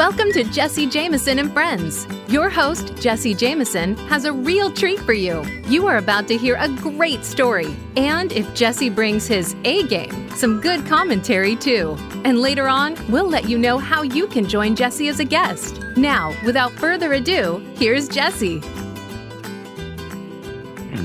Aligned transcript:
Welcome 0.00 0.32
to 0.32 0.44
Jesse 0.44 0.86
Jameson 0.86 1.38
and 1.38 1.52
Friends. 1.52 2.06
Your 2.26 2.48
host, 2.48 2.96
Jesse 2.96 3.34
Jameson, 3.34 3.98
has 4.08 4.24
a 4.24 4.32
real 4.32 4.72
treat 4.72 4.98
for 5.00 5.12
you. 5.12 5.44
You 5.66 5.86
are 5.88 5.98
about 5.98 6.26
to 6.28 6.38
hear 6.38 6.56
a 6.58 6.70
great 6.70 7.22
story. 7.22 7.76
And 7.98 8.32
if 8.32 8.54
Jesse 8.54 8.88
brings 8.88 9.26
his 9.26 9.54
A 9.64 9.82
game, 9.88 10.30
some 10.30 10.58
good 10.58 10.86
commentary 10.86 11.54
too. 11.54 11.98
And 12.24 12.40
later 12.40 12.66
on, 12.66 12.96
we'll 13.10 13.28
let 13.28 13.46
you 13.46 13.58
know 13.58 13.76
how 13.76 14.00
you 14.00 14.26
can 14.26 14.48
join 14.48 14.74
Jesse 14.74 15.08
as 15.08 15.20
a 15.20 15.24
guest. 15.24 15.82
Now, 15.98 16.34
without 16.46 16.72
further 16.72 17.12
ado, 17.12 17.58
here's 17.76 18.08
Jesse. 18.08 18.62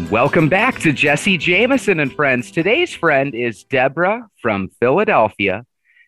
Welcome 0.09 0.47
back 0.47 0.79
to 0.79 0.93
Jesse 0.93 1.37
Jameson 1.37 1.99
and 1.99 2.13
Friends. 2.13 2.49
Today's 2.49 2.95
friend 2.95 3.35
is 3.35 3.65
Deborah 3.65 4.29
from 4.41 4.69
Philadelphia. 4.79 5.65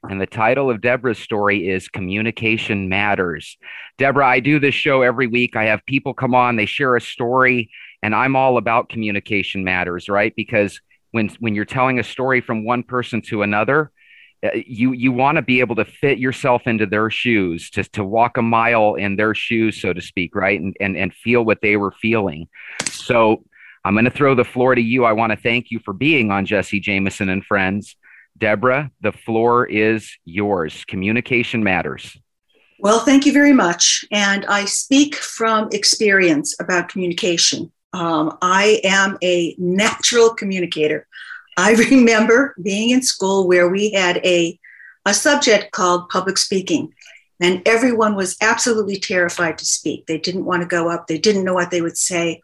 And 0.09 0.21
the 0.21 0.27
title 0.27 0.70
of 0.70 0.81
Deborah's 0.81 1.20
story 1.20 1.67
is 1.67 1.89
Communication 1.89 2.88
Matters. 2.88 3.57
Deborah, 3.98 4.27
I 4.27 4.39
do 4.39 4.59
this 4.59 4.75
show 4.75 5.02
every 5.02 5.27
week. 5.27 5.55
I 5.55 5.65
have 5.65 5.85
people 5.85 6.13
come 6.13 6.34
on, 6.34 6.55
they 6.55 6.65
share 6.65 6.95
a 6.95 7.02
story, 7.02 7.70
and 8.02 8.15
I'm 8.15 8.35
all 8.35 8.57
about 8.57 8.89
communication 8.89 9.63
matters, 9.63 10.07
right? 10.07 10.34
Because 10.35 10.79
when 11.12 11.29
when 11.39 11.55
you're 11.55 11.65
telling 11.65 11.99
a 11.99 12.03
story 12.03 12.41
from 12.41 12.63
one 12.63 12.84
person 12.84 13.21
to 13.23 13.41
another, 13.41 13.91
uh, 14.43 14.49
you 14.53 14.93
you 14.93 15.12
want 15.12 15.38
to 15.38 15.41
be 15.41 15.59
able 15.59 15.75
to 15.75 15.85
fit 15.85 16.20
yourself 16.20 16.67
into 16.67 16.85
their 16.85 17.09
shoes, 17.09 17.70
to 17.71 17.84
to 17.84 18.03
walk 18.03 18.37
a 18.37 18.41
mile 18.41 18.95
in 18.95 19.15
their 19.15 19.34
shoes, 19.34 19.81
so 19.81 19.93
to 19.93 20.01
speak, 20.01 20.35
right? 20.35 20.59
And 20.59 20.76
and 20.79 20.95
and 20.95 21.13
feel 21.13 21.43
what 21.43 21.62
they 21.62 21.76
were 21.76 21.91
feeling. 21.91 22.48
So 22.85 23.43
I'm 23.84 23.93
going 23.93 24.05
to 24.05 24.12
throw 24.12 24.35
the 24.35 24.43
floor 24.43 24.76
to 24.76 24.81
you. 24.81 25.05
I 25.05 25.13
want 25.13 25.31
to 25.31 25.37
thank 25.37 25.71
you 25.71 25.79
for 25.79 25.93
being 25.93 26.31
on 26.31 26.45
Jesse 26.45 26.79
Jameson 26.79 27.29
and 27.29 27.43
Friends. 27.43 27.95
Deborah, 28.38 28.91
the 29.02 29.12
floor 29.12 29.66
is 29.66 30.18
yours. 30.26 30.86
Communication 30.86 31.64
matters. 31.64 32.18
Well, 32.79 32.99
thank 32.99 33.26
you 33.26 33.34
very 33.34 33.54
much. 33.54 34.05
And 34.12 34.46
I 34.46 34.66
speak 34.66 35.16
from 35.16 35.70
experience 35.71 36.55
about 36.60 36.90
communication. 36.90 37.71
Um, 37.94 38.38
I 38.41 38.82
am 38.84 39.18
a 39.24 39.55
natural 39.57 40.29
communicator. 40.34 41.07
I 41.57 41.74
remember 41.91 42.55
being 42.62 42.91
in 42.91 43.02
school 43.02 43.48
where 43.48 43.68
we 43.70 43.91
had 43.91 44.18
a, 44.18 44.60
a 45.05 45.13
subject 45.13 45.72
called 45.72 46.10
public 46.10 46.38
speaking, 46.38 46.94
and 47.40 47.68
everyone 47.68 48.16
was 48.16 48.38
absolutely 48.41 48.98
terrified 48.98 49.57
to 49.57 49.66
speak. 49.66 50.05
They 50.05 50.20
didn't 50.20 50.46
want 50.46 50.62
to 50.62 50.68
go 50.68 50.90
up, 50.90 51.07
they 51.07 51.18
didn't 51.18 51.46
know 51.46 51.55
what 51.55 51.72
they 51.72 51.82
would 51.82 51.98
say. 51.98 52.41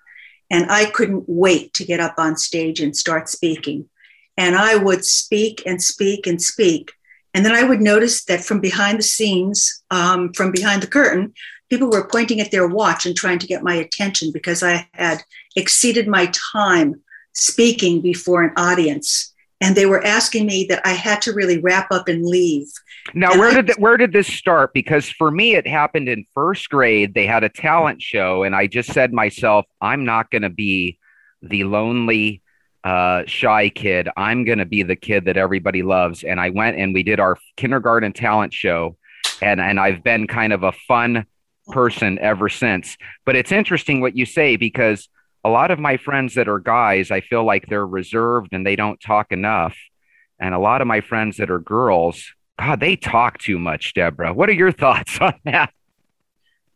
And 0.50 0.72
I 0.72 0.86
couldn't 0.86 1.26
wait 1.28 1.74
to 1.76 1.86
get 1.86 2.00
up 2.00 2.16
on 2.18 2.38
stage 2.38 2.80
and 2.80 2.96
start 2.96 3.30
speaking. 3.30 3.90
And 4.38 4.56
I 4.56 4.76
would 4.76 5.06
speak 5.06 5.62
and 5.66 5.82
speak 5.82 6.26
and 6.28 6.42
speak. 6.42 6.92
And 7.34 7.46
then 7.46 7.54
I 7.54 7.64
would 7.64 7.82
notice 7.82 8.26
that 8.26 8.44
from 8.44 8.60
behind 8.60 9.00
the 9.00 9.04
scenes, 9.04 9.84
um, 9.92 10.34
from 10.34 10.52
behind 10.52 10.84
the 10.84 10.88
curtain, 10.88 11.34
people 11.70 11.90
were 11.90 12.08
pointing 12.08 12.40
at 12.40 12.52
their 12.52 12.68
watch 12.68 13.06
and 13.06 13.16
trying 13.16 13.40
to 13.40 13.48
get 13.48 13.64
my 13.64 13.74
attention 13.74 14.32
because 14.32 14.62
I 14.62 14.88
had 14.94 15.24
exceeded 15.56 16.08
my 16.08 16.32
time 16.54 17.02
speaking 17.34 18.02
before 18.02 18.44
an 18.44 18.54
audience. 18.58 19.34
And 19.60 19.76
they 19.76 19.86
were 19.86 20.06
asking 20.06 20.46
me 20.46 20.66
that 20.70 20.86
I 20.86 20.92
had 20.92 21.22
to 21.24 21.34
really 21.34 21.58
wrap 21.58 21.90
up 21.90 22.08
and 22.08 22.26
leave. 22.26 22.68
Now, 23.16 23.32
And 23.32 23.40
where 23.40 23.50
I- 23.50 23.56
did 23.56 23.66
th- 23.68 23.78
where 23.80 23.98
did 23.98 24.14
this 24.14 24.28
start? 24.28 24.74
Because 24.74 25.10
for 25.10 25.32
me, 25.32 25.56
it 25.56 25.66
happened 25.66 26.10
in 26.10 26.26
first 26.36 26.70
grade. 26.70 27.14
They 27.14 27.26
had 27.26 27.44
a 27.44 27.50
talent 27.50 28.02
show, 28.02 28.44
and 28.44 28.56
I 28.56 28.68
just 28.68 28.92
said 28.92 29.12
to 29.12 29.16
myself, 29.16 29.66
"I'm 29.82 30.06
not 30.06 30.30
going 30.30 30.42
to 30.44 30.50
be 30.50 31.00
the 31.42 31.64
lonely, 31.64 32.43
uh, 32.84 33.24
shy 33.26 33.70
kid. 33.70 34.10
I'm 34.18 34.44
going 34.44 34.60
to 34.60 34.66
be 34.66 34.84
the 34.84 34.96
kid 34.96 35.26
that 35.26 35.38
everybody 35.38 35.84
loves." 35.84 36.24
And 36.24 36.40
I 36.40 36.50
went 36.50 36.78
and 36.78 36.94
we 36.94 37.04
did 37.04 37.20
our 37.20 37.38
kindergarten 37.58 38.14
talent 38.14 38.54
show, 38.54 38.98
and 39.42 39.62
and 39.62 39.80
I've 39.80 40.04
been 40.04 40.28
kind 40.28 40.54
of 40.54 40.64
a 40.64 40.72
fun 40.72 41.26
person 41.68 42.20
ever 42.20 42.50
since. 42.50 42.98
But 43.26 43.36
it's 43.36 43.52
interesting 43.52 44.02
what 44.02 44.18
you 44.18 44.26
say 44.26 44.56
because 44.56 45.08
a 45.44 45.50
lot 45.50 45.72
of 45.72 45.80
my 45.80 45.98
friends 45.98 46.36
that 46.36 46.48
are 46.48 46.60
guys, 46.60 47.12
I 47.12 47.22
feel 47.22 47.44
like 47.44 47.68
they're 47.68 47.86
reserved 47.86 48.50
and 48.54 48.66
they 48.66 48.76
don't 48.76 49.00
talk 49.02 49.32
enough. 49.32 49.76
And 50.40 50.54
a 50.54 50.60
lot 50.60 50.82
of 50.82 50.88
my 50.88 51.02
friends 51.02 51.38
that 51.38 51.50
are 51.50 51.60
girls, 51.60 52.34
God, 52.60 52.80
they 52.80 52.96
talk 52.96 53.40
too 53.40 53.60
much, 53.60 53.94
Deborah. 53.94 54.34
What 54.34 54.50
are 54.50 54.54
your 54.54 54.72
thoughts 54.84 55.20
on 55.20 55.34
that? 55.46 55.74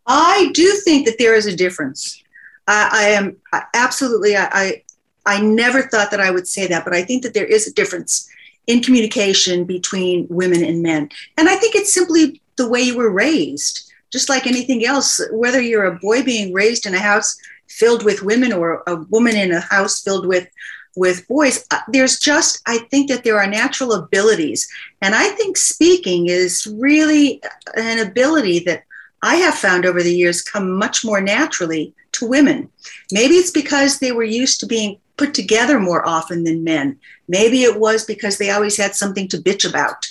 I 0.06 0.52
do 0.54 0.72
think 0.86 1.06
that 1.06 1.18
there 1.18 1.36
is 1.36 1.46
a 1.46 1.56
difference. 1.56 2.24
I, 2.68 2.90
I 2.92 3.04
am 3.10 3.38
absolutely. 3.74 4.36
I, 4.36 4.50
I 4.52 4.84
I 5.28 5.42
never 5.42 5.82
thought 5.84 6.10
that 6.12 6.22
I 6.22 6.32
would 6.32 6.48
say 6.48 6.68
that, 6.68 6.86
but 6.86 6.96
I 6.96 7.04
think 7.04 7.22
that 7.24 7.34
there 7.34 7.46
is 7.46 7.68
a 7.68 7.74
difference 7.74 8.30
in 8.66 8.82
communication 8.82 9.66
between 9.66 10.26
women 10.30 10.64
and 10.64 10.82
men, 10.82 11.10
and 11.38 11.50
I 11.50 11.56
think 11.58 11.76
it's 11.76 11.94
simply 11.94 12.42
the 12.56 12.68
way 12.68 12.82
you 12.82 12.98
were 12.98 13.12
raised. 13.12 13.92
Just 14.12 14.30
like 14.30 14.48
anything 14.48 14.86
else, 14.86 15.20
whether 15.32 15.62
you're 15.62 15.86
a 15.86 16.00
boy 16.00 16.24
being 16.24 16.54
raised 16.54 16.86
in 16.86 16.96
a 16.96 17.00
house 17.00 17.38
filled 17.68 18.06
with 18.06 18.24
women 18.24 18.54
or 18.54 18.82
a 18.88 18.96
woman 19.10 19.36
in 19.36 19.52
a 19.52 19.60
house 19.60 20.02
filled 20.02 20.26
with 20.26 20.48
with 20.96 21.28
boys, 21.28 21.64
uh, 21.72 21.82
there's 21.90 22.18
just 22.20 22.62
I 22.66 22.80
think 22.90 23.10
that 23.10 23.24
there 23.24 23.38
are 23.38 23.48
natural 23.48 23.94
abilities, 23.94 24.68
and 25.02 25.14
I 25.14 25.28
think 25.30 25.58
speaking 25.58 26.28
is 26.28 26.66
really 26.80 27.42
an 27.76 28.00
ability 28.00 28.60
that 28.60 28.84
I 29.22 29.36
have 29.36 29.56
found 29.56 29.86
over 29.86 30.02
the 30.02 30.16
years 30.16 30.42
come 30.42 30.72
much 30.72 31.04
more 31.04 31.20
naturally 31.20 31.94
to 32.14 32.28
women. 32.28 32.70
Maybe 33.12 33.36
it's 33.36 33.52
because 33.52 34.00
they 34.00 34.12
were 34.12 34.24
used 34.24 34.60
to 34.62 34.66
being 34.66 35.00
put 35.18 35.34
together 35.34 35.80
more 35.80 36.08
often 36.08 36.44
than 36.44 36.64
men. 36.64 36.98
Maybe 37.28 37.64
it 37.64 37.80
was 37.80 38.06
because 38.06 38.38
they 38.38 38.52
always 38.52 38.78
had 38.78 38.96
something 38.96 39.28
to 39.30 39.38
bitch 39.38 39.68
about. 39.68 40.08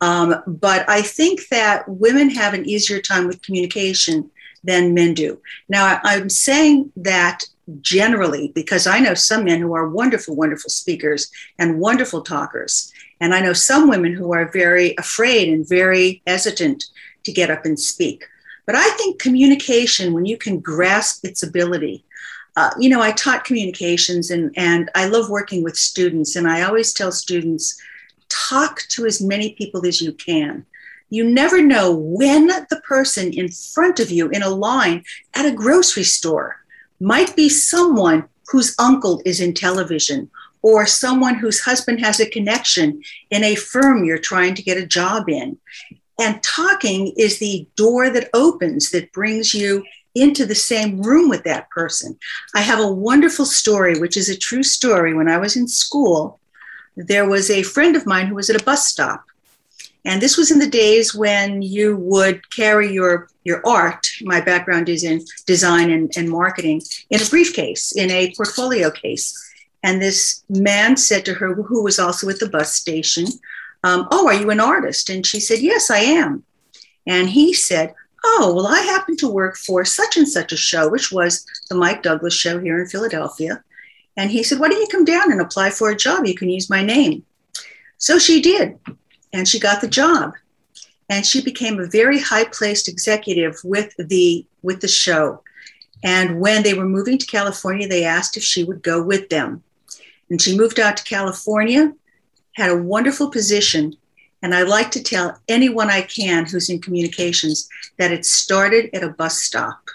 Um, 0.00 0.42
but 0.46 0.88
I 0.88 1.00
think 1.02 1.48
that 1.48 1.88
women 1.88 2.28
have 2.30 2.54
an 2.54 2.66
easier 2.66 3.00
time 3.00 3.26
with 3.26 3.42
communication 3.42 4.30
than 4.64 4.94
men 4.94 5.14
do. 5.14 5.40
Now, 5.68 6.00
I'm 6.04 6.28
saying 6.28 6.92
that 6.96 7.44
generally 7.80 8.52
because 8.54 8.86
I 8.86 8.98
know 8.98 9.14
some 9.14 9.44
men 9.44 9.60
who 9.60 9.74
are 9.74 9.88
wonderful, 9.88 10.34
wonderful 10.34 10.70
speakers 10.70 11.30
and 11.58 11.78
wonderful 11.78 12.22
talkers. 12.22 12.92
And 13.20 13.34
I 13.34 13.40
know 13.40 13.52
some 13.52 13.88
women 13.88 14.12
who 14.12 14.32
are 14.32 14.50
very 14.50 14.96
afraid 14.96 15.48
and 15.48 15.68
very 15.68 16.22
hesitant 16.26 16.84
to 17.24 17.32
get 17.32 17.50
up 17.50 17.64
and 17.64 17.78
speak. 17.78 18.24
But 18.66 18.74
I 18.74 18.88
think 18.90 19.20
communication, 19.20 20.12
when 20.12 20.26
you 20.26 20.36
can 20.36 20.60
grasp 20.60 21.24
its 21.24 21.42
ability, 21.42 22.04
uh, 22.56 22.70
you 22.78 22.88
know, 22.88 23.00
I 23.00 23.12
taught 23.12 23.44
communications 23.44 24.30
and, 24.30 24.52
and 24.56 24.90
I 24.94 25.06
love 25.06 25.30
working 25.30 25.62
with 25.62 25.76
students. 25.76 26.36
And 26.36 26.48
I 26.48 26.62
always 26.62 26.92
tell 26.92 27.12
students 27.12 27.80
talk 28.28 28.82
to 28.90 29.06
as 29.06 29.20
many 29.20 29.54
people 29.54 29.86
as 29.86 30.00
you 30.00 30.12
can. 30.12 30.66
You 31.08 31.28
never 31.28 31.62
know 31.62 31.94
when 31.94 32.46
the 32.46 32.82
person 32.86 33.32
in 33.32 33.50
front 33.50 34.00
of 34.00 34.10
you 34.10 34.28
in 34.30 34.42
a 34.42 34.48
line 34.48 35.04
at 35.34 35.46
a 35.46 35.52
grocery 35.52 36.04
store 36.04 36.56
might 37.00 37.36
be 37.36 37.48
someone 37.48 38.28
whose 38.48 38.74
uncle 38.78 39.20
is 39.24 39.40
in 39.40 39.54
television 39.54 40.30
or 40.62 40.86
someone 40.86 41.34
whose 41.34 41.60
husband 41.60 42.00
has 42.00 42.20
a 42.20 42.30
connection 42.30 43.02
in 43.30 43.44
a 43.44 43.54
firm 43.54 44.04
you're 44.04 44.18
trying 44.18 44.54
to 44.54 44.62
get 44.62 44.78
a 44.78 44.86
job 44.86 45.28
in. 45.28 45.58
And 46.20 46.42
talking 46.42 47.12
is 47.16 47.38
the 47.38 47.66
door 47.76 48.10
that 48.10 48.30
opens, 48.32 48.90
that 48.90 49.12
brings 49.12 49.54
you 49.54 49.84
into 50.14 50.44
the 50.44 50.54
same 50.54 51.00
room 51.00 51.28
with 51.28 51.44
that 51.44 51.70
person. 51.70 52.18
I 52.54 52.60
have 52.60 52.80
a 52.80 52.92
wonderful 52.92 53.46
story, 53.46 53.98
which 53.98 54.16
is 54.16 54.28
a 54.28 54.36
true 54.36 54.62
story. 54.62 55.14
When 55.14 55.28
I 55.28 55.38
was 55.38 55.56
in 55.56 55.68
school, 55.68 56.38
there 56.96 57.28
was 57.28 57.50
a 57.50 57.62
friend 57.62 57.96
of 57.96 58.06
mine 58.06 58.26
who 58.26 58.34
was 58.34 58.50
at 58.50 58.60
a 58.60 58.64
bus 58.64 58.86
stop. 58.86 59.24
And 60.04 60.20
this 60.20 60.36
was 60.36 60.50
in 60.50 60.58
the 60.58 60.68
days 60.68 61.14
when 61.14 61.62
you 61.62 61.96
would 61.96 62.50
carry 62.50 62.92
your, 62.92 63.28
your 63.44 63.64
art, 63.66 64.08
my 64.22 64.40
background 64.40 64.88
is 64.88 65.04
in 65.04 65.24
design 65.46 65.90
and, 65.90 66.12
and 66.16 66.28
marketing, 66.28 66.82
in 67.10 67.22
a 67.22 67.24
briefcase, 67.26 67.92
in 67.92 68.10
a 68.10 68.34
portfolio 68.36 68.90
case. 68.90 69.38
And 69.84 70.02
this 70.02 70.42
man 70.48 70.96
said 70.96 71.24
to 71.24 71.34
her, 71.34 71.54
who 71.54 71.84
was 71.84 71.98
also 71.98 72.28
at 72.28 72.40
the 72.40 72.48
bus 72.48 72.74
station, 72.74 73.26
um, 73.84 74.08
Oh, 74.10 74.26
are 74.26 74.34
you 74.34 74.50
an 74.50 74.60
artist? 74.60 75.08
And 75.08 75.26
she 75.26 75.40
said, 75.40 75.60
Yes, 75.60 75.90
I 75.90 75.98
am. 75.98 76.44
And 77.06 77.30
he 77.30 77.52
said, 77.52 77.94
Oh, 78.24 78.52
well, 78.54 78.68
I 78.68 78.80
happen 78.80 79.16
to 79.18 79.28
work 79.28 79.56
for 79.56 79.84
such 79.84 80.16
and 80.16 80.28
such 80.28 80.52
a 80.52 80.56
show, 80.56 80.88
which 80.88 81.10
was 81.10 81.44
the 81.68 81.74
Mike 81.74 82.02
Douglas 82.02 82.34
show 82.34 82.60
here 82.60 82.80
in 82.80 82.88
Philadelphia. 82.88 83.62
And 84.16 84.30
he 84.30 84.42
said, 84.42 84.58
Why 84.58 84.68
don't 84.68 84.80
you 84.80 84.88
come 84.90 85.04
down 85.04 85.32
and 85.32 85.40
apply 85.40 85.70
for 85.70 85.90
a 85.90 85.96
job? 85.96 86.26
You 86.26 86.34
can 86.34 86.50
use 86.50 86.70
my 86.70 86.82
name. 86.82 87.24
So 87.98 88.18
she 88.18 88.40
did. 88.40 88.78
And 89.32 89.48
she 89.48 89.58
got 89.58 89.80
the 89.80 89.88
job. 89.88 90.32
And 91.08 91.26
she 91.26 91.42
became 91.42 91.78
a 91.78 91.86
very 91.86 92.20
high 92.20 92.44
placed 92.44 92.88
executive 92.88 93.56
with 93.64 93.94
the, 93.98 94.46
with 94.62 94.80
the 94.80 94.88
show. 94.88 95.42
And 96.02 96.40
when 96.40 96.62
they 96.62 96.74
were 96.74 96.84
moving 96.84 97.18
to 97.18 97.26
California, 97.26 97.86
they 97.86 98.04
asked 98.04 98.36
if 98.36 98.42
she 98.42 98.64
would 98.64 98.82
go 98.82 99.02
with 99.02 99.28
them. 99.28 99.62
And 100.30 100.40
she 100.40 100.56
moved 100.56 100.80
out 100.80 100.96
to 100.96 101.04
California, 101.04 101.92
had 102.54 102.70
a 102.70 102.82
wonderful 102.82 103.30
position. 103.30 103.96
And 104.42 104.54
I 104.54 104.62
like 104.62 104.90
to 104.92 105.02
tell 105.02 105.38
anyone 105.48 105.88
I 105.88 106.02
can 106.02 106.46
who's 106.46 106.68
in 106.68 106.80
communications 106.80 107.68
that 107.98 108.10
it 108.10 108.26
started 108.26 108.90
at 108.92 109.04
a 109.04 109.10
bus 109.10 109.38
stop. 109.40 109.88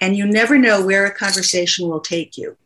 And 0.00 0.14
you 0.16 0.26
never 0.26 0.58
know 0.58 0.84
where 0.84 1.06
a 1.06 1.14
conversation 1.14 1.88
will 1.88 2.00
take 2.00 2.36
you. 2.36 2.56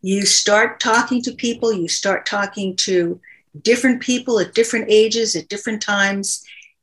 You 0.00 0.24
start 0.24 0.80
talking 0.80 1.20
to 1.22 1.32
people, 1.32 1.72
you 1.72 1.88
start 1.88 2.24
talking 2.24 2.74
to 2.76 3.20
different 3.60 4.00
people 4.00 4.40
at 4.40 4.54
different 4.54 4.86
ages, 4.88 5.36
at 5.36 5.48
different 5.48 5.82
times. 5.82 6.42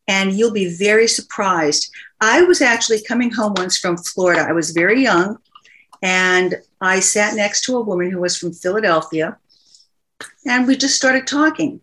and 0.09 0.33
you'll 0.33 0.51
be 0.51 0.75
very 0.75 1.07
surprised. 1.07 1.91
I 2.19 2.41
was 2.41 2.61
actually 2.61 3.03
coming 3.03 3.29
home 3.29 3.53
once 3.55 3.77
from 3.77 3.95
Florida. 3.95 4.41
I 4.41 4.53
was 4.53 4.71
very 4.71 5.03
young, 5.03 5.37
and 6.01 6.55
I 6.81 6.99
sat 6.99 7.35
next 7.35 7.63
to 7.65 7.77
a 7.77 7.81
woman 7.81 8.09
who 8.09 8.19
was 8.19 8.35
from 8.35 8.51
Philadelphia, 8.51 9.37
and 10.47 10.67
we 10.67 10.75
just 10.75 10.95
started 10.95 11.27
talking. 11.27 11.79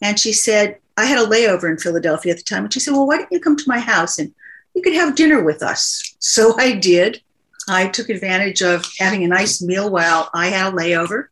And 0.00 0.18
she 0.18 0.32
said, 0.32 0.78
I 0.96 1.04
had 1.04 1.18
a 1.18 1.26
layover 1.26 1.70
in 1.70 1.78
Philadelphia 1.78 2.32
at 2.32 2.38
the 2.38 2.44
time. 2.44 2.64
And 2.64 2.72
she 2.72 2.80
said, 2.80 2.92
Well, 2.92 3.06
why 3.06 3.18
don't 3.18 3.32
you 3.32 3.40
come 3.40 3.56
to 3.56 3.68
my 3.68 3.78
house 3.78 4.18
and 4.18 4.32
you 4.74 4.82
could 4.82 4.94
have 4.94 5.16
dinner 5.16 5.42
with 5.42 5.62
us? 5.62 6.14
So 6.18 6.54
I 6.58 6.74
did. 6.74 7.22
I 7.68 7.88
took 7.88 8.08
advantage 8.08 8.62
of 8.62 8.84
having 8.98 9.24
a 9.24 9.28
nice 9.28 9.62
meal 9.62 9.90
while 9.90 10.30
I 10.34 10.48
had 10.48 10.72
a 10.72 10.76
layover. 10.76 11.26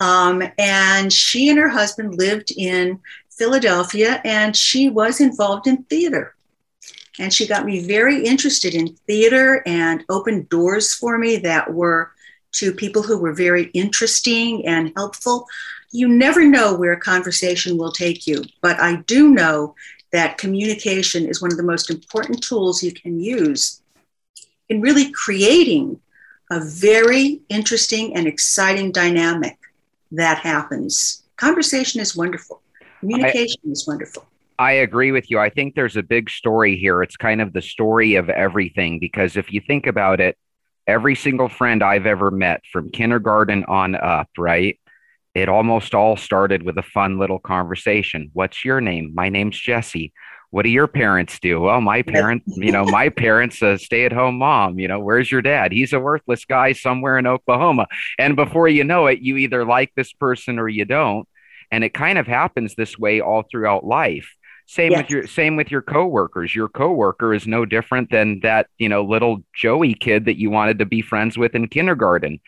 Um, 0.00 0.42
and 0.58 1.12
she 1.12 1.48
and 1.48 1.58
her 1.58 1.68
husband 1.68 2.18
lived 2.18 2.52
in 2.56 3.00
Philadelphia 3.30 4.20
and 4.24 4.56
she 4.56 4.88
was 4.88 5.20
involved 5.20 5.66
in 5.66 5.84
theater. 5.84 6.34
And 7.18 7.32
she 7.32 7.46
got 7.46 7.64
me 7.64 7.86
very 7.86 8.24
interested 8.24 8.74
in 8.74 8.94
theater 9.06 9.62
and 9.66 10.04
opened 10.08 10.48
doors 10.48 10.92
for 10.92 11.16
me 11.18 11.38
that 11.38 11.72
were 11.72 12.12
to 12.52 12.72
people 12.72 13.02
who 13.02 13.18
were 13.18 13.32
very 13.32 13.64
interesting 13.72 14.66
and 14.66 14.92
helpful. 14.96 15.46
You 15.92 16.08
never 16.08 16.44
know 16.44 16.74
where 16.74 16.92
a 16.92 17.00
conversation 17.00 17.78
will 17.78 17.92
take 17.92 18.26
you, 18.26 18.44
but 18.60 18.78
I 18.80 18.96
do 19.06 19.30
know 19.30 19.74
that 20.12 20.38
communication 20.38 21.26
is 21.26 21.42
one 21.42 21.50
of 21.50 21.56
the 21.56 21.62
most 21.62 21.90
important 21.90 22.42
tools 22.42 22.82
you 22.82 22.92
can 22.92 23.20
use 23.20 23.82
in 24.68 24.80
really 24.80 25.10
creating 25.12 26.00
a 26.50 26.60
very 26.60 27.40
interesting 27.48 28.16
and 28.16 28.26
exciting 28.26 28.92
dynamic 28.92 29.58
that 30.12 30.38
happens. 30.38 31.22
Conversation 31.36 32.00
is 32.00 32.16
wonderful. 32.16 32.62
Communication 33.00 33.60
I, 33.66 33.70
is 33.70 33.86
wonderful. 33.86 34.24
I 34.58 34.72
agree 34.72 35.12
with 35.12 35.30
you. 35.30 35.38
I 35.38 35.50
think 35.50 35.74
there's 35.74 35.96
a 35.96 36.02
big 36.02 36.30
story 36.30 36.76
here. 36.76 37.02
It's 37.02 37.16
kind 37.16 37.40
of 37.40 37.52
the 37.52 37.62
story 37.62 38.14
of 38.14 38.30
everything 38.30 38.98
because 38.98 39.36
if 39.36 39.52
you 39.52 39.60
think 39.60 39.86
about 39.86 40.20
it, 40.20 40.38
every 40.86 41.14
single 41.14 41.48
friend 41.48 41.82
I've 41.82 42.06
ever 42.06 42.30
met 42.30 42.62
from 42.72 42.90
kindergarten 42.90 43.64
on 43.64 43.96
up, 43.96 44.30
right? 44.38 44.78
It 45.36 45.50
almost 45.50 45.94
all 45.94 46.16
started 46.16 46.62
with 46.62 46.78
a 46.78 46.82
fun 46.82 47.18
little 47.18 47.38
conversation. 47.38 48.30
What's 48.32 48.64
your 48.64 48.80
name? 48.80 49.12
My 49.14 49.28
name's 49.28 49.60
Jesse. 49.60 50.14
What 50.48 50.62
do 50.62 50.70
your 50.70 50.86
parents 50.86 51.38
do? 51.38 51.60
Well, 51.60 51.82
my 51.82 52.00
parents, 52.00 52.56
you 52.56 52.72
know, 52.72 52.86
my 52.86 53.10
parents, 53.10 53.60
a 53.60 53.76
stay 53.76 54.06
at 54.06 54.14
home 54.14 54.38
mom. 54.38 54.78
You 54.78 54.88
know, 54.88 54.98
where's 54.98 55.30
your 55.30 55.42
dad? 55.42 55.72
He's 55.72 55.92
a 55.92 56.00
worthless 56.00 56.46
guy 56.46 56.72
somewhere 56.72 57.18
in 57.18 57.26
Oklahoma. 57.26 57.86
And 58.18 58.34
before 58.34 58.66
you 58.66 58.82
know 58.82 59.08
it, 59.08 59.18
you 59.18 59.36
either 59.36 59.66
like 59.66 59.92
this 59.94 60.10
person 60.14 60.58
or 60.58 60.70
you 60.70 60.86
don't. 60.86 61.28
And 61.70 61.84
it 61.84 61.92
kind 61.92 62.16
of 62.16 62.26
happens 62.26 62.74
this 62.74 62.98
way 62.98 63.20
all 63.20 63.42
throughout 63.42 63.84
life. 63.84 64.32
Same 64.64 64.92
yes. 64.92 65.02
with 65.02 65.10
your 65.10 65.26
same 65.26 65.56
with 65.56 65.70
your 65.70 65.82
coworkers. 65.82 66.54
Your 66.54 66.70
coworker 66.70 67.34
is 67.34 67.46
no 67.46 67.66
different 67.66 68.10
than 68.10 68.40
that, 68.40 68.68
you 68.78 68.88
know, 68.88 69.04
little 69.04 69.44
Joey 69.54 69.92
kid 69.92 70.24
that 70.24 70.38
you 70.38 70.48
wanted 70.48 70.78
to 70.78 70.86
be 70.86 71.02
friends 71.02 71.36
with 71.36 71.54
in 71.54 71.68
kindergarten. 71.68 72.40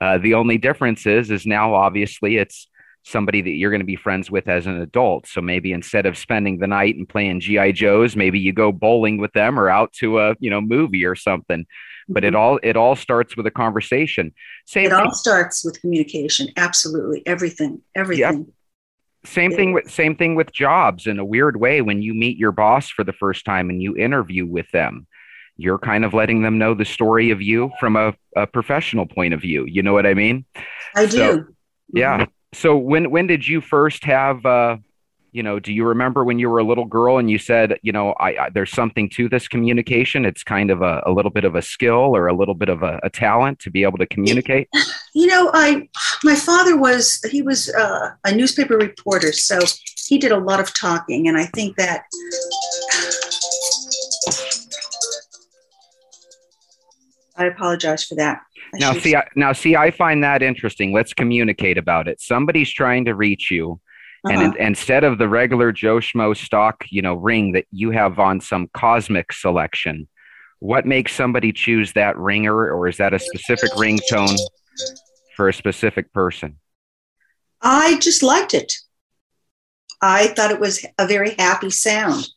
Uh, 0.00 0.18
the 0.18 0.34
only 0.34 0.58
difference 0.58 1.06
is, 1.06 1.30
is 1.30 1.46
now 1.46 1.74
obviously 1.74 2.36
it's 2.36 2.68
somebody 3.04 3.42
that 3.42 3.50
you're 3.50 3.70
going 3.70 3.80
to 3.80 3.86
be 3.86 3.96
friends 3.96 4.30
with 4.30 4.48
as 4.48 4.66
an 4.66 4.80
adult. 4.80 5.26
So 5.26 5.40
maybe 5.40 5.72
instead 5.72 6.06
of 6.06 6.16
spending 6.16 6.58
the 6.58 6.66
night 6.66 6.96
and 6.96 7.08
playing 7.08 7.40
GI 7.40 7.72
Joes, 7.72 8.16
maybe 8.16 8.40
you 8.40 8.52
go 8.52 8.72
bowling 8.72 9.18
with 9.18 9.32
them 9.32 9.60
or 9.60 9.68
out 9.68 9.92
to 9.94 10.18
a 10.18 10.34
you 10.40 10.50
know 10.50 10.60
movie 10.60 11.04
or 11.04 11.14
something. 11.14 11.66
But 12.08 12.22
mm-hmm. 12.22 12.28
it 12.28 12.34
all 12.34 12.58
it 12.62 12.76
all 12.76 12.96
starts 12.96 13.36
with 13.36 13.46
a 13.46 13.50
conversation. 13.50 14.32
Same 14.66 14.86
it 14.86 14.90
thing. 14.90 14.98
all 14.98 15.12
starts 15.12 15.64
with 15.64 15.80
communication. 15.80 16.48
Absolutely, 16.56 17.22
everything, 17.26 17.82
everything. 17.94 18.38
Yep. 18.38 18.46
Same 19.26 19.52
thing 19.52 19.72
with 19.72 19.90
same 19.90 20.16
thing 20.16 20.34
with 20.34 20.52
jobs 20.52 21.06
in 21.06 21.18
a 21.18 21.24
weird 21.24 21.58
way 21.58 21.80
when 21.80 22.02
you 22.02 22.14
meet 22.14 22.36
your 22.36 22.52
boss 22.52 22.90
for 22.90 23.04
the 23.04 23.12
first 23.12 23.44
time 23.44 23.70
and 23.70 23.82
you 23.82 23.96
interview 23.96 24.46
with 24.46 24.70
them 24.70 25.06
you're 25.56 25.78
kind 25.78 26.04
of 26.04 26.14
letting 26.14 26.42
them 26.42 26.58
know 26.58 26.74
the 26.74 26.84
story 26.84 27.30
of 27.30 27.40
you 27.40 27.70
from 27.78 27.96
a, 27.96 28.14
a 28.36 28.46
professional 28.46 29.06
point 29.06 29.34
of 29.34 29.40
view. 29.40 29.64
You 29.66 29.82
know 29.82 29.92
what 29.92 30.06
i 30.06 30.14
mean? 30.14 30.44
I 30.96 31.06
do. 31.06 31.16
so, 31.16 31.44
yeah. 31.92 32.26
So 32.52 32.76
when 32.76 33.10
when 33.10 33.26
did 33.26 33.46
you 33.46 33.60
first 33.60 34.04
have 34.04 34.44
uh 34.46 34.76
you 35.32 35.42
know 35.42 35.58
do 35.58 35.72
you 35.72 35.84
remember 35.84 36.24
when 36.24 36.38
you 36.38 36.48
were 36.48 36.58
a 36.58 36.64
little 36.64 36.84
girl 36.84 37.18
and 37.18 37.28
you 37.28 37.38
said 37.38 37.78
you 37.82 37.90
know 37.90 38.12
I, 38.20 38.44
I 38.44 38.50
there's 38.50 38.70
something 38.70 39.08
to 39.10 39.28
this 39.28 39.48
communication? 39.48 40.24
It's 40.24 40.44
kind 40.44 40.70
of 40.70 40.82
a, 40.82 41.02
a 41.06 41.12
little 41.12 41.30
bit 41.30 41.44
of 41.44 41.54
a 41.54 41.62
skill 41.62 42.16
or 42.16 42.28
a 42.28 42.34
little 42.34 42.54
bit 42.54 42.68
of 42.68 42.82
a, 42.82 43.00
a, 43.02 43.10
talent 43.10 43.58
to 43.60 43.70
be 43.70 43.82
able 43.82 43.98
to 43.98 44.06
communicate? 44.06 44.68
You 45.16 45.28
know 45.28 45.48
i 45.54 45.88
my 46.24 46.34
father 46.34 46.76
was 46.76 47.24
he 47.30 47.40
was 47.40 47.68
uh, 47.68 48.10
a 48.24 48.34
newspaper 48.34 48.76
reporter 48.76 49.32
so 49.32 49.60
he 50.08 50.18
did 50.18 50.32
a 50.32 50.38
lot 50.38 50.58
of 50.58 50.74
talking 50.74 51.28
and 51.28 51.38
i 51.38 51.44
think 51.46 51.76
that 51.76 52.02
i 57.36 57.46
apologize 57.46 58.04
for 58.04 58.14
that 58.14 58.40
I 58.74 58.78
now 58.78 58.92
see 58.92 59.16
I, 59.16 59.26
now 59.36 59.52
see 59.52 59.76
i 59.76 59.90
find 59.90 60.22
that 60.22 60.42
interesting 60.42 60.92
let's 60.92 61.12
communicate 61.12 61.78
about 61.78 62.08
it 62.08 62.20
somebody's 62.20 62.72
trying 62.72 63.04
to 63.06 63.14
reach 63.14 63.50
you 63.50 63.80
uh-huh. 64.24 64.38
And 64.38 64.56
in, 64.56 64.66
instead 64.68 65.04
of 65.04 65.18
the 65.18 65.28
regular 65.28 65.70
Joe 65.70 65.96
Schmo 65.96 66.34
stock, 66.36 66.86
you 66.88 67.02
know, 67.02 67.14
ring 67.14 67.52
that 67.52 67.66
you 67.70 67.90
have 67.90 68.18
on 68.18 68.40
some 68.40 68.70
cosmic 68.72 69.32
selection, 69.32 70.08
what 70.60 70.86
makes 70.86 71.14
somebody 71.14 71.52
choose 71.52 71.92
that 71.92 72.16
ringer, 72.16 72.72
or 72.72 72.88
is 72.88 72.96
that 72.96 73.12
a 73.12 73.18
specific 73.18 73.70
ringtone 73.72 74.38
for 75.36 75.48
a 75.48 75.52
specific 75.52 76.10
person? 76.14 76.58
I 77.60 77.98
just 77.98 78.22
liked 78.22 78.54
it. 78.54 78.72
I 80.00 80.28
thought 80.28 80.50
it 80.50 80.60
was 80.60 80.84
a 80.98 81.06
very 81.06 81.34
happy 81.38 81.70
sound. 81.70 82.28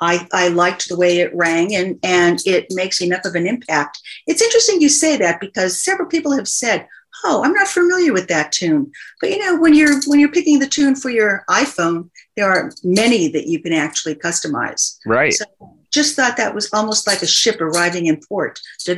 I, 0.00 0.26
I 0.32 0.48
liked 0.48 0.88
the 0.88 0.96
way 0.96 1.18
it 1.18 1.34
rang 1.34 1.74
and, 1.74 1.98
and 2.02 2.40
it 2.46 2.66
makes 2.70 3.02
enough 3.02 3.24
of 3.24 3.34
an 3.34 3.46
impact. 3.46 4.00
It's 4.26 4.42
interesting 4.42 4.80
you 4.80 4.88
say 4.88 5.16
that 5.16 5.40
because 5.40 5.80
several 5.80 6.08
people 6.08 6.32
have 6.32 6.48
said, 6.48 6.86
oh 7.24 7.42
i'm 7.44 7.52
not 7.52 7.68
familiar 7.68 8.12
with 8.12 8.28
that 8.28 8.52
tune. 8.52 8.90
But 9.20 9.30
you 9.30 9.38
know 9.38 9.58
when 9.58 9.74
you're 9.74 10.00
when 10.06 10.20
you're 10.20 10.30
picking 10.30 10.58
the 10.58 10.68
tune 10.68 10.94
for 10.94 11.10
your 11.10 11.44
iphone 11.50 12.10
there 12.36 12.50
are 12.50 12.72
many 12.84 13.28
that 13.28 13.48
you 13.48 13.60
can 13.60 13.72
actually 13.72 14.14
customize. 14.14 14.98
Right. 15.04 15.32
So 15.32 15.44
just 15.90 16.14
thought 16.14 16.36
that 16.36 16.54
was 16.54 16.72
almost 16.72 17.06
like 17.06 17.22
a 17.22 17.26
ship 17.26 17.60
arriving 17.60 18.06
in 18.06 18.20
port. 18.28 18.60
Here 18.84 18.94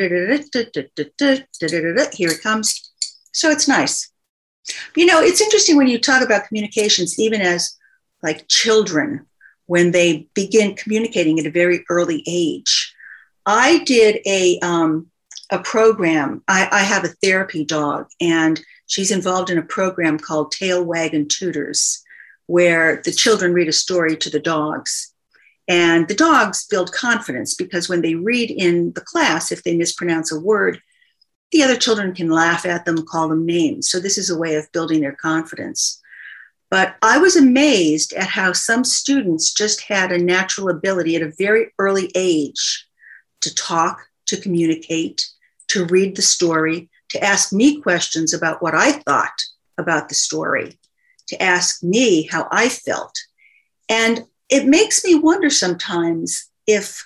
it 2.31 2.43
comes 2.43 2.91
so 3.33 3.51
it's 3.51 3.69
nice 3.69 4.11
you 4.97 5.07
know 5.07 5.21
it's 5.21 5.41
interesting 5.41 5.77
when 5.77 5.89
you 5.89 5.99
talk 5.99 6.23
about 6.23 6.47
communications 6.47 7.19
even 7.19 7.41
as 7.41 7.77
like 8.23 8.47
children 8.49 9.27
when 9.71 9.91
they 9.93 10.29
begin 10.35 10.75
communicating 10.75 11.39
at 11.39 11.47
a 11.47 11.51
very 11.51 11.85
early 11.89 12.23
age 12.27 12.95
i 13.47 13.83
did 13.85 14.19
a 14.27 14.59
um, 14.61 15.11
a 15.51 15.59
program. 15.59 16.43
I, 16.49 16.69
I 16.71 16.81
have 16.81 17.05
a 17.05 17.15
therapy 17.23 17.65
dog, 17.65 18.07
and 18.21 18.61
she's 18.87 19.11
involved 19.11 19.51
in 19.51 19.59
a 19.59 19.63
program 19.63 20.19
called 20.19 20.53
Tail 20.53 20.85
Waggin' 20.85 21.29
Tutors, 21.29 22.03
where 22.47 23.03
the 23.05 23.13
children 23.13 23.53
read 23.53 23.69
a 23.69 23.73
story 23.73 24.17
to 24.17 24.31
the 24.31 24.41
dogs. 24.41 25.13
And 25.69 26.09
the 26.09 26.15
dogs 26.15 26.67
build 26.67 26.93
confidence 26.93 27.55
because 27.55 27.89
when 27.89 28.03
they 28.03 28.15
read 28.15 28.51
in 28.51 28.93
the 28.95 29.01
class, 29.03 29.53
if 29.53 29.63
they 29.63 29.77
mispronounce 29.77 30.33
a 30.33 30.41
word, 30.41 30.81
the 31.53 31.63
other 31.63 31.77
children 31.77 32.15
can 32.15 32.31
laugh 32.31 32.65
at 32.65 32.85
them, 32.85 33.05
call 33.07 33.29
them 33.29 33.47
names. 33.47 33.91
So, 33.91 34.01
this 34.01 34.19
is 34.19 34.31
a 34.31 34.39
way 34.39 34.55
of 34.55 34.71
building 34.73 35.01
their 35.01 35.17
confidence. 35.17 36.01
But 36.71 36.97
I 37.03 37.19
was 37.19 37.35
amazed 37.35 38.13
at 38.13 38.29
how 38.29 38.53
some 38.53 38.85
students 38.85 39.53
just 39.53 39.83
had 39.83 40.13
a 40.13 40.19
natural 40.19 40.69
ability 40.69 41.17
at 41.17 41.23
a 41.23 41.33
very 41.37 41.73
early 41.79 42.13
age 42.15 42.87
to 43.41 43.55
talk, 43.55 44.07
to 44.27 44.41
communicate, 44.41 45.27
to 45.69 45.85
read 45.87 46.17
the 46.17 46.23
story, 46.23 46.89
to 47.11 47.23
ask 47.23 47.53
me 47.53 47.81
questions 47.81 48.33
about 48.33 48.63
what 48.63 48.75
I 48.75 48.93
thought 48.93 49.33
about 49.79 50.09
the 50.09 50.15
story, 50.15 50.79
to 51.29 51.43
ask 51.43 51.83
me 51.83 52.29
how 52.29 52.47
I 52.53 52.69
felt. 52.69 53.19
And 53.89 54.27
it 54.49 54.67
makes 54.67 55.05
me 55.05 55.17
wonder 55.17 55.51
sometimes 55.51 56.49
if 56.67 57.05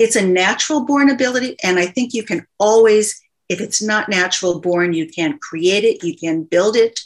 it's 0.00 0.16
a 0.16 0.26
natural 0.26 0.84
born 0.84 1.08
ability. 1.10 1.56
And 1.62 1.78
I 1.78 1.86
think 1.86 2.14
you 2.14 2.24
can 2.24 2.46
always, 2.58 3.20
if 3.48 3.60
it's 3.60 3.80
not 3.80 4.08
natural 4.08 4.60
born, 4.60 4.92
you 4.92 5.08
can 5.08 5.38
create 5.38 5.84
it, 5.84 6.02
you 6.02 6.16
can 6.16 6.42
build 6.42 6.74
it, 6.74 6.98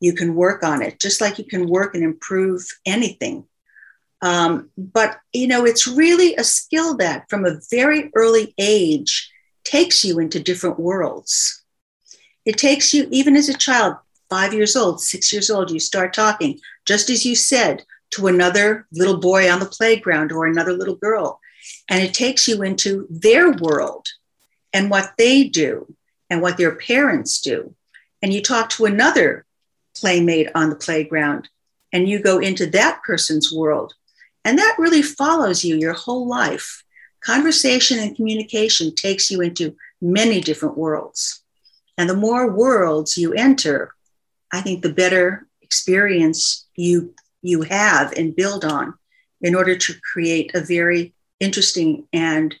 you 0.00 0.12
can 0.14 0.34
work 0.34 0.62
on 0.62 0.82
it, 0.82 1.00
just 1.00 1.20
like 1.20 1.38
you 1.38 1.44
can 1.44 1.68
work 1.68 1.94
and 1.94 2.04
improve 2.04 2.66
anything. 2.84 3.44
Um, 4.22 4.70
but, 4.76 5.18
you 5.32 5.46
know, 5.46 5.64
it's 5.66 5.86
really 5.86 6.34
a 6.36 6.44
skill 6.44 6.96
that 6.96 7.28
from 7.28 7.44
a 7.44 7.60
very 7.70 8.10
early 8.14 8.54
age, 8.58 9.30
takes 9.64 10.04
you 10.04 10.18
into 10.18 10.40
different 10.40 10.78
worlds. 10.78 11.62
It 12.44 12.58
takes 12.58 12.92
you, 12.92 13.08
even 13.10 13.36
as 13.36 13.48
a 13.48 13.56
child, 13.56 13.96
five 14.28 14.52
years 14.52 14.76
old, 14.76 15.00
six 15.00 15.32
years 15.32 15.50
old, 15.50 15.70
you 15.70 15.80
start 15.80 16.12
talking, 16.12 16.60
just 16.84 17.08
as 17.10 17.24
you 17.24 17.34
said, 17.34 17.84
to 18.10 18.26
another 18.26 18.86
little 18.92 19.18
boy 19.18 19.50
on 19.50 19.60
the 19.60 19.66
playground 19.66 20.32
or 20.32 20.46
another 20.46 20.72
little 20.72 20.96
girl. 20.96 21.40
And 21.88 22.02
it 22.02 22.14
takes 22.14 22.46
you 22.46 22.62
into 22.62 23.06
their 23.10 23.52
world 23.52 24.06
and 24.72 24.90
what 24.90 25.12
they 25.16 25.44
do 25.44 25.94
and 26.28 26.42
what 26.42 26.56
their 26.56 26.76
parents 26.76 27.40
do. 27.40 27.74
And 28.22 28.32
you 28.32 28.42
talk 28.42 28.70
to 28.70 28.84
another 28.84 29.43
playmate 29.96 30.48
on 30.54 30.70
the 30.70 30.76
playground 30.76 31.48
and 31.92 32.08
you 32.08 32.18
go 32.18 32.38
into 32.38 32.66
that 32.66 33.00
person's 33.06 33.52
world 33.52 33.94
And 34.44 34.58
that 34.58 34.76
really 34.78 35.02
follows 35.02 35.64
you 35.64 35.76
your 35.76 35.94
whole 35.94 36.28
life. 36.28 36.84
Conversation 37.20 37.98
and 37.98 38.14
communication 38.14 38.94
takes 38.94 39.30
you 39.30 39.40
into 39.40 39.76
many 40.02 40.40
different 40.40 40.76
worlds. 40.76 41.42
And 41.96 42.10
the 42.10 42.16
more 42.16 42.50
worlds 42.50 43.16
you 43.16 43.32
enter, 43.32 43.94
I 44.52 44.60
think 44.60 44.82
the 44.82 44.92
better 44.92 45.46
experience 45.62 46.66
you 46.76 47.14
you 47.42 47.62
have 47.62 48.12
and 48.12 48.36
build 48.36 48.64
on 48.64 48.94
in 49.40 49.54
order 49.54 49.76
to 49.76 49.94
create 50.12 50.54
a 50.54 50.60
very 50.60 51.12
interesting 51.40 52.06
and 52.12 52.54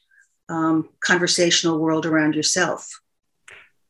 um, 0.48 0.90
conversational 1.00 1.78
world 1.78 2.04
around 2.04 2.34
yourself. 2.34 3.00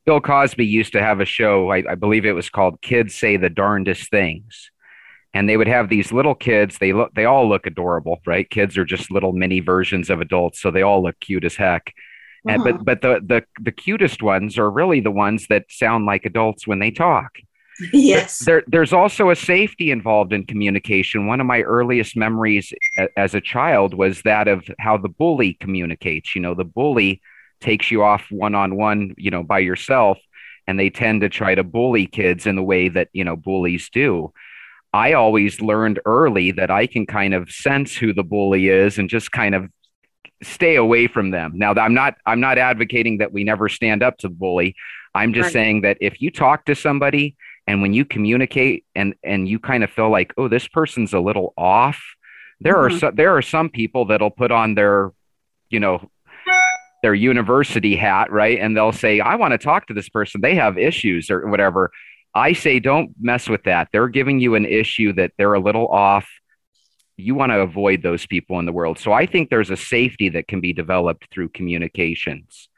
Bill 0.06 0.20
Cosby 0.20 0.66
used 0.66 0.92
to 0.92 1.02
have 1.02 1.20
a 1.20 1.24
show, 1.24 1.70
I, 1.70 1.82
I, 1.90 1.94
believe 1.94 2.26
it 2.26 2.32
was 2.32 2.50
called 2.50 2.82
Kids 2.82 3.14
Say 3.14 3.36
the 3.36 3.48
Darndest 3.48 4.10
Things. 4.10 4.70
And 5.32 5.48
they 5.48 5.56
would 5.56 5.66
have 5.66 5.88
these 5.88 6.12
little 6.12 6.34
kids, 6.34 6.78
they 6.78 6.92
look 6.92 7.12
they 7.14 7.24
all 7.24 7.48
look 7.48 7.66
adorable, 7.66 8.20
right? 8.24 8.48
Kids 8.48 8.78
are 8.78 8.84
just 8.84 9.10
little 9.10 9.32
mini 9.32 9.58
versions 9.58 10.08
of 10.08 10.20
adults, 10.20 10.60
so 10.60 10.70
they 10.70 10.82
all 10.82 11.02
look 11.02 11.18
cute 11.18 11.44
as 11.44 11.56
heck. 11.56 11.92
Uh-huh. 12.46 12.54
And, 12.54 12.62
but 12.62 12.84
but 12.84 13.00
the, 13.00 13.20
the 13.26 13.44
the 13.60 13.72
cutest 13.72 14.22
ones 14.22 14.58
are 14.58 14.70
really 14.70 15.00
the 15.00 15.10
ones 15.10 15.48
that 15.48 15.64
sound 15.70 16.06
like 16.06 16.24
adults 16.24 16.68
when 16.68 16.78
they 16.78 16.92
talk. 16.92 17.32
Yes. 17.92 18.44
There, 18.44 18.62
there's 18.68 18.92
also 18.92 19.30
a 19.30 19.36
safety 19.36 19.90
involved 19.90 20.32
in 20.32 20.46
communication. 20.46 21.26
One 21.26 21.40
of 21.40 21.46
my 21.46 21.62
earliest 21.62 22.16
memories 22.16 22.72
as 23.16 23.34
a 23.34 23.40
child 23.40 23.94
was 23.94 24.22
that 24.22 24.46
of 24.46 24.64
how 24.78 24.96
the 24.96 25.08
bully 25.08 25.54
communicates. 25.54 26.34
You 26.34 26.42
know, 26.42 26.54
the 26.54 26.64
bully 26.64 27.20
takes 27.60 27.90
you 27.90 28.02
off 28.02 28.26
one 28.30 28.54
on 28.54 28.76
one, 28.76 29.14
you 29.16 29.30
know, 29.30 29.42
by 29.42 29.60
yourself, 29.60 30.18
and 30.66 30.78
they 30.78 30.90
tend 30.90 31.20
to 31.22 31.28
try 31.28 31.54
to 31.54 31.64
bully 31.64 32.06
kids 32.06 32.46
in 32.46 32.56
the 32.56 32.62
way 32.62 32.88
that, 32.88 33.08
you 33.12 33.24
know, 33.24 33.36
bullies 33.36 33.88
do. 33.90 34.32
I 34.92 35.14
always 35.14 35.60
learned 35.60 36.00
early 36.04 36.52
that 36.52 36.70
I 36.70 36.86
can 36.86 37.06
kind 37.06 37.34
of 37.34 37.50
sense 37.50 37.96
who 37.96 38.12
the 38.12 38.22
bully 38.22 38.68
is 38.68 38.98
and 38.98 39.10
just 39.10 39.32
kind 39.32 39.54
of 39.54 39.68
stay 40.42 40.76
away 40.76 41.08
from 41.08 41.30
them. 41.30 41.52
Now, 41.56 41.74
I'm 41.74 41.94
not 41.94 42.14
I'm 42.26 42.40
not 42.40 42.58
advocating 42.58 43.18
that 43.18 43.32
we 43.32 43.44
never 43.44 43.68
stand 43.68 44.02
up 44.02 44.18
to 44.18 44.28
the 44.28 44.34
bully. 44.34 44.76
I'm 45.14 45.32
just 45.32 45.46
right. 45.46 45.52
saying 45.52 45.80
that 45.82 45.98
if 46.00 46.20
you 46.20 46.30
talk 46.30 46.64
to 46.66 46.74
somebody 46.74 47.36
and 47.66 47.82
when 47.82 47.92
you 47.92 48.04
communicate 48.04 48.84
and 48.94 49.14
and 49.22 49.48
you 49.48 49.58
kind 49.58 49.84
of 49.84 49.90
feel 49.90 50.10
like 50.10 50.32
oh 50.36 50.48
this 50.48 50.68
person's 50.68 51.12
a 51.12 51.20
little 51.20 51.54
off 51.56 52.02
there 52.60 52.74
mm-hmm. 52.74 52.96
are 52.96 52.98
so, 52.98 53.10
there 53.14 53.36
are 53.36 53.42
some 53.42 53.68
people 53.68 54.06
that'll 54.06 54.30
put 54.30 54.50
on 54.50 54.74
their 54.74 55.12
you 55.70 55.80
know 55.80 56.10
their 57.04 57.14
university 57.14 57.94
hat 57.96 58.32
right? 58.32 58.58
And 58.58 58.74
they'll 58.74 58.90
say 58.90 59.20
i 59.20 59.34
want 59.34 59.52
to 59.52 59.58
talk 59.58 59.88
to 59.88 59.94
this 59.94 60.08
person. 60.08 60.40
They 60.40 60.54
have 60.54 60.78
issues 60.78 61.30
or 61.30 61.46
whatever. 61.46 61.90
I 62.34 62.54
say 62.54 62.80
don't 62.80 63.10
mess 63.20 63.46
with 63.46 63.64
that. 63.64 63.88
They're 63.92 64.08
giving 64.08 64.40
you 64.40 64.54
an 64.54 64.64
issue 64.64 65.12
that 65.12 65.32
they're 65.36 65.52
a 65.52 65.60
little 65.60 65.86
off. 65.86 66.26
You 67.18 67.34
want 67.34 67.52
to 67.52 67.60
avoid 67.60 68.02
those 68.02 68.24
people 68.24 68.58
in 68.58 68.64
the 68.64 68.72
world. 68.72 68.98
So 68.98 69.12
i 69.12 69.26
think 69.26 69.50
there's 69.50 69.68
a 69.68 69.76
safety 69.76 70.30
that 70.30 70.48
can 70.48 70.62
be 70.62 70.72
developed 70.72 71.28
through 71.30 71.50
communications. 71.50 72.70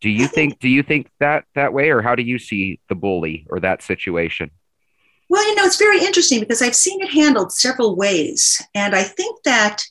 Do 0.00 0.08
you 0.08 0.26
think 0.26 0.58
do 0.58 0.70
you 0.70 0.82
think 0.82 1.10
that 1.20 1.44
that 1.54 1.74
way 1.74 1.90
or 1.90 2.00
how 2.00 2.14
do 2.14 2.22
you 2.22 2.38
see 2.38 2.80
the 2.88 2.94
bully 2.94 3.46
or 3.50 3.60
that 3.60 3.82
situation? 3.82 4.50
Well, 5.28 5.46
you 5.46 5.54
know, 5.54 5.64
it's 5.64 5.76
very 5.76 6.00
interesting 6.00 6.40
because 6.40 6.62
I've 6.62 6.82
seen 6.86 7.02
it 7.02 7.10
handled 7.10 7.52
several 7.52 7.94
ways. 7.94 8.62
And 8.74 8.94
I 8.94 9.02
think 9.02 9.42
that 9.42 9.84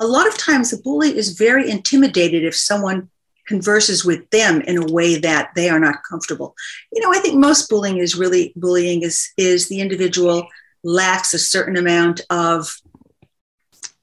a 0.00 0.06
lot 0.06 0.26
of 0.26 0.38
times 0.38 0.70
the 0.70 0.78
bully 0.78 1.14
is 1.14 1.38
very 1.38 1.68
intimidated 1.70 2.42
if 2.42 2.56
someone 2.56 3.10
converses 3.46 4.04
with 4.04 4.28
them 4.30 4.60
in 4.62 4.76
a 4.76 4.92
way 4.92 5.16
that 5.16 5.50
they 5.54 5.68
are 5.68 5.80
not 5.80 6.02
comfortable. 6.08 6.54
You 6.92 7.02
know, 7.02 7.12
I 7.12 7.18
think 7.18 7.36
most 7.36 7.68
bullying 7.68 7.98
is 7.98 8.16
really 8.16 8.52
bullying 8.56 9.02
is 9.02 9.28
is 9.36 9.68
the 9.68 9.80
individual 9.80 10.48
lacks 10.84 11.34
a 11.34 11.38
certain 11.38 11.76
amount 11.76 12.20
of 12.30 12.74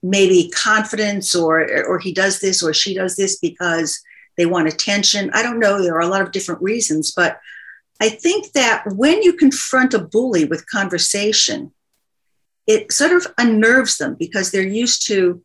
maybe 0.02 0.50
confidence 0.50 1.36
or 1.36 1.86
or 1.86 2.00
he 2.00 2.14
does 2.14 2.40
this 2.40 2.62
or 2.64 2.74
she 2.74 2.94
does 2.94 3.16
this 3.16 3.38
because 3.40 4.02
they 4.38 4.46
want 4.46 4.68
attention. 4.68 5.30
I 5.34 5.44
don't 5.44 5.60
know. 5.60 5.82
There 5.82 5.96
are 5.96 6.02
a 6.02 6.08
lot 6.08 6.22
of 6.22 6.32
different 6.32 6.62
reasons, 6.62 7.12
but 7.12 7.40
I 8.02 8.10
think 8.10 8.52
that 8.54 8.84
when 8.88 9.22
you 9.22 9.34
confront 9.34 9.94
a 9.94 10.00
bully 10.00 10.46
with 10.46 10.70
conversation, 10.70 11.72
it 12.68 12.92
sort 12.92 13.12
of 13.12 13.28
unnerves 13.38 13.98
them 13.98 14.16
because 14.16 14.52
they're 14.52 14.62
used 14.62 15.08
to 15.08 15.42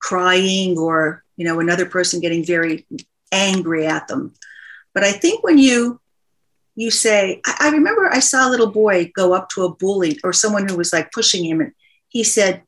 crying 0.00 0.78
or 0.78 1.22
you 1.36 1.44
know 1.44 1.60
another 1.60 1.86
person 1.86 2.20
getting 2.20 2.44
very 2.44 2.86
angry 3.32 3.86
at 3.86 4.08
them. 4.08 4.34
But 4.94 5.04
I 5.04 5.12
think 5.12 5.42
when 5.42 5.58
you 5.58 6.00
you 6.76 6.90
say, 6.90 7.40
I, 7.46 7.56
I 7.60 7.70
remember 7.70 8.08
I 8.10 8.20
saw 8.20 8.48
a 8.48 8.50
little 8.50 8.70
boy 8.70 9.12
go 9.14 9.34
up 9.34 9.48
to 9.50 9.64
a 9.64 9.74
bully 9.74 10.18
or 10.24 10.32
someone 10.32 10.68
who 10.68 10.76
was 10.76 10.92
like 10.92 11.12
pushing 11.12 11.44
him, 11.44 11.60
and 11.60 11.72
he 12.08 12.24
said, 12.24 12.62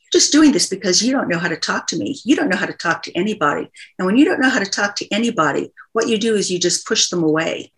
You're 0.00 0.20
just 0.20 0.32
doing 0.32 0.52
this 0.52 0.68
because 0.68 1.02
you 1.02 1.12
don't 1.12 1.28
know 1.28 1.38
how 1.38 1.48
to 1.48 1.56
talk 1.56 1.86
to 1.88 1.96
me. 1.96 2.18
You 2.24 2.36
don't 2.36 2.48
know 2.48 2.56
how 2.56 2.66
to 2.66 2.72
talk 2.72 3.02
to 3.04 3.16
anybody. 3.16 3.70
And 3.98 4.06
when 4.06 4.16
you 4.16 4.24
don't 4.24 4.40
know 4.40 4.50
how 4.50 4.58
to 4.58 4.70
talk 4.70 4.96
to 4.96 5.12
anybody, 5.12 5.72
what 5.92 6.08
you 6.08 6.18
do 6.18 6.34
is 6.34 6.50
you 6.50 6.58
just 6.58 6.86
push 6.86 7.08
them 7.08 7.22
away. 7.22 7.72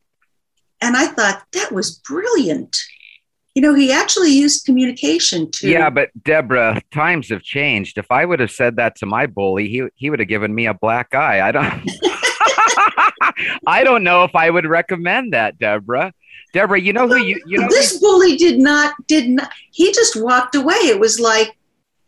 And 0.81 0.97
I 0.97 1.09
thought 1.09 1.43
that 1.53 1.73
was 1.73 1.99
brilliant. 1.99 2.79
You 3.55 3.63
know, 3.63 3.75
he 3.75 3.91
actually 3.91 4.31
used 4.31 4.65
communication 4.65 5.51
to. 5.51 5.69
Yeah, 5.69 5.91
but 5.91 6.11
Deborah, 6.23 6.81
times 6.93 7.29
have 7.31 7.43
changed. 7.43 7.99
If 7.99 8.09
I 8.11 8.25
would 8.25 8.39
have 8.39 8.53
said 8.53 8.77
that 8.77 8.95
to 8.97 9.07
my 9.07 9.27
bully, 9.27 9.69
he, 9.69 9.89
he 9.97 10.11
would 10.11 10.21
have 10.21 10.29
given 10.29 10.55
me 10.55 10.67
a 10.67 10.75
black 10.75 11.13
eye. 11.13 11.41
I 11.41 11.51
don't. 11.51 11.91
I 13.67 13.85
don't 13.85 14.05
know 14.05 14.25
if 14.25 14.35
I 14.35 14.51
would 14.51 14.67
recommend 14.67 15.33
that, 15.33 15.59
Deborah. 15.59 16.13
Deborah, 16.53 16.81
you 16.81 16.93
know 16.93 17.07
who 17.07 17.17
you 17.17 17.41
you 17.47 17.59
know. 17.59 17.69
This 17.69 17.99
bully 17.99 18.37
did 18.37 18.59
not 18.59 18.95
did 19.07 19.29
not. 19.29 19.51
He 19.71 19.93
just 19.93 20.21
walked 20.21 20.55
away. 20.55 20.77
It 20.77 20.99
was 20.99 21.21
like 21.21 21.59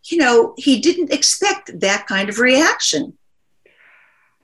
you 0.04 0.18
know, 0.18 0.54
he 0.56 0.80
didn't 0.80 1.12
expect 1.12 1.80
that 1.80 2.06
kind 2.06 2.28
of 2.28 2.38
reaction. 2.38 3.16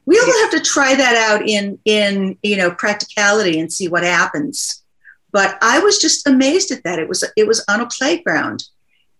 We'll 0.04 0.42
have 0.42 0.52
to 0.52 0.60
try 0.60 0.94
that 0.94 1.16
out 1.16 1.48
in 1.48 1.78
in 1.84 2.38
you 2.42 2.56
know 2.56 2.70
practicality 2.70 3.58
and 3.58 3.72
see 3.72 3.88
what 3.88 4.04
happens. 4.04 4.84
But 5.32 5.58
I 5.60 5.80
was 5.80 5.98
just 5.98 6.26
amazed 6.28 6.70
at 6.70 6.84
that. 6.84 7.00
It 7.00 7.08
was 7.08 7.24
it 7.36 7.46
was 7.46 7.64
on 7.68 7.80
a 7.80 7.88
playground, 7.88 8.64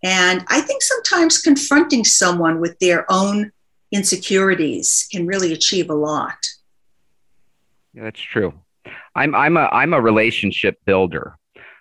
and 0.05 0.45
I 0.49 0.61
think 0.61 0.83
sometimes 0.83 1.41
confronting 1.41 2.05
someone 2.05 2.61
with 2.61 2.79
their 2.79 3.05
own 3.11 3.51
insecurities 3.91 5.09
can 5.11 5.27
really 5.27 5.53
achieve 5.53 5.91
a 5.91 5.95
lot. 5.95 6.39
Yeah, 7.97 8.05
that's 8.05 8.21
true. 8.21 8.53
I'm 9.15 9.35
I'm 9.35 9.57
a 9.57 9.69
I'm 9.73 9.95
a 9.95 10.01
relationship 10.01 10.79
builder. 10.85 11.37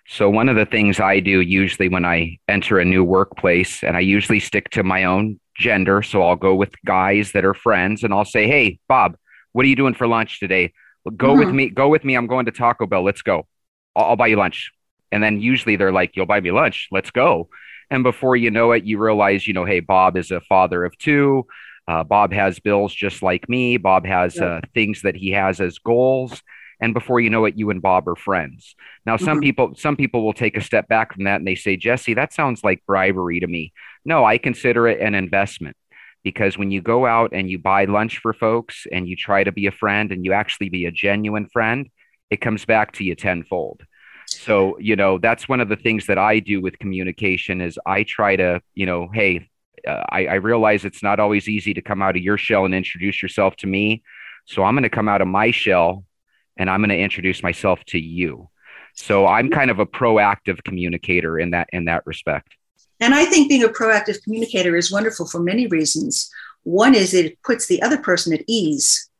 So, 0.08 0.30
one 0.30 0.48
of 0.48 0.56
the 0.56 0.64
things 0.64 0.98
I 0.98 1.20
do 1.20 1.40
usually 1.40 1.88
when 1.88 2.04
I 2.04 2.38
enter 2.48 2.78
a 2.78 2.84
new 2.84 3.04
workplace, 3.04 3.82
and 3.82 3.96
I 3.96 4.00
usually 4.00 4.40
stick 4.40 4.70
to 4.70 4.82
my 4.82 5.04
own 5.04 5.38
gender. 5.58 6.02
So, 6.02 6.22
I'll 6.22 6.36
go 6.36 6.54
with 6.54 6.72
guys 6.86 7.32
that 7.32 7.44
are 7.44 7.54
friends 7.54 8.02
and 8.02 8.14
I'll 8.14 8.24
say, 8.24 8.46
Hey, 8.46 8.78
Bob, 8.88 9.16
what 9.52 9.64
are 9.64 9.68
you 9.68 9.76
doing 9.76 9.94
for 9.94 10.06
lunch 10.06 10.40
today? 10.40 10.72
Go 11.16 11.30
mm-hmm. 11.30 11.38
with 11.38 11.54
me. 11.54 11.68
Go 11.70 11.88
with 11.88 12.04
me. 12.04 12.14
I'm 12.14 12.26
going 12.26 12.46
to 12.46 12.52
Taco 12.52 12.86
Bell. 12.86 13.04
Let's 13.04 13.22
go. 13.22 13.46
I'll, 13.94 14.06
I'll 14.06 14.16
buy 14.16 14.28
you 14.28 14.36
lunch. 14.36 14.72
And 15.12 15.22
then 15.22 15.40
usually 15.40 15.76
they're 15.76 15.92
like, 15.92 16.16
You'll 16.16 16.26
buy 16.26 16.40
me 16.40 16.50
lunch. 16.50 16.88
Let's 16.90 17.10
go. 17.10 17.50
And 17.90 18.02
before 18.02 18.36
you 18.36 18.50
know 18.50 18.72
it, 18.72 18.84
you 18.84 18.98
realize, 18.98 19.46
you 19.46 19.52
know, 19.52 19.64
hey, 19.64 19.80
Bob 19.80 20.16
is 20.16 20.30
a 20.30 20.40
father 20.40 20.84
of 20.84 20.96
two. 20.96 21.46
Uh, 21.88 22.02
Bob 22.02 22.32
has 22.32 22.58
bills 22.58 22.94
just 22.94 23.22
like 23.22 23.48
me. 23.48 23.76
Bob 23.76 24.06
has 24.06 24.38
uh, 24.38 24.60
things 24.74 25.02
that 25.02 25.16
he 25.16 25.30
has 25.30 25.60
as 25.60 25.78
goals. 25.78 26.42
And 26.80 26.92
before 26.92 27.20
you 27.20 27.30
know 27.30 27.44
it 27.46 27.56
you 27.56 27.70
and 27.70 27.80
bob 27.80 28.06
are 28.08 28.16
friends. 28.16 28.74
Now 29.06 29.16
some 29.16 29.36
mm-hmm. 29.36 29.40
people 29.40 29.74
some 29.76 29.96
people 29.96 30.24
will 30.24 30.34
take 30.34 30.56
a 30.56 30.60
step 30.60 30.88
back 30.88 31.14
from 31.14 31.24
that 31.24 31.36
and 31.36 31.46
they 31.46 31.54
say 31.54 31.76
jesse 31.76 32.14
that 32.14 32.34
sounds 32.34 32.62
like 32.62 32.84
bribery 32.86 33.40
to 33.40 33.46
me. 33.46 33.72
No 34.04 34.24
i 34.24 34.36
consider 34.38 34.86
it 34.86 35.00
an 35.00 35.14
investment. 35.14 35.76
Because 36.22 36.58
when 36.58 36.70
you 36.70 36.82
go 36.82 37.06
out 37.06 37.30
and 37.32 37.48
you 37.48 37.58
buy 37.58 37.84
lunch 37.84 38.18
for 38.18 38.32
folks 38.32 38.86
and 38.92 39.08
you 39.08 39.16
try 39.16 39.44
to 39.44 39.52
be 39.52 39.66
a 39.66 39.72
friend 39.72 40.10
and 40.12 40.24
you 40.24 40.32
actually 40.32 40.68
be 40.68 40.84
a 40.84 40.92
genuine 40.92 41.48
friend 41.48 41.88
it 42.28 42.40
comes 42.40 42.64
back 42.64 42.90
to 42.92 43.04
you 43.04 43.14
tenfold. 43.14 43.82
So 44.26 44.76
you 44.78 44.96
know 44.96 45.18
that's 45.18 45.48
one 45.48 45.60
of 45.60 45.68
the 45.70 45.76
things 45.76 46.06
that 46.06 46.18
i 46.18 46.40
do 46.40 46.60
with 46.60 46.78
communication 46.78 47.62
is 47.62 47.78
i 47.86 48.02
try 48.02 48.36
to 48.36 48.60
you 48.74 48.84
know 48.84 49.08
hey 49.14 49.48
Uh, 49.86 50.02
I, 50.10 50.26
I 50.26 50.34
realize 50.34 50.84
it's 50.84 51.02
not 51.02 51.20
always 51.20 51.48
easy 51.48 51.72
to 51.74 51.82
come 51.82 52.02
out 52.02 52.16
of 52.16 52.22
your 52.22 52.38
shell 52.38 52.64
and 52.64 52.74
introduce 52.74 53.22
yourself 53.22 53.56
to 53.56 53.66
me 53.66 54.02
so 54.46 54.64
i'm 54.64 54.74
going 54.74 54.82
to 54.82 54.88
come 54.88 55.08
out 55.08 55.20
of 55.20 55.28
my 55.28 55.50
shell 55.50 56.04
and 56.56 56.70
I'm 56.70 56.80
going 56.80 56.90
to 56.90 56.98
introduce 56.98 57.42
myself 57.42 57.84
to 57.86 57.98
you. 57.98 58.48
So 58.94 59.26
I'm 59.26 59.50
kind 59.50 59.70
of 59.70 59.78
a 59.78 59.86
proactive 59.86 60.64
communicator 60.64 61.38
in 61.38 61.50
that 61.50 61.68
in 61.72 61.84
that 61.84 62.06
respect. 62.06 62.54
And 62.98 63.14
I 63.14 63.26
think 63.26 63.48
being 63.48 63.62
a 63.62 63.68
proactive 63.68 64.22
communicator 64.22 64.74
is 64.74 64.90
wonderful 64.90 65.26
for 65.26 65.40
many 65.40 65.66
reasons. 65.66 66.30
One 66.62 66.94
is 66.94 67.12
it 67.12 67.40
puts 67.42 67.66
the 67.66 67.82
other 67.82 67.98
person 67.98 68.32
at 68.32 68.42
ease 68.48 69.10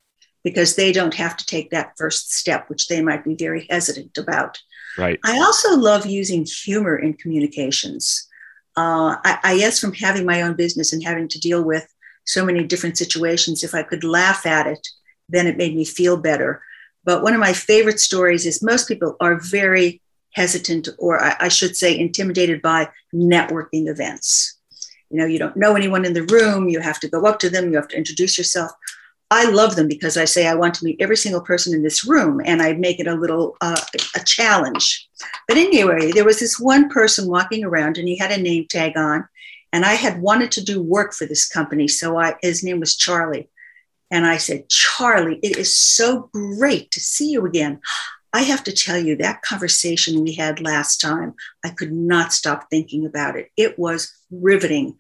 because 0.43 0.77
they 0.77 0.93
don't 0.93 1.15
have 1.15 1.37
to 1.37 1.45
take 1.45 1.71
that 1.71 1.93
first 1.99 2.33
step, 2.33 2.71
which 2.71 2.89
they 2.89 3.03
might 3.03 3.25
be 3.25 3.35
very 3.35 3.67
hesitant 3.69 4.17
about. 4.17 4.59
Right. 4.97 5.21
I 5.25 5.39
also 5.41 5.77
love 5.77 6.07
using 6.07 6.47
humor 6.47 6.97
in 6.97 7.13
communications. 7.15 8.27
Uh, 8.77 9.17
I, 9.25 9.39
I 9.43 9.59
guess 9.59 9.79
from 9.79 9.95
having 9.95 10.27
my 10.27 10.43
own 10.43 10.55
business 10.55 10.93
and 10.93 11.03
having 11.03 11.29
to 11.29 11.41
deal 11.41 11.63
with 11.65 11.87
so 12.25 12.45
many 12.45 12.65
different 12.65 12.99
situations, 12.99 13.65
if 13.65 13.75
I 13.75 13.83
could 13.83 14.05
laugh 14.05 14.45
at 14.47 14.67
it, 14.67 14.87
then 15.29 15.47
it 15.47 15.57
made 15.57 15.75
me 15.75 15.85
feel 15.85 16.17
better. 16.17 16.63
But 17.05 17.23
one 17.23 17.35
of 17.35 17.41
my 17.41 17.53
favorite 17.53 18.01
stories 18.01 18.47
is 18.47 18.63
most 18.63 18.89
people 18.89 19.17
are 19.21 19.41
very 19.41 20.03
hesitant, 20.33 20.89
or 20.99 21.23
I, 21.23 21.37
I 21.41 21.49
should 21.49 21.77
say, 21.77 21.99
intimidated 21.99 22.61
by 22.61 22.91
networking 23.15 23.89
events. 23.89 24.59
you 25.11 25.19
know, 25.19 25.27
you 25.27 25.39
don't 25.39 25.57
know 25.57 25.77
anyone 25.77 26.05
in 26.05 26.13
the 26.13 26.25
room. 26.25 26.69
You 26.69 26.81
have 26.81 27.01
to 27.01 27.09
go 27.09 27.25
up 27.25 27.39
to 27.39 27.49
them. 27.49 27.71
You 27.71 27.77
have 27.77 27.89
to 27.89 27.97
introduce 27.97 28.37
yourself. 28.37 28.73
I 29.31 29.51
love 29.51 29.75
them 29.75 29.89
because 29.89 30.17
I 30.17 30.25
say 30.25 30.47
I 30.47 30.55
want 30.55 30.75
to 30.75 30.85
meet 30.85 31.01
every 31.01 31.17
single 31.17 31.41
person 31.41 31.75
in 31.75 31.83
this 31.83 32.07
room, 32.07 32.41
and 32.45 32.63
I 32.63 32.75
make 32.75 33.01
it 33.01 33.09
a 33.09 33.15
little 33.15 33.57
uh, 33.61 33.81
a 34.15 34.21
challenge. 34.25 35.09
But 35.49 35.57
anyway, 35.57 36.13
there 36.13 36.25
was 36.25 36.39
this 36.39 36.61
one 36.61 36.89
person 36.89 37.29
walking 37.29 37.65
around, 37.65 37.99
and 37.99 38.07
he 38.07 38.17
had 38.17 38.31
a 38.31 38.41
name 38.41 38.67
tag 38.69 38.97
on, 38.97 39.27
and 39.73 39.85
I 39.85 39.95
had 39.95 40.23
wanted 40.23 40.53
to 40.53 40.65
do 40.65 40.81
work 40.81 41.13
for 41.13 41.27
this 41.27 41.49
company, 41.49 41.89
so 41.89 42.19
I 42.19 42.37
his 42.41 42.63
name 42.63 42.79
was 42.79 42.97
Charlie, 42.97 43.49
and 44.11 44.25
I 44.27 44.37
said, 44.37 44.69
Charlie, 44.69 45.41
it 45.43 45.57
is 45.57 45.75
so 45.75 46.31
great 46.33 46.91
to 46.93 47.01
see 47.01 47.31
you 47.31 47.47
again. 47.47 47.81
I 48.33 48.43
have 48.43 48.63
to 48.65 48.73
tell 48.73 48.99
you 48.99 49.17
that 49.17 49.43
conversation 49.43 50.23
we 50.23 50.35
had 50.35 50.61
last 50.61 51.01
time, 51.01 51.35
I 51.65 51.71
could 51.71 51.93
not 51.93 52.33
stop 52.33 52.69
thinking 52.71 53.07
about 53.07 53.35
it. 53.35 53.51
It 53.57 53.79
was 53.79 54.13
riveting. 54.31 54.97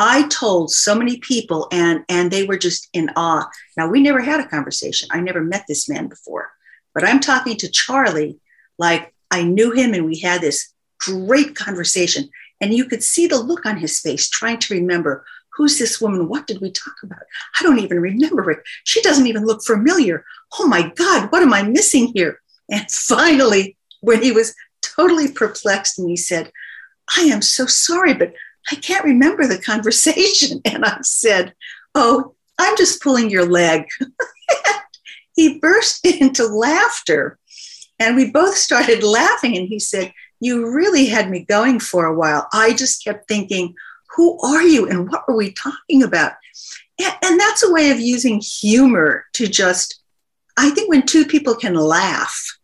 I 0.00 0.26
told 0.28 0.72
so 0.72 0.94
many 0.94 1.18
people 1.18 1.68
and 1.70 2.04
and 2.08 2.30
they 2.30 2.44
were 2.44 2.56
just 2.56 2.88
in 2.94 3.10
awe. 3.16 3.46
Now 3.76 3.88
we 3.88 4.00
never 4.00 4.20
had 4.20 4.40
a 4.40 4.48
conversation. 4.48 5.08
I 5.12 5.20
never 5.20 5.42
met 5.42 5.66
this 5.68 5.90
man 5.90 6.08
before. 6.08 6.50
But 6.94 7.04
I'm 7.04 7.20
talking 7.20 7.56
to 7.58 7.70
Charlie 7.70 8.40
like 8.78 9.12
I 9.30 9.42
knew 9.42 9.72
him 9.72 9.92
and 9.92 10.06
we 10.06 10.18
had 10.18 10.40
this 10.40 10.72
great 11.00 11.54
conversation 11.54 12.30
and 12.62 12.72
you 12.72 12.86
could 12.86 13.02
see 13.02 13.26
the 13.26 13.38
look 13.38 13.66
on 13.66 13.76
his 13.76 14.00
face 14.00 14.30
trying 14.30 14.58
to 14.60 14.74
remember 14.74 15.24
who's 15.54 15.78
this 15.78 16.00
woman? 16.00 16.28
What 16.28 16.46
did 16.46 16.62
we 16.62 16.70
talk 16.70 16.94
about? 17.02 17.20
I 17.58 17.62
don't 17.62 17.80
even 17.80 18.00
remember 18.00 18.50
it. 18.50 18.60
She 18.84 19.02
doesn't 19.02 19.26
even 19.26 19.44
look 19.44 19.62
familiar. 19.62 20.24
Oh 20.58 20.66
my 20.66 20.90
God, 20.96 21.30
what 21.30 21.42
am 21.42 21.52
I 21.52 21.62
missing 21.62 22.12
here? 22.14 22.40
And 22.70 22.90
finally, 22.90 23.76
when 24.00 24.22
he 24.22 24.32
was 24.32 24.54
totally 24.80 25.30
perplexed 25.30 25.98
and 25.98 26.08
he 26.08 26.16
said, 26.16 26.50
I 27.18 27.22
am 27.22 27.42
so 27.42 27.66
sorry, 27.66 28.14
but 28.14 28.32
I 28.70 28.76
can't 28.76 29.04
remember 29.04 29.46
the 29.46 29.60
conversation. 29.60 30.60
And 30.64 30.84
I 30.84 30.98
said, 31.02 31.54
Oh, 31.94 32.34
I'm 32.58 32.76
just 32.76 33.02
pulling 33.02 33.30
your 33.30 33.46
leg. 33.46 33.86
he 35.34 35.58
burst 35.58 36.04
into 36.20 36.46
laughter. 36.46 37.38
And 37.98 38.16
we 38.16 38.30
both 38.30 38.56
started 38.56 39.02
laughing. 39.02 39.56
And 39.56 39.68
he 39.68 39.78
said, 39.78 40.12
You 40.40 40.70
really 40.70 41.06
had 41.06 41.30
me 41.30 41.44
going 41.44 41.80
for 41.80 42.06
a 42.06 42.14
while. 42.14 42.48
I 42.52 42.72
just 42.74 43.04
kept 43.04 43.28
thinking, 43.28 43.74
Who 44.16 44.38
are 44.40 44.62
you? 44.62 44.88
And 44.88 45.10
what 45.10 45.26
were 45.26 45.36
we 45.36 45.52
talking 45.52 46.02
about? 46.02 46.32
And, 47.22 47.40
that's 47.40 47.62
a 47.62 47.72
way 47.72 47.90
of 47.90 47.98
using 47.98 48.40
humor 48.40 49.24
to 49.32 49.46
just, 49.46 50.02
I 50.58 50.68
think 50.68 50.90
when 50.90 51.06
two 51.06 51.24
people 51.24 51.54
can 51.54 51.74
laugh, 51.74 52.58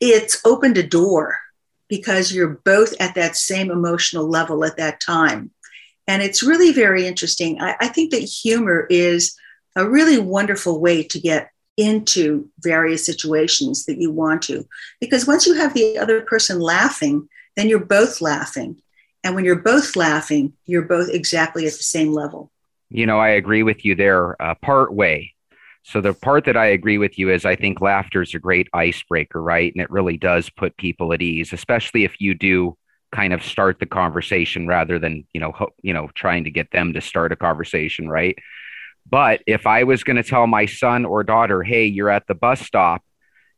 it's 0.00 0.40
opened 0.44 0.78
a 0.78 0.86
door 0.86 1.40
because 1.88 2.32
you're 2.32 2.60
both 2.64 2.94
at 3.00 3.14
that 3.14 3.36
same 3.36 3.70
emotional 3.70 4.28
level 4.28 4.64
at 4.64 4.76
that 4.76 5.00
time. 5.00 5.50
And 6.08 6.22
it's 6.22 6.42
really 6.42 6.72
very 6.72 7.06
interesting. 7.06 7.60
I, 7.60 7.76
I, 7.80 7.88
think 7.88 8.12
that 8.12 8.20
humor 8.20 8.86
is 8.90 9.36
a 9.74 9.88
really 9.88 10.18
wonderful 10.18 10.80
way 10.80 11.02
to 11.02 11.20
get 11.20 11.50
into 11.76 12.48
various 12.60 13.04
situations 13.04 13.84
that 13.86 14.00
you 14.00 14.10
want 14.10 14.42
to. 14.42 14.66
Because 15.00 15.26
once 15.26 15.46
you 15.46 15.54
have 15.54 15.74
the 15.74 15.98
other 15.98 16.22
person 16.22 16.60
laughing, 16.60 17.28
then 17.56 17.68
you're 17.68 17.84
both 17.84 18.20
laughing. 18.20 18.80
And 19.24 19.34
when 19.34 19.44
you're 19.44 19.56
both 19.56 19.96
laughing, 19.96 20.52
you're 20.66 20.82
both 20.82 21.08
exactly 21.08 21.66
at 21.66 21.72
the 21.72 21.82
same 21.82 22.12
level. 22.12 22.50
You 22.90 23.06
know, 23.06 23.18
I 23.18 23.30
agree 23.30 23.64
with 23.64 23.84
you 23.84 23.94
there, 23.96 24.40
uh, 24.40 24.54
part 24.54 24.94
way. 24.94 25.34
So 25.86 26.00
the 26.00 26.14
part 26.14 26.46
that 26.46 26.56
I 26.56 26.66
agree 26.66 26.98
with 26.98 27.16
you 27.16 27.30
is 27.30 27.44
I 27.44 27.54
think 27.54 27.80
laughter 27.80 28.20
is 28.20 28.34
a 28.34 28.40
great 28.40 28.66
icebreaker, 28.74 29.40
right? 29.40 29.72
And 29.72 29.80
it 29.80 29.88
really 29.88 30.16
does 30.16 30.50
put 30.50 30.76
people 30.76 31.12
at 31.12 31.22
ease, 31.22 31.52
especially 31.52 32.02
if 32.02 32.20
you 32.20 32.34
do 32.34 32.76
kind 33.12 33.32
of 33.32 33.40
start 33.40 33.78
the 33.78 33.86
conversation 33.86 34.66
rather 34.66 34.98
than, 34.98 35.24
you 35.32 35.40
know, 35.40 35.52
ho- 35.52 35.72
you 35.82 35.92
know, 35.92 36.08
trying 36.12 36.42
to 36.42 36.50
get 36.50 36.72
them 36.72 36.92
to 36.94 37.00
start 37.00 37.30
a 37.30 37.36
conversation, 37.36 38.08
right? 38.08 38.36
But 39.08 39.42
if 39.46 39.68
I 39.68 39.84
was 39.84 40.02
going 40.02 40.16
to 40.16 40.24
tell 40.24 40.48
my 40.48 40.66
son 40.66 41.04
or 41.04 41.22
daughter, 41.22 41.62
"Hey, 41.62 41.86
you're 41.86 42.10
at 42.10 42.26
the 42.26 42.34
bus 42.34 42.60
stop," 42.60 43.04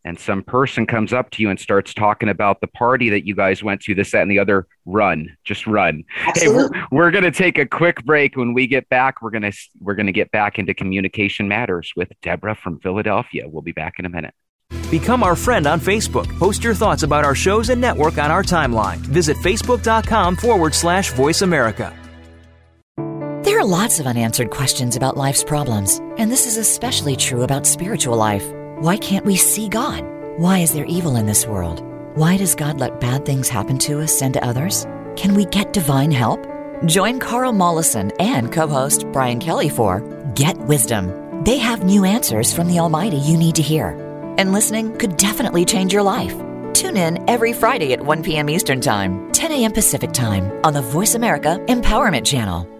and 0.09 0.18
some 0.18 0.42
person 0.42 0.87
comes 0.87 1.12
up 1.12 1.31
to 1.31 1.42
you 1.42 1.51
and 1.51 1.61
starts 1.61 1.92
talking 1.92 2.31
about 2.31 2.61
the 2.61 2.66
party 2.66 3.11
that 3.11 3.27
you 3.27 3.35
guys 3.35 3.62
went 3.62 3.83
to, 3.83 3.94
this, 3.94 4.11
that, 4.12 4.23
and 4.23 4.31
the 4.31 4.38
other, 4.38 4.66
run, 4.87 5.37
just 5.44 5.66
run. 5.66 6.03
Absolutely. 6.27 6.62
Hey, 6.62 6.85
we're, 6.90 6.99
we're 7.05 7.11
going 7.11 7.25
to 7.25 7.31
take 7.31 7.59
a 7.59 7.66
quick 7.66 8.03
break. 8.05 8.37
When 8.37 8.55
we 8.55 8.66
get 8.66 8.88
back, 8.88 9.21
we're 9.21 9.31
going 9.31 9.42
to 9.42 9.53
we're 9.81 9.94
going 9.94 10.07
to 10.07 10.12
get 10.12 10.31
back 10.31 10.59
into 10.59 10.73
communication 10.73 11.47
matters 11.47 11.92
with 11.94 12.09
Deborah 12.23 12.55
from 12.55 12.81
Philadelphia. 12.81 13.44
We'll 13.47 13.62
be 13.62 13.73
back 13.73 13.94
in 13.99 14.07
a 14.07 14.09
minute. 14.09 14.35
Become 14.90 15.23
our 15.23 15.37
friend 15.37 15.66
on 15.66 15.79
Facebook. 15.79 16.27
Post 16.38 16.64
your 16.64 16.75
thoughts 16.75 17.03
about 17.03 17.25
our 17.25 17.35
shows 17.35 17.68
and 17.68 17.81
network 17.81 18.16
on 18.16 18.31
our 18.31 18.42
timeline. 18.42 18.97
Visit 18.99 19.37
facebook.com 19.37 20.37
forward 20.37 20.75
slash 20.75 21.12
voice 21.12 21.42
America. 21.42 21.94
There 23.44 23.59
are 23.59 23.64
lots 23.64 24.01
of 24.01 24.07
unanswered 24.07 24.51
questions 24.51 24.97
about 24.97 25.16
life's 25.16 25.44
problems, 25.44 26.01
and 26.16 26.31
this 26.31 26.47
is 26.47 26.57
especially 26.57 27.16
true 27.16 27.42
about 27.42 27.66
spiritual 27.66 28.16
life. 28.16 28.44
Why 28.81 28.97
can't 28.97 29.25
we 29.25 29.35
see 29.35 29.69
God? 29.69 30.05
Why 30.37 30.61
is 30.61 30.73
there 30.73 30.85
evil 30.85 31.17
in 31.17 31.27
this 31.27 31.49
world? 31.49 31.83
Why 32.14 32.37
does 32.37 32.55
God 32.55 32.79
let 32.79 33.01
bad 33.01 33.27
things 33.27 33.49
happen 33.49 33.77
to 33.79 34.01
us 34.01 34.23
and 34.23 34.33
to 34.35 34.45
others? 34.45 34.87
Can 35.17 35.35
we 35.35 35.47
get 35.47 35.73
divine 35.73 36.12
help? 36.12 36.47
Join 36.87 37.19
Carl 37.19 37.53
Mollison 37.53 38.12
and 38.21 38.53
co 38.53 38.69
host 38.69 39.05
Brian 39.11 39.41
Kelly 39.41 39.69
for 39.69 39.99
Get 40.37 40.57
Wisdom. 40.59 41.43
They 41.43 41.59
have 41.59 41.83
new 41.83 42.05
answers 42.05 42.55
from 42.55 42.69
the 42.69 42.79
Almighty 42.79 43.17
you 43.17 43.37
need 43.37 43.57
to 43.57 43.62
hear. 43.62 43.97
And 44.38 44.53
listening 44.53 44.97
could 44.97 45.17
definitely 45.17 45.64
change 45.64 45.93
your 45.93 46.05
life. 46.05 46.37
Tune 46.73 46.97
in 46.97 47.29
every 47.29 47.53
Friday 47.53 47.93
at 47.95 48.05
1 48.05 48.23
p.m. 48.23 48.49
Eastern 48.49 48.81
Time, 48.81 49.33
10 49.33 49.51
a.m. 49.51 49.73
Pacific 49.73 50.12
Time 50.12 50.53
on 50.62 50.73
the 50.73 50.83
Voice 50.83 51.17
America 51.17 51.59
Empowerment 51.67 52.25
Channel. 52.25 52.78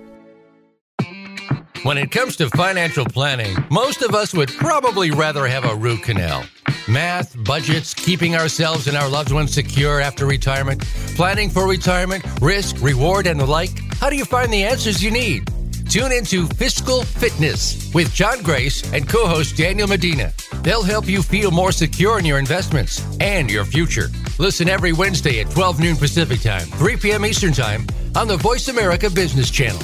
When 1.85 1.97
it 1.97 2.11
comes 2.11 2.37
to 2.37 2.49
financial 2.51 3.05
planning, 3.05 3.57
most 3.71 4.03
of 4.03 4.15
us 4.15 4.35
would 4.35 4.49
probably 4.49 5.13
rather 5.13 5.47
have 5.47 5.65
a 5.65 5.77
root 5.77 6.03
canal. 6.03 6.43
Math, 6.89 7.37
budgets, 7.45 7.95
keeping 7.95 8.35
ourselves 8.35 8.89
and 8.89 8.97
our 8.97 9.09
loved 9.09 9.31
ones 9.31 9.55
secure 9.55 10.01
after 10.01 10.27
retirement, 10.27 10.83
planning 11.15 11.49
for 11.49 11.69
retirement, 11.69 12.25
risk, 12.41 12.77
reward, 12.81 13.27
and 13.29 13.39
the 13.39 13.47
like. 13.47 13.71
How 13.95 14.11
do 14.11 14.17
you 14.17 14.25
find 14.25 14.53
the 14.53 14.65
answers 14.65 15.03
you 15.03 15.11
need? 15.13 15.51
Tune 15.89 16.11
into 16.11 16.47
Fiscal 16.47 17.05
Fitness 17.05 17.93
with 17.95 18.13
John 18.13 18.43
Grace 18.43 18.93
and 18.93 19.09
co 19.09 19.27
host 19.27 19.57
Daniel 19.57 19.87
Medina. 19.87 20.33
They'll 20.63 20.83
help 20.83 21.07
you 21.07 21.23
feel 21.23 21.51
more 21.51 21.73
secure 21.73 22.19
in 22.19 22.25
your 22.25 22.39
investments 22.39 23.07
and 23.21 23.51
your 23.51 23.65
future. 23.65 24.09
Listen 24.39 24.69
every 24.69 24.93
Wednesday 24.93 25.41
at 25.41 25.51
12 25.51 25.81
noon 25.81 25.97
Pacific 25.97 26.41
Time, 26.41 26.67
3 26.67 26.97
p.m. 26.97 27.25
Eastern 27.25 27.53
Time 27.53 27.87
on 28.17 28.27
the 28.27 28.37
Voice 28.37 28.69
America 28.69 29.09
Business 29.09 29.51
Channel. 29.51 29.81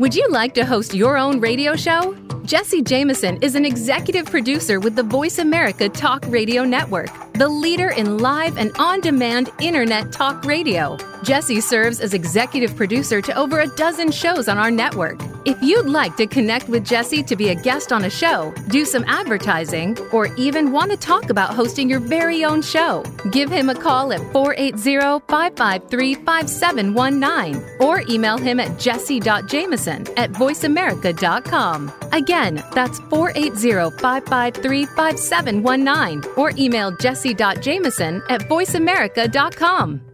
Would 0.00 0.12
you 0.12 0.28
like 0.28 0.54
to 0.54 0.64
host 0.64 0.92
your 0.92 1.16
own 1.16 1.38
radio 1.38 1.76
show? 1.76 2.16
Jesse 2.44 2.82
Jameson 2.82 3.40
is 3.42 3.54
an 3.54 3.64
executive 3.64 4.26
producer 4.26 4.80
with 4.80 4.96
the 4.96 5.04
Voice 5.04 5.38
America 5.38 5.88
Talk 5.88 6.24
Radio 6.26 6.64
Network, 6.64 7.10
the 7.34 7.48
leader 7.48 7.90
in 7.90 8.18
live 8.18 8.58
and 8.58 8.72
on 8.76 9.00
demand 9.00 9.50
internet 9.60 10.10
talk 10.10 10.44
radio. 10.44 10.96
Jesse 11.24 11.62
serves 11.62 12.00
as 12.00 12.12
executive 12.12 12.76
producer 12.76 13.22
to 13.22 13.34
over 13.36 13.60
a 13.60 13.66
dozen 13.66 14.12
shows 14.12 14.46
on 14.46 14.58
our 14.58 14.70
network. 14.70 15.18
If 15.46 15.56
you'd 15.62 15.86
like 15.86 16.16
to 16.16 16.26
connect 16.26 16.68
with 16.68 16.84
Jesse 16.84 17.22
to 17.22 17.34
be 17.34 17.48
a 17.48 17.54
guest 17.54 17.92
on 17.92 18.04
a 18.04 18.10
show, 18.10 18.52
do 18.68 18.84
some 18.84 19.04
advertising, 19.06 19.96
or 20.12 20.26
even 20.36 20.70
want 20.70 20.90
to 20.90 20.98
talk 20.98 21.30
about 21.30 21.54
hosting 21.54 21.88
your 21.88 22.00
very 22.00 22.44
own 22.44 22.60
show, 22.60 23.02
give 23.32 23.50
him 23.50 23.70
a 23.70 23.74
call 23.74 24.12
at 24.12 24.20
480 24.32 25.24
553 25.26 26.14
5719 26.14 27.62
or 27.80 28.02
email 28.10 28.36
him 28.36 28.60
at 28.60 28.78
jesse.jameson 28.78 30.06
at 30.18 30.30
voiceamerica.com. 30.32 31.92
Again, 32.12 32.62
that's 32.72 32.98
480 32.98 33.96
553 33.98 34.86
5719 34.86 36.34
or 36.36 36.52
email 36.58 36.94
jesse.jameson 36.96 38.22
at 38.28 38.42
voiceamerica.com. 38.42 40.13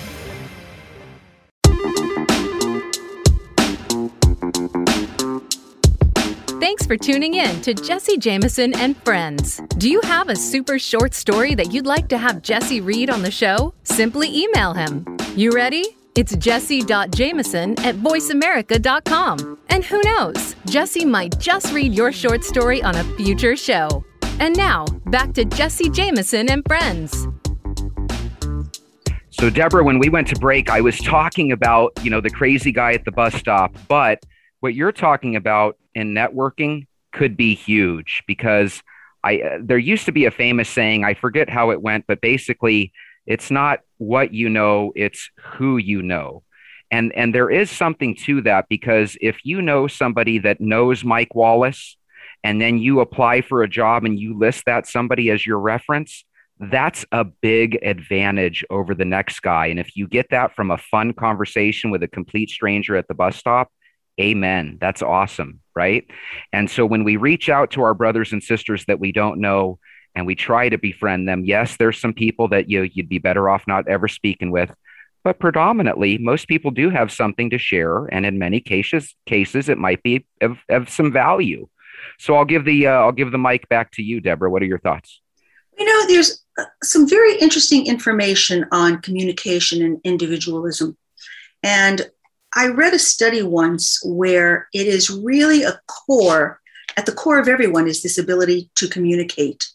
Thanks 6.61 6.85
for 6.85 6.95
tuning 6.95 7.33
in 7.33 7.59
to 7.61 7.73
Jesse 7.73 8.19
Jameson 8.19 8.75
and 8.75 8.95
Friends. 8.97 9.59
Do 9.79 9.89
you 9.89 9.99
have 10.01 10.29
a 10.29 10.35
super 10.35 10.77
short 10.77 11.15
story 11.15 11.55
that 11.55 11.73
you'd 11.73 11.87
like 11.87 12.07
to 12.09 12.19
have 12.19 12.43
Jesse 12.43 12.81
read 12.81 13.09
on 13.09 13.23
the 13.23 13.31
show? 13.31 13.73
Simply 13.81 14.43
email 14.43 14.71
him. 14.75 15.03
You 15.35 15.49
ready? 15.53 15.97
It's 16.13 16.35
jesse.jameson 16.35 17.79
at 17.79 17.95
voiceamerica.com. 17.95 19.57
And 19.69 19.83
who 19.83 19.99
knows, 20.03 20.55
Jesse 20.67 21.03
might 21.03 21.39
just 21.39 21.73
read 21.73 21.95
your 21.95 22.11
short 22.11 22.43
story 22.43 22.83
on 22.83 22.95
a 22.95 23.03
future 23.15 23.55
show. 23.55 24.05
And 24.39 24.55
now, 24.55 24.85
back 25.07 25.33
to 25.33 25.45
Jesse 25.45 25.89
Jameson 25.89 26.51
and 26.51 26.63
friends. 26.67 27.27
So, 29.31 29.49
Deborah, 29.49 29.83
when 29.83 29.97
we 29.97 30.09
went 30.09 30.27
to 30.27 30.35
break, 30.35 30.69
I 30.69 30.81
was 30.81 30.99
talking 30.99 31.53
about, 31.53 31.91
you 32.03 32.11
know, 32.11 32.21
the 32.21 32.29
crazy 32.29 32.71
guy 32.71 32.93
at 32.93 33.03
the 33.03 33.11
bus 33.11 33.33
stop. 33.33 33.75
But 33.87 34.23
what 34.59 34.75
you're 34.75 34.91
talking 34.91 35.35
about 35.35 35.75
in 35.95 36.13
networking 36.13 36.87
could 37.11 37.35
be 37.35 37.55
huge 37.55 38.23
because 38.27 38.81
I 39.23 39.41
uh, 39.41 39.57
there 39.61 39.77
used 39.77 40.05
to 40.05 40.11
be 40.11 40.25
a 40.25 40.31
famous 40.31 40.69
saying, 40.69 41.03
I 41.03 41.13
forget 41.13 41.49
how 41.49 41.71
it 41.71 41.81
went, 41.81 42.05
but 42.07 42.21
basically, 42.21 42.91
it's 43.25 43.51
not 43.51 43.79
what 43.97 44.33
you 44.33 44.49
know, 44.49 44.91
it's 44.95 45.29
who 45.39 45.77
you 45.77 46.01
know. 46.01 46.43
And 46.89 47.13
and 47.13 47.33
there 47.33 47.49
is 47.49 47.69
something 47.69 48.15
to 48.25 48.41
that 48.41 48.65
because 48.69 49.17
if 49.21 49.39
you 49.43 49.61
know 49.61 49.87
somebody 49.87 50.39
that 50.39 50.59
knows 50.59 51.03
Mike 51.03 51.35
Wallace 51.35 51.97
and 52.43 52.59
then 52.59 52.79
you 52.79 52.99
apply 52.99 53.41
for 53.41 53.63
a 53.63 53.69
job 53.69 54.03
and 54.03 54.19
you 54.19 54.37
list 54.37 54.65
that 54.65 54.87
somebody 54.87 55.29
as 55.29 55.45
your 55.45 55.59
reference, 55.59 56.25
that's 56.59 57.05
a 57.11 57.23
big 57.23 57.79
advantage 57.81 58.65
over 58.69 58.93
the 58.93 59.05
next 59.05 59.39
guy. 59.41 59.67
And 59.67 59.79
if 59.79 59.95
you 59.95 60.07
get 60.07 60.27
that 60.31 60.55
from 60.55 60.71
a 60.71 60.77
fun 60.77 61.13
conversation 61.13 61.91
with 61.91 62.03
a 62.03 62.07
complete 62.07 62.49
stranger 62.49 62.95
at 62.95 63.07
the 63.07 63.13
bus 63.13 63.37
stop, 63.37 63.71
amen. 64.19 64.77
That's 64.81 65.01
awesome. 65.01 65.60
Right. 65.75 66.05
And 66.51 66.69
so 66.69 66.85
when 66.85 67.03
we 67.03 67.15
reach 67.15 67.47
out 67.49 67.71
to 67.71 67.83
our 67.83 67.93
brothers 67.93 68.33
and 68.33 68.43
sisters 68.43 68.83
that 68.85 68.99
we 68.99 69.11
don't 69.11 69.39
know 69.39 69.79
and 70.13 70.25
we 70.25 70.35
try 70.35 70.67
to 70.67 70.77
befriend 70.77 71.29
them, 71.29 71.45
yes, 71.45 71.77
there's 71.77 71.99
some 71.99 72.13
people 72.13 72.49
that 72.49 72.69
you, 72.69 72.89
you'd 72.93 73.07
be 73.07 73.19
better 73.19 73.49
off 73.49 73.63
not 73.67 73.87
ever 73.87 74.09
speaking 74.09 74.51
with. 74.51 74.69
But 75.23 75.39
predominantly, 75.39 76.17
most 76.17 76.47
people 76.47 76.71
do 76.71 76.89
have 76.89 77.11
something 77.11 77.51
to 77.51 77.57
share, 77.57 78.05
and 78.05 78.25
in 78.25 78.39
many 78.39 78.59
cases, 78.59 79.15
cases 79.27 79.69
it 79.69 79.77
might 79.77 80.01
be 80.01 80.25
of, 80.41 80.57
of 80.67 80.89
some 80.89 81.11
value. 81.11 81.67
So 82.17 82.35
I'll 82.35 82.45
give 82.45 82.65
the 82.65 82.87
uh, 82.87 82.93
I'll 82.93 83.11
give 83.11 83.31
the 83.31 83.37
mic 83.37 83.69
back 83.69 83.91
to 83.91 84.01
you, 84.01 84.19
Deborah. 84.19 84.49
What 84.49 84.63
are 84.63 84.65
your 84.65 84.79
thoughts? 84.79 85.21
You 85.77 85.85
know, 85.85 86.07
there's 86.07 86.43
uh, 86.57 86.65
some 86.83 87.07
very 87.07 87.37
interesting 87.37 87.85
information 87.85 88.65
on 88.71 89.01
communication 89.01 89.83
and 89.83 90.01
individualism. 90.03 90.97
And 91.63 92.09
I 92.53 92.67
read 92.67 92.93
a 92.93 92.99
study 92.99 93.43
once 93.43 93.99
where 94.03 94.67
it 94.73 94.87
is 94.87 95.09
really 95.09 95.63
a 95.63 95.79
core, 95.87 96.59
at 96.97 97.05
the 97.05 97.13
core 97.13 97.39
of 97.39 97.47
everyone 97.47 97.87
is 97.87 98.03
this 98.03 98.17
ability 98.17 98.69
to 98.75 98.89
communicate 98.89 99.65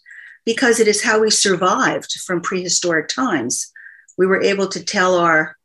because 0.44 0.78
it 0.78 0.86
is 0.86 1.02
how 1.02 1.20
we 1.20 1.30
survived 1.30 2.12
from 2.26 2.42
prehistoric 2.42 3.08
times. 3.08 3.72
We 4.18 4.26
were 4.26 4.42
able 4.42 4.68
to 4.68 4.84
tell 4.84 5.16
our 5.16 5.56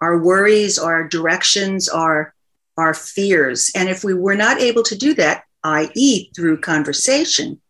our 0.00 0.18
worries, 0.18 0.78
our 0.78 1.06
directions, 1.06 1.88
our 1.88 2.34
our 2.76 2.94
fears. 2.94 3.70
And 3.74 3.88
if 3.88 4.02
we 4.02 4.14
were 4.14 4.34
not 4.34 4.60
able 4.60 4.82
to 4.84 4.96
do 4.96 5.14
that, 5.14 5.44
i.e., 5.64 6.30
through 6.34 6.60
conversation, 6.60 7.60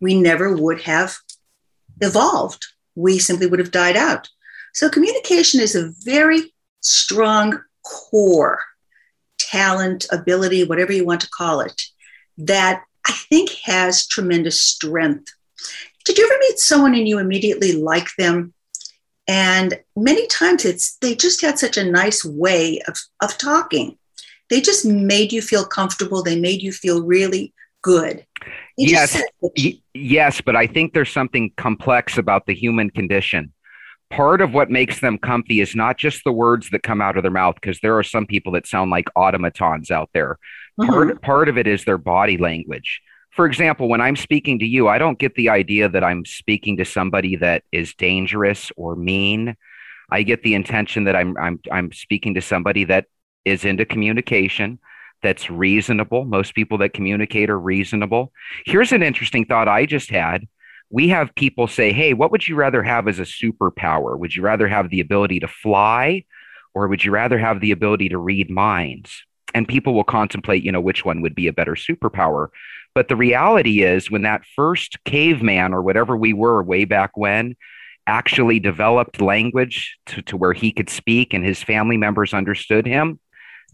we 0.00 0.20
never 0.20 0.54
would 0.54 0.82
have 0.82 1.16
evolved. 2.00 2.66
We 2.94 3.18
simply 3.18 3.46
would 3.46 3.60
have 3.60 3.70
died 3.70 3.96
out. 3.96 4.28
So, 4.74 4.90
communication 4.90 5.60
is 5.60 5.74
a 5.74 5.92
very 6.04 6.52
strong 6.80 7.60
core 7.86 8.60
talent, 9.38 10.06
ability, 10.10 10.64
whatever 10.64 10.92
you 10.92 11.04
want 11.04 11.20
to 11.22 11.30
call 11.30 11.60
it, 11.60 11.82
that 12.38 12.82
I 13.06 13.12
think 13.12 13.50
has 13.64 14.06
tremendous 14.06 14.60
strength. 14.60 15.32
Did 16.04 16.18
you 16.18 16.24
ever 16.24 16.38
meet 16.40 16.58
someone 16.58 16.94
and 16.94 17.08
you 17.08 17.18
immediately 17.18 17.72
like 17.72 18.08
them? 18.18 18.52
And 19.28 19.80
many 19.96 20.26
times 20.28 20.64
it's 20.64 20.96
they 20.98 21.14
just 21.14 21.40
had 21.40 21.58
such 21.58 21.76
a 21.76 21.90
nice 21.90 22.24
way 22.24 22.80
of, 22.86 22.96
of 23.22 23.38
talking. 23.38 23.98
They 24.50 24.60
just 24.60 24.84
made 24.86 25.32
you 25.32 25.42
feel 25.42 25.64
comfortable. 25.64 26.22
They 26.22 26.38
made 26.38 26.62
you 26.62 26.72
feel 26.72 27.04
really 27.04 27.52
good 27.82 28.24
yes, 28.76 29.22
yes, 29.94 30.40
but 30.40 30.56
I 30.56 30.66
think 30.66 30.92
there's 30.92 31.10
something 31.10 31.52
complex 31.56 32.18
about 32.18 32.46
the 32.46 32.54
human 32.54 32.90
condition. 32.90 33.52
Part 34.10 34.40
of 34.40 34.54
what 34.54 34.70
makes 34.70 35.00
them 35.00 35.18
comfy 35.18 35.60
is 35.60 35.74
not 35.74 35.98
just 35.98 36.22
the 36.24 36.32
words 36.32 36.70
that 36.70 36.82
come 36.82 37.00
out 37.00 37.16
of 37.16 37.22
their 37.22 37.30
mouth, 37.32 37.56
because 37.56 37.80
there 37.80 37.98
are 37.98 38.04
some 38.04 38.26
people 38.26 38.52
that 38.52 38.66
sound 38.66 38.90
like 38.90 39.08
automatons 39.16 39.90
out 39.90 40.10
there. 40.14 40.38
Mm-hmm. 40.80 40.92
Part, 40.92 41.22
part 41.22 41.48
of 41.48 41.58
it 41.58 41.66
is 41.66 41.84
their 41.84 41.98
body 41.98 42.36
language. 42.36 43.00
For 43.32 43.46
example, 43.46 43.88
when 43.88 44.00
I'm 44.00 44.16
speaking 44.16 44.58
to 44.60 44.66
you, 44.66 44.88
I 44.88 44.98
don't 44.98 45.18
get 45.18 45.34
the 45.34 45.50
idea 45.50 45.88
that 45.88 46.04
I'm 46.04 46.24
speaking 46.24 46.78
to 46.78 46.84
somebody 46.84 47.36
that 47.36 47.64
is 47.72 47.94
dangerous 47.94 48.70
or 48.76 48.96
mean. 48.96 49.56
I 50.10 50.22
get 50.22 50.42
the 50.42 50.54
intention 50.54 51.04
that 51.04 51.16
I'm 51.16 51.36
I'm 51.36 51.60
I'm 51.70 51.92
speaking 51.92 52.34
to 52.34 52.40
somebody 52.40 52.84
that 52.84 53.06
is 53.44 53.64
into 53.64 53.84
communication 53.84 54.78
that's 55.22 55.50
reasonable. 55.50 56.24
Most 56.24 56.54
people 56.54 56.78
that 56.78 56.92
communicate 56.94 57.50
are 57.50 57.58
reasonable. 57.58 58.32
Here's 58.64 58.92
an 58.92 59.02
interesting 59.02 59.44
thought 59.44 59.68
I 59.68 59.84
just 59.84 60.10
had. 60.10 60.46
We 60.90 61.08
have 61.08 61.34
people 61.34 61.66
say, 61.66 61.92
Hey, 61.92 62.14
what 62.14 62.30
would 62.30 62.46
you 62.46 62.54
rather 62.54 62.82
have 62.82 63.08
as 63.08 63.18
a 63.18 63.22
superpower? 63.22 64.18
Would 64.18 64.36
you 64.36 64.42
rather 64.42 64.68
have 64.68 64.90
the 64.90 65.00
ability 65.00 65.40
to 65.40 65.48
fly 65.48 66.24
or 66.74 66.88
would 66.88 67.04
you 67.04 67.10
rather 67.10 67.38
have 67.38 67.60
the 67.60 67.72
ability 67.72 68.10
to 68.10 68.18
read 68.18 68.50
minds? 68.50 69.24
And 69.54 69.66
people 69.66 69.94
will 69.94 70.04
contemplate, 70.04 70.62
you 70.62 70.70
know, 70.70 70.80
which 70.80 71.06
one 71.06 71.22
would 71.22 71.34
be 71.34 71.46
a 71.46 71.52
better 71.52 71.74
superpower. 71.74 72.48
But 72.94 73.08
the 73.08 73.16
reality 73.16 73.82
is, 73.82 74.10
when 74.10 74.22
that 74.22 74.44
first 74.54 75.02
caveman 75.04 75.72
or 75.72 75.80
whatever 75.82 76.16
we 76.16 76.34
were 76.34 76.62
way 76.62 76.84
back 76.84 77.16
when 77.16 77.56
actually 78.06 78.60
developed 78.60 79.20
language 79.20 79.96
to, 80.06 80.22
to 80.22 80.36
where 80.36 80.52
he 80.52 80.70
could 80.70 80.90
speak 80.90 81.32
and 81.32 81.44
his 81.44 81.62
family 81.62 81.96
members 81.96 82.34
understood 82.34 82.86
him, 82.86 83.18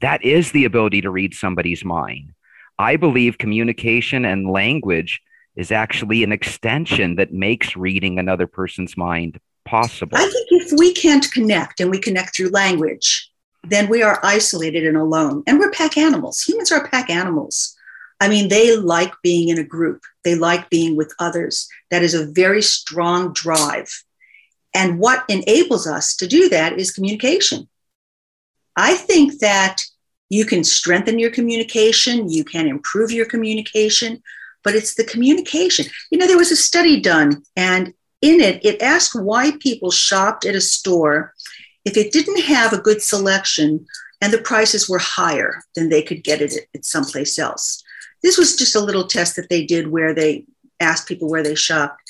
that 0.01 0.25
is 0.25 0.53
the 0.53 0.65
ability 0.65 1.01
to 1.01 1.11
read 1.11 1.35
somebody's 1.35 1.85
mind. 1.85 2.33
I 2.79 2.97
believe 2.97 3.39
communication 3.39 4.25
and 4.25 4.51
language 4.51 5.21
is 5.57 5.71
actually 5.71 6.25
an 6.25 6.33
extension 6.33 7.17
that 7.17 7.33
makes 7.33 7.77
reading 7.77 8.19
another 8.19 8.47
person's 8.47 8.97
mind 8.97 9.39
possible. 9.65 10.17
I 10.17 10.23
think 10.23 10.49
if 10.51 10.79
we 10.79 10.93
can't 10.93 11.31
connect 11.31 11.81
and 11.81 11.91
we 11.91 11.99
connect 11.99 12.37
through 12.37 12.49
language, 12.49 13.31
then 13.65 13.89
we 13.89 14.03
are 14.03 14.19
isolated 14.23 14.87
and 14.87 14.97
alone. 14.97 15.43
And 15.47 15.59
we're 15.59 15.71
pack 15.71 15.97
animals. 15.97 16.43
Humans 16.43 16.73
are 16.73 16.89
pack 16.89 17.11
animals. 17.11 17.77
I 18.21 18.29
mean, 18.29 18.49
they 18.49 18.77
like 18.77 19.13
being 19.23 19.49
in 19.49 19.59
a 19.59 19.65
group, 19.65 20.03
they 20.23 20.37
like 20.37 20.71
being 20.71 20.97
with 20.97 21.13
others. 21.19 21.69
That 21.91 22.03
is 22.03 22.15
a 22.15 22.27
very 22.27 22.63
strong 22.63 23.33
drive. 23.33 23.91
And 24.75 24.99
what 24.99 25.25
enables 25.29 25.87
us 25.87 26.17
to 26.17 26.27
do 26.27 26.49
that 26.49 26.79
is 26.79 26.93
communication. 26.93 27.69
I 28.77 28.95
think 28.95 29.41
that 29.41 29.83
you 30.31 30.47
can 30.47 30.65
strengthen 30.65 31.19
your 31.19 31.31
communication, 31.31 32.31
you 32.31 32.45
can 32.45 32.67
improve 32.67 33.11
your 33.11 33.27
communication, 33.27 34.23
but 34.65 34.75
it's 34.75 34.95
the 34.95 35.05
communication. 35.05 35.87
You 36.11 36.19
know, 36.19 36.27
there 36.27 36.39
was 36.39 36.53
a 36.53 36.57
study 36.57 37.01
done, 37.01 37.43
and 37.57 37.95
in 38.21 38.41
it, 38.41 38.65
it 38.65 38.81
asked 38.81 39.15
why 39.15 39.53
people 39.61 39.91
shopped 39.91 40.45
at 40.47 40.55
a 40.55 40.61
store 40.61 41.35
if 41.85 41.97
it 41.97 42.13
didn't 42.13 42.43
have 42.43 42.73
a 42.73 42.81
good 42.81 43.03
selection 43.03 43.85
and 44.21 44.33
the 44.33 44.39
prices 44.39 44.89
were 44.89 45.01
higher 45.01 45.63
than 45.75 45.89
they 45.89 46.03
could 46.03 46.23
get 46.23 46.41
it 46.41 46.69
at 46.75 46.85
someplace 46.85 47.39
else. 47.39 47.83
This 48.23 48.39
was 48.39 48.55
just 48.55 48.77
a 48.77 48.81
little 48.81 49.09
test 49.09 49.35
that 49.35 49.49
they 49.49 49.67
did 49.67 49.89
where 49.89 50.15
they 50.15 50.47
asked 50.79 51.09
people 51.09 51.29
where 51.29 51.43
they 51.43 51.57
shopped. 51.57 52.01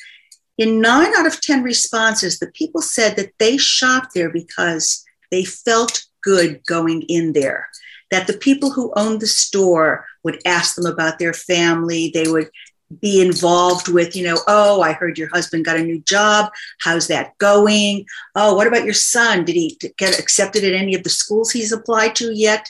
In 0.59 0.79
nine 0.79 1.11
out 1.17 1.25
of 1.25 1.41
10 1.41 1.63
responses, 1.63 2.37
the 2.37 2.51
people 2.51 2.81
said 2.81 3.15
that 3.15 3.33
they 3.39 3.57
shopped 3.57 4.13
there 4.13 4.29
because 4.29 5.03
they 5.31 5.43
felt 5.43 6.05
good 6.21 6.63
going 6.67 7.01
in 7.03 7.33
there 7.33 7.67
that 8.13 8.27
the 8.27 8.37
people 8.37 8.69
who 8.69 8.93
owned 8.95 9.21
the 9.21 9.27
store 9.27 10.05
would 10.23 10.39
ask 10.45 10.75
them 10.75 10.85
about 10.85 11.17
their 11.17 11.33
family. 11.33 12.11
They 12.13 12.27
would 12.27 12.51
be 13.01 13.19
involved 13.19 13.87
with, 13.87 14.15
you 14.15 14.23
know, 14.23 14.37
oh, 14.47 14.83
I 14.83 14.93
heard 14.93 15.17
your 15.17 15.29
husband 15.29 15.65
got 15.65 15.79
a 15.79 15.83
new 15.83 15.99
job. 16.01 16.51
How's 16.79 17.07
that 17.07 17.35
going? 17.39 18.05
Oh, 18.35 18.53
what 18.53 18.67
about 18.67 18.85
your 18.85 18.93
son? 18.93 19.45
Did 19.45 19.55
he 19.55 19.79
get 19.97 20.19
accepted 20.19 20.63
at 20.63 20.73
any 20.73 20.93
of 20.93 21.01
the 21.01 21.09
schools 21.09 21.49
he's 21.49 21.71
applied 21.71 22.13
to 22.17 22.31
yet? 22.31 22.69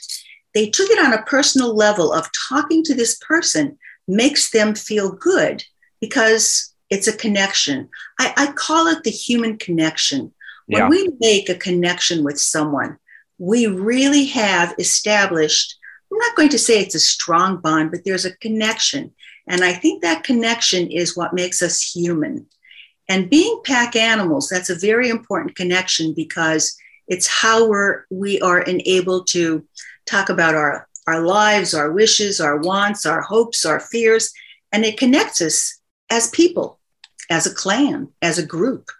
They 0.54 0.70
took 0.70 0.88
it 0.88 1.04
on 1.04 1.12
a 1.12 1.22
personal 1.24 1.76
level 1.76 2.10
of 2.10 2.30
talking 2.48 2.82
to 2.84 2.94
this 2.94 3.18
person 3.18 3.78
makes 4.08 4.50
them 4.50 4.74
feel 4.74 5.12
good 5.12 5.62
because 6.00 6.72
it's 6.88 7.06
a 7.06 7.14
connection. 7.14 7.90
I, 8.18 8.32
I 8.34 8.52
call 8.52 8.86
it 8.86 9.04
the 9.04 9.10
human 9.10 9.58
connection. 9.58 10.32
When 10.68 10.84
yeah. 10.84 10.88
we 10.88 11.10
make 11.20 11.50
a 11.50 11.54
connection 11.54 12.24
with 12.24 12.40
someone, 12.40 12.98
we 13.38 13.66
really 13.66 14.26
have 14.26 14.74
established, 14.78 15.76
I'm 16.12 16.18
not 16.18 16.36
going 16.36 16.50
to 16.50 16.58
say 16.58 16.80
it's 16.80 16.94
a 16.94 17.00
strong 17.00 17.58
bond, 17.58 17.90
but 17.90 18.04
there's 18.04 18.24
a 18.24 18.36
connection. 18.36 19.12
And 19.46 19.64
I 19.64 19.72
think 19.72 20.02
that 20.02 20.24
connection 20.24 20.90
is 20.90 21.16
what 21.16 21.34
makes 21.34 21.62
us 21.62 21.82
human. 21.82 22.46
And 23.08 23.28
being 23.28 23.60
pack 23.64 23.96
animals, 23.96 24.48
that's 24.48 24.70
a 24.70 24.78
very 24.78 25.10
important 25.10 25.56
connection 25.56 26.14
because 26.14 26.76
it's 27.06 27.26
how 27.26 27.68
we're, 27.68 28.04
we 28.10 28.40
are 28.40 28.62
enabled 28.62 29.26
to 29.28 29.66
talk 30.06 30.30
about 30.30 30.54
our, 30.54 30.88
our 31.06 31.20
lives, 31.20 31.74
our 31.74 31.92
wishes, 31.92 32.40
our 32.40 32.58
wants, 32.58 33.04
our 33.04 33.20
hopes, 33.20 33.66
our 33.66 33.80
fears. 33.80 34.32
And 34.72 34.84
it 34.84 34.96
connects 34.96 35.42
us 35.42 35.80
as 36.08 36.30
people, 36.30 36.78
as 37.28 37.46
a 37.46 37.54
clan, 37.54 38.08
as 38.22 38.38
a 38.38 38.46
group. 38.46 38.90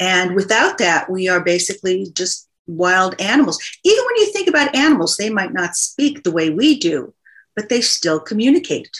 And 0.00 0.34
without 0.34 0.78
that, 0.78 1.08
we 1.08 1.28
are 1.28 1.40
basically 1.40 2.10
just 2.12 2.47
wild 2.68 3.20
animals. 3.20 3.58
Even 3.84 4.04
when 4.04 4.16
you 4.16 4.32
think 4.32 4.48
about 4.48 4.74
animals, 4.74 5.16
they 5.16 5.30
might 5.30 5.52
not 5.52 5.74
speak 5.74 6.22
the 6.22 6.30
way 6.30 6.50
we 6.50 6.78
do, 6.78 7.12
but 7.56 7.68
they 7.68 7.80
still 7.80 8.20
communicate. 8.20 8.90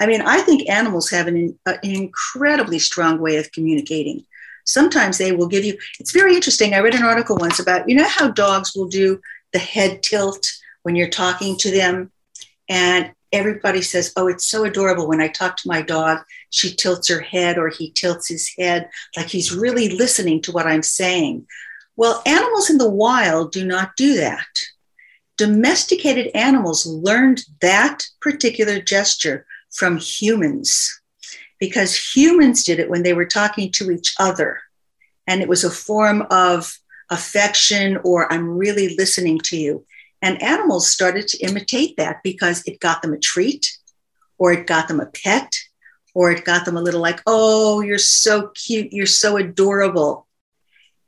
I 0.00 0.06
mean, 0.06 0.20
I 0.20 0.40
think 0.42 0.68
animals 0.68 1.10
have 1.10 1.26
an, 1.26 1.58
an 1.66 1.78
incredibly 1.82 2.78
strong 2.78 3.18
way 3.18 3.36
of 3.36 3.50
communicating. 3.52 4.24
Sometimes 4.64 5.18
they 5.18 5.32
will 5.32 5.48
give 5.48 5.64
you, 5.64 5.78
it's 5.98 6.12
very 6.12 6.34
interesting. 6.34 6.74
I 6.74 6.80
read 6.80 6.94
an 6.94 7.02
article 7.02 7.36
once 7.36 7.58
about, 7.58 7.88
you 7.88 7.96
know, 7.96 8.06
how 8.06 8.28
dogs 8.28 8.74
will 8.76 8.88
do 8.88 9.20
the 9.52 9.58
head 9.58 10.02
tilt 10.02 10.46
when 10.82 10.94
you're 10.94 11.08
talking 11.08 11.56
to 11.58 11.70
them. 11.70 12.12
And 12.68 13.12
everybody 13.32 13.82
says, 13.82 14.12
Oh, 14.16 14.28
it's 14.28 14.48
so 14.48 14.64
adorable. 14.64 15.08
When 15.08 15.20
I 15.20 15.28
talk 15.28 15.56
to 15.58 15.68
my 15.68 15.82
dog, 15.82 16.18
she 16.50 16.74
tilts 16.74 17.08
her 17.08 17.20
head 17.20 17.58
or 17.58 17.68
he 17.68 17.90
tilts 17.92 18.28
his 18.28 18.52
head 18.58 18.90
like 19.16 19.26
he's 19.26 19.54
really 19.54 19.88
listening 19.88 20.42
to 20.42 20.52
what 20.52 20.66
I'm 20.66 20.82
saying. 20.82 21.46
Well, 21.98 22.22
animals 22.26 22.70
in 22.70 22.78
the 22.78 22.88
wild 22.88 23.50
do 23.50 23.66
not 23.66 23.96
do 23.96 24.14
that. 24.18 24.46
Domesticated 25.36 26.30
animals 26.32 26.86
learned 26.86 27.42
that 27.60 28.06
particular 28.20 28.80
gesture 28.80 29.44
from 29.72 29.96
humans 29.96 31.02
because 31.58 32.14
humans 32.14 32.62
did 32.62 32.78
it 32.78 32.88
when 32.88 33.02
they 33.02 33.14
were 33.14 33.26
talking 33.26 33.72
to 33.72 33.90
each 33.90 34.14
other. 34.20 34.60
And 35.26 35.42
it 35.42 35.48
was 35.48 35.64
a 35.64 35.70
form 35.70 36.24
of 36.30 36.78
affection 37.10 37.98
or 38.04 38.32
I'm 38.32 38.48
really 38.56 38.94
listening 38.96 39.40
to 39.46 39.56
you. 39.56 39.84
And 40.22 40.40
animals 40.40 40.88
started 40.88 41.26
to 41.26 41.38
imitate 41.38 41.96
that 41.96 42.22
because 42.22 42.62
it 42.64 42.78
got 42.78 43.02
them 43.02 43.12
a 43.12 43.18
treat 43.18 43.76
or 44.38 44.52
it 44.52 44.68
got 44.68 44.86
them 44.86 45.00
a 45.00 45.06
pet 45.06 45.52
or 46.14 46.30
it 46.30 46.44
got 46.44 46.64
them 46.64 46.76
a 46.76 46.80
little 46.80 47.00
like, 47.00 47.22
oh, 47.26 47.80
you're 47.80 47.98
so 47.98 48.52
cute, 48.54 48.92
you're 48.92 49.04
so 49.04 49.36
adorable. 49.36 50.27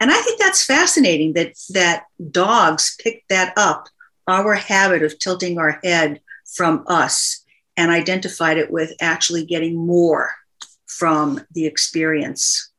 And 0.01 0.11
I 0.11 0.21
think 0.23 0.41
that's 0.41 0.65
fascinating 0.65 1.35
that 1.35 1.53
that 1.71 2.05
dogs 2.31 2.97
picked 2.99 3.29
that 3.29 3.53
up, 3.57 3.89
our 4.27 4.55
habit 4.55 5.03
of 5.03 5.19
tilting 5.19 5.59
our 5.59 5.79
head 5.85 6.21
from 6.57 6.85
us 6.87 7.45
and 7.77 7.91
identified 7.91 8.57
it 8.57 8.71
with 8.71 8.93
actually 9.01 9.45
getting 9.45 9.77
more 9.77 10.35
from 10.87 11.41
the 11.53 11.67
experience. 11.67 12.71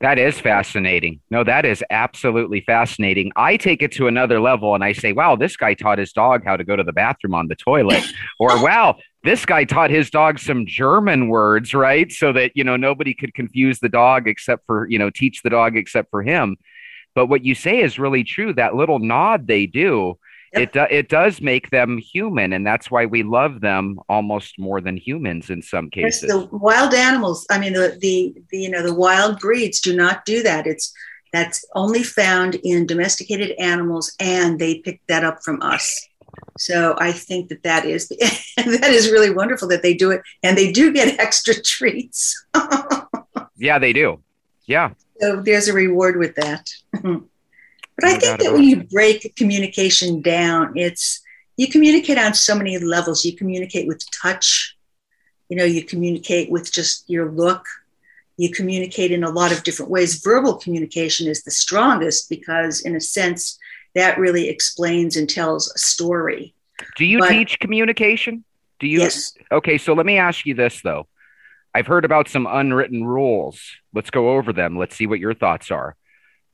That 0.00 0.18
is 0.18 0.38
fascinating. 0.38 1.20
No, 1.30 1.44
that 1.44 1.64
is 1.64 1.82
absolutely 1.88 2.60
fascinating. 2.60 3.32
I 3.36 3.56
take 3.56 3.80
it 3.80 3.92
to 3.92 4.06
another 4.06 4.40
level 4.40 4.74
and 4.74 4.84
I 4.84 4.92
say, 4.92 5.12
wow, 5.12 5.36
this 5.36 5.56
guy 5.56 5.74
taught 5.74 5.98
his 5.98 6.12
dog 6.12 6.44
how 6.44 6.56
to 6.56 6.64
go 6.64 6.76
to 6.76 6.82
the 6.82 6.92
bathroom 6.92 7.34
on 7.34 7.48
the 7.48 7.54
toilet. 7.54 8.04
or, 8.38 8.62
wow, 8.62 8.96
this 9.24 9.44
guy 9.46 9.64
taught 9.64 9.90
his 9.90 10.10
dog 10.10 10.38
some 10.38 10.66
German 10.66 11.28
words, 11.28 11.74
right? 11.74 12.12
So 12.12 12.32
that, 12.32 12.52
you 12.54 12.62
know, 12.62 12.76
nobody 12.76 13.14
could 13.14 13.34
confuse 13.34 13.80
the 13.80 13.88
dog 13.88 14.28
except 14.28 14.64
for, 14.66 14.86
you 14.88 14.98
know, 14.98 15.10
teach 15.10 15.42
the 15.42 15.50
dog 15.50 15.76
except 15.76 16.10
for 16.10 16.22
him. 16.22 16.56
But 17.14 17.26
what 17.26 17.44
you 17.44 17.54
say 17.54 17.80
is 17.80 17.98
really 17.98 18.24
true. 18.24 18.52
That 18.52 18.74
little 18.74 18.98
nod 18.98 19.46
they 19.46 19.66
do 19.66 20.18
it 20.54 20.72
do, 20.72 20.86
it 20.90 21.08
does 21.08 21.40
make 21.40 21.70
them 21.70 21.98
human, 21.98 22.52
and 22.52 22.66
that's 22.66 22.90
why 22.90 23.06
we 23.06 23.22
love 23.22 23.60
them 23.60 23.98
almost 24.08 24.58
more 24.58 24.80
than 24.80 24.96
humans 24.96 25.50
in 25.50 25.62
some 25.62 25.90
cases. 25.90 26.28
the 26.28 26.48
wild 26.52 26.94
animals. 26.94 27.46
I 27.50 27.58
mean, 27.58 27.72
the, 27.72 27.96
the 28.00 28.34
the 28.50 28.58
you 28.58 28.70
know 28.70 28.82
the 28.82 28.94
wild 28.94 29.40
breeds 29.40 29.80
do 29.80 29.96
not 29.96 30.24
do 30.24 30.42
that. 30.42 30.66
It's 30.66 30.92
that's 31.32 31.64
only 31.74 32.02
found 32.02 32.56
in 32.62 32.86
domesticated 32.86 33.52
animals, 33.58 34.14
and 34.20 34.58
they 34.58 34.78
pick 34.78 35.00
that 35.08 35.24
up 35.24 35.42
from 35.42 35.60
us. 35.62 36.08
So 36.58 36.96
I 36.98 37.12
think 37.12 37.48
that 37.48 37.62
that 37.62 37.84
is 37.84 38.08
that 38.56 38.90
is 38.90 39.10
really 39.10 39.30
wonderful 39.30 39.68
that 39.68 39.82
they 39.82 39.94
do 39.94 40.10
it, 40.10 40.22
and 40.42 40.56
they 40.56 40.72
do 40.72 40.92
get 40.92 41.18
extra 41.18 41.54
treats. 41.60 42.46
yeah, 43.56 43.78
they 43.78 43.92
do. 43.92 44.22
Yeah. 44.66 44.90
So 45.20 45.40
there's 45.40 45.68
a 45.68 45.72
reward 45.72 46.16
with 46.16 46.34
that. 46.36 46.70
But 46.92 48.04
I 48.04 48.18
think 48.18 48.40
that 48.40 48.52
when 48.52 48.64
you 48.64 48.82
break 48.84 49.36
communication 49.36 50.20
down, 50.20 50.76
it's 50.76 51.22
you 51.56 51.68
communicate 51.68 52.18
on 52.18 52.34
so 52.34 52.56
many 52.56 52.78
levels. 52.78 53.24
You 53.24 53.36
communicate 53.36 53.86
with 53.86 54.04
touch, 54.10 54.76
you 55.48 55.56
know, 55.56 55.64
you 55.64 55.84
communicate 55.84 56.50
with 56.50 56.72
just 56.72 57.08
your 57.08 57.30
look. 57.30 57.64
You 58.36 58.50
communicate 58.50 59.12
in 59.12 59.22
a 59.22 59.30
lot 59.30 59.52
of 59.52 59.62
different 59.62 59.92
ways. 59.92 60.20
Verbal 60.20 60.56
communication 60.56 61.28
is 61.28 61.44
the 61.44 61.52
strongest 61.52 62.28
because, 62.28 62.80
in 62.80 62.96
a 62.96 63.00
sense, 63.00 63.58
that 63.94 64.18
really 64.18 64.48
explains 64.48 65.16
and 65.16 65.28
tells 65.28 65.70
a 65.72 65.78
story. 65.78 66.54
Do 66.96 67.04
you 67.04 67.20
but, 67.20 67.28
teach 67.28 67.58
communication? 67.60 68.44
Do 68.80 68.86
you? 68.86 69.00
Yes. 69.00 69.34
Okay, 69.52 69.78
so 69.78 69.92
let 69.94 70.06
me 70.06 70.18
ask 70.18 70.46
you 70.46 70.54
this 70.54 70.80
though. 70.82 71.06
I've 71.74 71.86
heard 71.86 72.04
about 72.04 72.28
some 72.28 72.46
unwritten 72.46 73.04
rules. 73.04 73.60
Let's 73.92 74.10
go 74.10 74.30
over 74.30 74.52
them. 74.52 74.78
Let's 74.78 74.94
see 74.94 75.06
what 75.06 75.18
your 75.18 75.34
thoughts 75.34 75.70
are. 75.70 75.96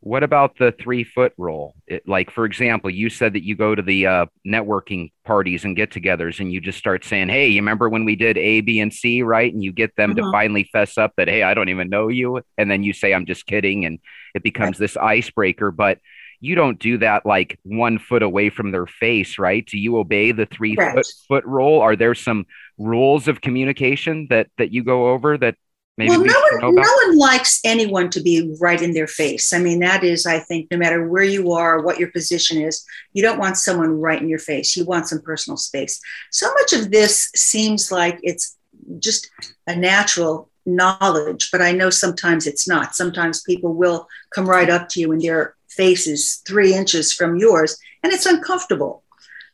What 0.02 0.22
about 0.22 0.56
the 0.56 0.72
three 0.72 1.04
foot 1.04 1.34
rule? 1.36 1.74
It, 1.86 2.08
like, 2.08 2.30
for 2.30 2.46
example, 2.46 2.88
you 2.88 3.10
said 3.10 3.34
that 3.34 3.44
you 3.44 3.54
go 3.54 3.74
to 3.74 3.82
the 3.82 4.06
uh, 4.06 4.26
networking 4.46 5.12
parties 5.26 5.66
and 5.66 5.76
get 5.76 5.90
togethers 5.90 6.40
and 6.40 6.50
you 6.50 6.58
just 6.58 6.78
start 6.78 7.04
saying, 7.04 7.28
Hey, 7.28 7.48
you 7.48 7.60
remember 7.60 7.90
when 7.90 8.06
we 8.06 8.16
did 8.16 8.38
A, 8.38 8.62
B, 8.62 8.80
and 8.80 8.94
C, 8.94 9.20
right? 9.20 9.52
And 9.52 9.62
you 9.62 9.72
get 9.72 9.94
them 9.96 10.16
to 10.16 10.22
mm-hmm. 10.22 10.32
finally 10.32 10.70
fess 10.72 10.96
up 10.96 11.12
that, 11.18 11.28
Hey, 11.28 11.42
I 11.42 11.52
don't 11.52 11.68
even 11.68 11.90
know 11.90 12.08
you. 12.08 12.40
And 12.56 12.70
then 12.70 12.82
you 12.82 12.94
say, 12.94 13.12
I'm 13.12 13.26
just 13.26 13.44
kidding. 13.44 13.84
And 13.84 13.98
it 14.34 14.42
becomes 14.42 14.76
right. 14.76 14.78
this 14.78 14.96
icebreaker. 14.96 15.70
But 15.70 15.98
you 16.40 16.54
don't 16.54 16.78
do 16.78 16.98
that 16.98 17.26
like 17.26 17.58
one 17.62 17.98
foot 17.98 18.22
away 18.22 18.50
from 18.50 18.70
their 18.70 18.86
face, 18.86 19.38
right? 19.38 19.64
Do 19.64 19.78
you 19.78 19.98
obey 19.98 20.32
the 20.32 20.46
three 20.46 20.74
foot, 20.74 21.06
foot 21.28 21.44
rule? 21.44 21.80
Are 21.80 21.96
there 21.96 22.14
some 22.14 22.46
rules 22.78 23.28
of 23.28 23.40
communication 23.40 24.26
that 24.30 24.48
that 24.58 24.72
you 24.72 24.82
go 24.82 25.10
over 25.10 25.36
that 25.38 25.56
Maybe 25.98 26.16
well, 26.16 26.24
no 26.24 26.68
one, 26.68 26.74
no 26.76 26.82
one 27.06 27.18
likes 27.18 27.60
anyone 27.62 28.08
to 28.10 28.22
be 28.22 28.56
right 28.58 28.80
in 28.80 28.94
their 28.94 29.06
face. 29.06 29.52
I 29.52 29.58
mean, 29.58 29.80
that 29.80 30.02
is, 30.02 30.24
I 30.24 30.38
think, 30.38 30.68
no 30.70 30.78
matter 30.78 31.06
where 31.06 31.24
you 31.24 31.52
are, 31.52 31.82
what 31.82 31.98
your 31.98 32.10
position 32.10 32.58
is, 32.62 32.86
you 33.12 33.22
don't 33.22 33.38
want 33.38 33.58
someone 33.58 34.00
right 34.00 34.22
in 34.22 34.26
your 34.26 34.38
face. 34.38 34.74
You 34.76 34.86
want 34.86 35.08
some 35.08 35.20
personal 35.20 35.58
space. 35.58 36.00
So 36.30 36.50
much 36.54 36.72
of 36.72 36.90
this 36.90 37.30
seems 37.34 37.92
like 37.92 38.18
it's 38.22 38.56
just 38.98 39.30
a 39.66 39.76
natural 39.76 40.48
knowledge, 40.64 41.50
but 41.52 41.60
I 41.60 41.72
know 41.72 41.90
sometimes 41.90 42.46
it's 42.46 42.66
not. 42.66 42.94
Sometimes 42.94 43.42
people 43.42 43.74
will 43.74 44.08
come 44.34 44.48
right 44.48 44.70
up 44.70 44.88
to 44.90 45.00
you 45.00 45.12
and 45.12 45.20
their 45.20 45.54
face 45.70 46.06
is 46.06 46.42
three 46.46 46.74
inches 46.74 47.12
from 47.12 47.36
yours, 47.36 47.76
and 48.02 48.12
it's 48.12 48.26
uncomfortable. 48.26 49.02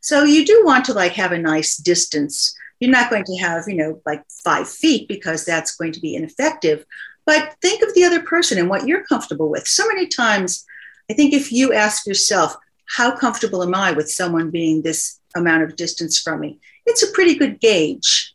So 0.01 0.25
you 0.25 0.45
do 0.45 0.63
want 0.65 0.85
to 0.87 0.95
like 0.95 1.13
have 1.13 1.33
a 1.33 1.39
nice 1.39 1.77
distance 1.77 2.57
you're 2.81 2.91
not 2.91 3.11
going 3.11 3.25
to 3.25 3.37
have, 3.37 3.65
you 3.67 3.75
know, 3.75 4.01
like 4.05 4.23
five 4.45 4.69
feet 4.69 5.09
because 5.09 5.45
that's 5.45 5.77
going 5.77 5.93
to 5.93 6.01
be 6.01 6.15
ineffective. 6.15 6.85
But 7.25 7.57
think 7.63 7.83
of 7.83 7.95
the 7.95 8.05
other 8.05 8.23
person 8.23 8.59
and 8.59 8.69
what 8.69 8.87
you're 8.87 9.05
comfortable 9.05 9.51
with. 9.51 9.67
So 9.67 9.87
many 9.89 10.07
times, 10.07 10.65
I 11.11 11.15
think 11.15 11.33
if 11.33 11.51
you 11.51 11.73
ask 11.73 12.07
yourself, 12.07 12.55
how 12.85 13.17
comfortable 13.17 13.63
am 13.63 13.75
I 13.75 13.93
with 13.93 14.11
someone 14.11 14.51
being 14.51 14.83
this 14.83 15.19
amount 15.35 15.63
of 15.63 15.77
distance 15.77 16.21
from 16.21 16.41
me? 16.41 16.61
It's 16.85 17.03
a 17.03 17.11
pretty 17.13 17.35
good 17.35 17.61
gauge. 17.61 18.35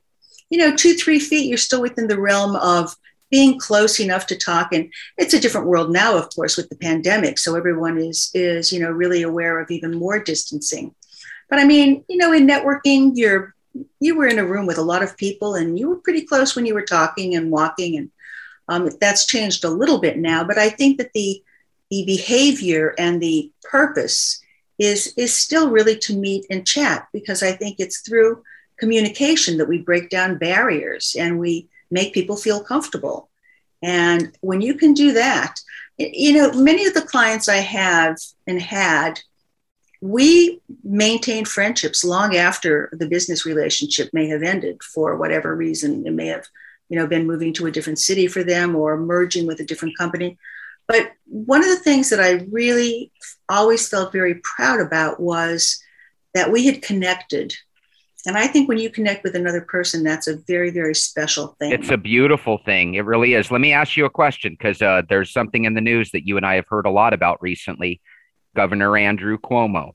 You 0.49 0.57
know, 0.57 0.75
two, 0.75 0.95
three 0.95 1.19
feet, 1.19 1.47
you're 1.47 1.57
still 1.57 1.81
within 1.81 2.07
the 2.07 2.19
realm 2.19 2.55
of 2.57 2.95
being 3.31 3.57
close 3.57 3.99
enough 3.99 4.27
to 4.27 4.37
talk. 4.37 4.73
And 4.73 4.93
it's 5.17 5.33
a 5.33 5.39
different 5.39 5.67
world 5.67 5.91
now, 5.91 6.17
of 6.17 6.29
course, 6.35 6.57
with 6.57 6.69
the 6.69 6.75
pandemic. 6.75 7.39
So 7.39 7.55
everyone 7.55 7.97
is 7.97 8.29
is, 8.33 8.71
you 8.71 8.79
know, 8.79 8.91
really 8.91 9.23
aware 9.23 9.59
of 9.59 9.71
even 9.71 9.97
more 9.97 10.19
distancing. 10.19 10.93
But 11.49 11.59
I 11.59 11.65
mean, 11.65 12.03
you 12.07 12.17
know, 12.17 12.31
in 12.31 12.47
networking, 12.47 13.13
you're 13.15 13.55
you 13.99 14.15
were 14.15 14.27
in 14.27 14.39
a 14.39 14.45
room 14.45 14.65
with 14.65 14.77
a 14.77 14.83
lot 14.83 15.03
of 15.03 15.17
people 15.17 15.55
and 15.55 15.79
you 15.79 15.89
were 15.89 15.97
pretty 15.97 16.21
close 16.25 16.55
when 16.55 16.65
you 16.65 16.73
were 16.73 16.81
talking 16.81 17.35
and 17.35 17.51
walking 17.51 17.97
and 17.97 18.11
um, 18.67 18.89
that's 18.99 19.25
changed 19.25 19.63
a 19.63 19.69
little 19.69 19.99
bit 19.99 20.17
now 20.17 20.43
but 20.43 20.57
i 20.57 20.69
think 20.69 20.97
that 20.97 21.13
the 21.13 21.41
the 21.89 22.03
behavior 22.05 22.93
and 22.97 23.21
the 23.21 23.49
purpose 23.63 24.41
is 24.77 25.13
is 25.17 25.33
still 25.33 25.69
really 25.69 25.97
to 25.97 26.15
meet 26.17 26.45
and 26.49 26.67
chat 26.67 27.07
because 27.13 27.43
i 27.43 27.51
think 27.51 27.77
it's 27.79 28.01
through 28.01 28.43
communication 28.77 29.57
that 29.57 29.69
we 29.69 29.77
break 29.77 30.09
down 30.09 30.37
barriers 30.37 31.15
and 31.17 31.39
we 31.39 31.69
make 31.91 32.13
people 32.13 32.35
feel 32.35 32.63
comfortable 32.63 33.29
and 33.83 34.35
when 34.41 34.61
you 34.61 34.73
can 34.75 34.93
do 34.93 35.13
that 35.13 35.55
you 35.97 36.33
know 36.33 36.51
many 36.53 36.85
of 36.85 36.93
the 36.93 37.01
clients 37.01 37.47
i 37.47 37.57
have 37.57 38.17
and 38.47 38.61
had 38.61 39.19
we 40.01 40.59
maintain 40.83 41.45
friendships 41.45 42.03
long 42.03 42.35
after 42.35 42.89
the 42.91 43.07
business 43.07 43.45
relationship 43.45 44.09
may 44.13 44.27
have 44.27 44.41
ended 44.41 44.81
for 44.81 45.15
whatever 45.15 45.55
reason. 45.55 46.05
It 46.05 46.11
may 46.11 46.27
have, 46.27 46.47
you 46.89 46.97
know, 46.97 47.05
been 47.05 47.27
moving 47.27 47.53
to 47.53 47.67
a 47.67 47.71
different 47.71 47.99
city 47.99 48.25
for 48.25 48.43
them 48.43 48.75
or 48.75 48.97
merging 48.97 49.45
with 49.45 49.59
a 49.59 49.65
different 49.65 49.97
company. 49.97 50.39
But 50.87 51.11
one 51.25 51.61
of 51.61 51.69
the 51.69 51.83
things 51.83 52.09
that 52.09 52.19
I 52.19 52.45
really 52.51 53.11
always 53.47 53.87
felt 53.87 54.11
very 54.11 54.35
proud 54.43 54.81
about 54.81 55.19
was 55.19 55.81
that 56.33 56.51
we 56.51 56.65
had 56.65 56.81
connected. 56.81 57.53
And 58.25 58.37
I 58.37 58.47
think 58.47 58.69
when 58.69 58.77
you 58.77 58.89
connect 58.89 59.23
with 59.23 59.35
another 59.35 59.61
person, 59.61 60.03
that's 60.03 60.27
a 60.27 60.37
very, 60.47 60.69
very 60.69 60.93
special 60.95 61.55
thing. 61.59 61.71
It's 61.71 61.89
a 61.89 61.97
beautiful 61.97 62.59
thing. 62.59 62.95
It 62.95 63.05
really 63.05 63.33
is. 63.33 63.51
Let 63.51 63.61
me 63.61 63.73
ask 63.73 63.97
you 63.97 64.05
a 64.05 64.09
question 64.09 64.53
because 64.53 64.81
uh, 64.81 65.01
there's 65.09 65.31
something 65.31 65.65
in 65.65 65.73
the 65.73 65.81
news 65.81 66.11
that 66.11 66.27
you 66.27 66.37
and 66.37 66.45
I 66.45 66.55
have 66.55 66.67
heard 66.67 66.85
a 66.85 66.91
lot 66.91 67.13
about 67.13 67.41
recently. 67.41 68.01
Governor 68.55 68.97
Andrew 68.97 69.37
Cuomo. 69.37 69.91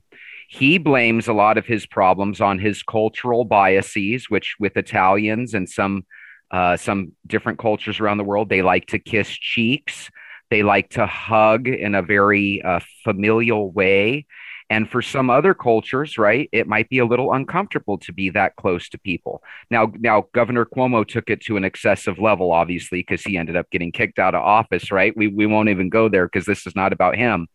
He 0.49 0.77
blames 0.77 1.27
a 1.27 1.33
lot 1.33 1.57
of 1.57 1.65
his 1.65 1.85
problems 1.85 2.39
on 2.41 2.57
his 2.57 2.81
cultural 2.81 3.45
biases, 3.45 4.29
which 4.29 4.55
with 4.59 4.77
Italians 4.77 5.53
and 5.53 5.69
some 5.69 6.05
uh, 6.49 6.77
some 6.77 7.11
different 7.25 7.59
cultures 7.59 7.99
around 7.99 8.17
the 8.17 8.23
world, 8.23 8.47
they 8.47 8.61
like 8.61 8.87
to 8.87 8.99
kiss 8.99 9.29
cheeks. 9.29 10.09
They 10.49 10.63
like 10.63 10.91
to 10.91 11.05
hug 11.05 11.67
in 11.67 11.93
a 11.93 12.01
very 12.01 12.61
uh, 12.61 12.79
familial 13.03 13.69
way. 13.69 14.25
And 14.69 14.89
for 14.89 15.01
some 15.01 15.29
other 15.29 15.53
cultures, 15.53 16.17
right, 16.17 16.49
it 16.51 16.67
might 16.67 16.89
be 16.89 16.99
a 16.99 17.05
little 17.05 17.31
uncomfortable 17.31 17.97
to 17.99 18.11
be 18.11 18.29
that 18.31 18.55
close 18.57 18.89
to 18.89 18.97
people. 18.97 19.41
Now, 19.71 19.91
now 19.99 20.25
Governor 20.33 20.65
Cuomo 20.65 21.07
took 21.07 21.29
it 21.29 21.41
to 21.41 21.55
an 21.55 21.63
excessive 21.63 22.19
level, 22.19 22.51
obviously, 22.51 22.99
because 22.99 23.21
he 23.21 23.37
ended 23.37 23.55
up 23.55 23.69
getting 23.69 23.93
kicked 23.93 24.19
out 24.19 24.35
of 24.35 24.41
office, 24.41 24.91
right? 24.91 25.15
We 25.15 25.27
we 25.27 25.45
won't 25.45 25.69
even 25.69 25.89
go 25.89 26.09
there 26.09 26.25
because 26.27 26.45
this 26.45 26.67
is 26.67 26.75
not 26.75 26.91
about 26.91 27.15
him. 27.15 27.47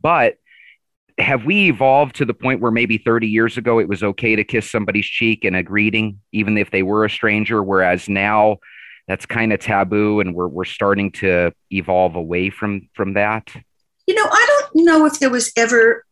But 0.00 0.36
have 1.18 1.44
we 1.44 1.68
evolved 1.68 2.16
to 2.16 2.24
the 2.24 2.34
point 2.34 2.60
where 2.60 2.72
maybe 2.72 2.98
30 2.98 3.28
years 3.28 3.56
ago 3.56 3.78
it 3.78 3.88
was 3.88 4.02
okay 4.02 4.36
to 4.36 4.44
kiss 4.44 4.70
somebody's 4.70 5.06
cheek 5.06 5.44
in 5.44 5.54
a 5.54 5.62
greeting, 5.62 6.20
even 6.32 6.58
if 6.58 6.70
they 6.70 6.82
were 6.82 7.04
a 7.04 7.10
stranger, 7.10 7.62
whereas 7.62 8.08
now 8.08 8.58
that's 9.08 9.24
kind 9.24 9.52
of 9.52 9.60
taboo 9.60 10.20
and 10.20 10.34
we're 10.34 10.48
we're 10.48 10.64
starting 10.64 11.12
to 11.12 11.52
evolve 11.70 12.16
away 12.16 12.50
from 12.50 12.88
from 12.94 13.14
that? 13.14 13.50
You 14.06 14.14
know, 14.14 14.26
I 14.28 14.60
don't 14.72 14.84
know 14.84 15.06
if 15.06 15.18
there 15.20 15.30
was 15.30 15.52
ever 15.56 16.05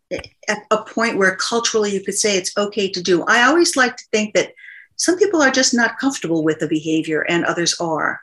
a 0.70 0.82
point 0.82 1.18
where 1.18 1.36
culturally 1.36 1.92
you 1.92 2.04
could 2.04 2.14
say 2.14 2.36
it's 2.36 2.56
okay 2.56 2.90
to 2.90 3.02
do. 3.02 3.24
I 3.24 3.42
always 3.42 3.76
like 3.76 3.96
to 3.96 4.04
think 4.12 4.34
that 4.34 4.52
some 4.96 5.18
people 5.18 5.42
are 5.42 5.50
just 5.50 5.74
not 5.74 5.98
comfortable 5.98 6.44
with 6.44 6.60
the 6.60 6.68
behavior 6.68 7.22
and 7.28 7.44
others 7.44 7.80
are. 7.80 8.20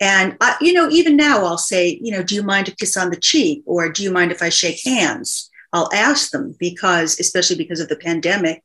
And, 0.00 0.36
I, 0.40 0.56
you 0.60 0.72
know, 0.72 0.90
even 0.90 1.16
now 1.16 1.44
I'll 1.44 1.58
say, 1.58 1.98
you 2.02 2.12
know, 2.12 2.22
do 2.22 2.34
you 2.34 2.42
mind 2.42 2.68
a 2.68 2.72
kiss 2.72 2.96
on 2.96 3.10
the 3.10 3.16
cheek 3.16 3.62
or 3.66 3.88
do 3.88 4.02
you 4.02 4.10
mind 4.10 4.32
if 4.32 4.42
I 4.42 4.48
shake 4.48 4.84
hands? 4.84 5.48
I'll 5.72 5.88
ask 5.94 6.32
them 6.32 6.54
because, 6.58 7.18
especially 7.20 7.56
because 7.56 7.80
of 7.80 7.88
the 7.88 7.96
pandemic 7.96 8.62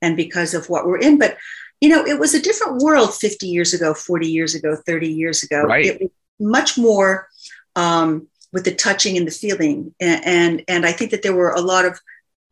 and 0.00 0.16
because 0.16 0.54
of 0.54 0.70
what 0.70 0.86
we're 0.86 0.98
in. 0.98 1.18
But, 1.18 1.36
you 1.80 1.88
know, 1.88 2.06
it 2.06 2.18
was 2.18 2.34
a 2.34 2.40
different 2.40 2.78
world 2.78 3.14
50 3.14 3.46
years 3.46 3.74
ago, 3.74 3.94
40 3.94 4.28
years 4.28 4.54
ago, 4.54 4.76
30 4.86 5.08
years 5.08 5.42
ago. 5.42 5.64
Right. 5.64 5.86
It 5.86 6.00
was 6.00 6.10
much 6.38 6.78
more 6.78 7.28
um, 7.74 8.28
with 8.52 8.64
the 8.64 8.74
touching 8.74 9.16
and 9.16 9.26
the 9.26 9.32
feeling. 9.32 9.94
And, 10.00 10.24
and, 10.24 10.64
and 10.68 10.86
I 10.86 10.92
think 10.92 11.10
that 11.10 11.22
there 11.22 11.34
were 11.34 11.50
a 11.50 11.60
lot 11.60 11.84
of 11.84 12.00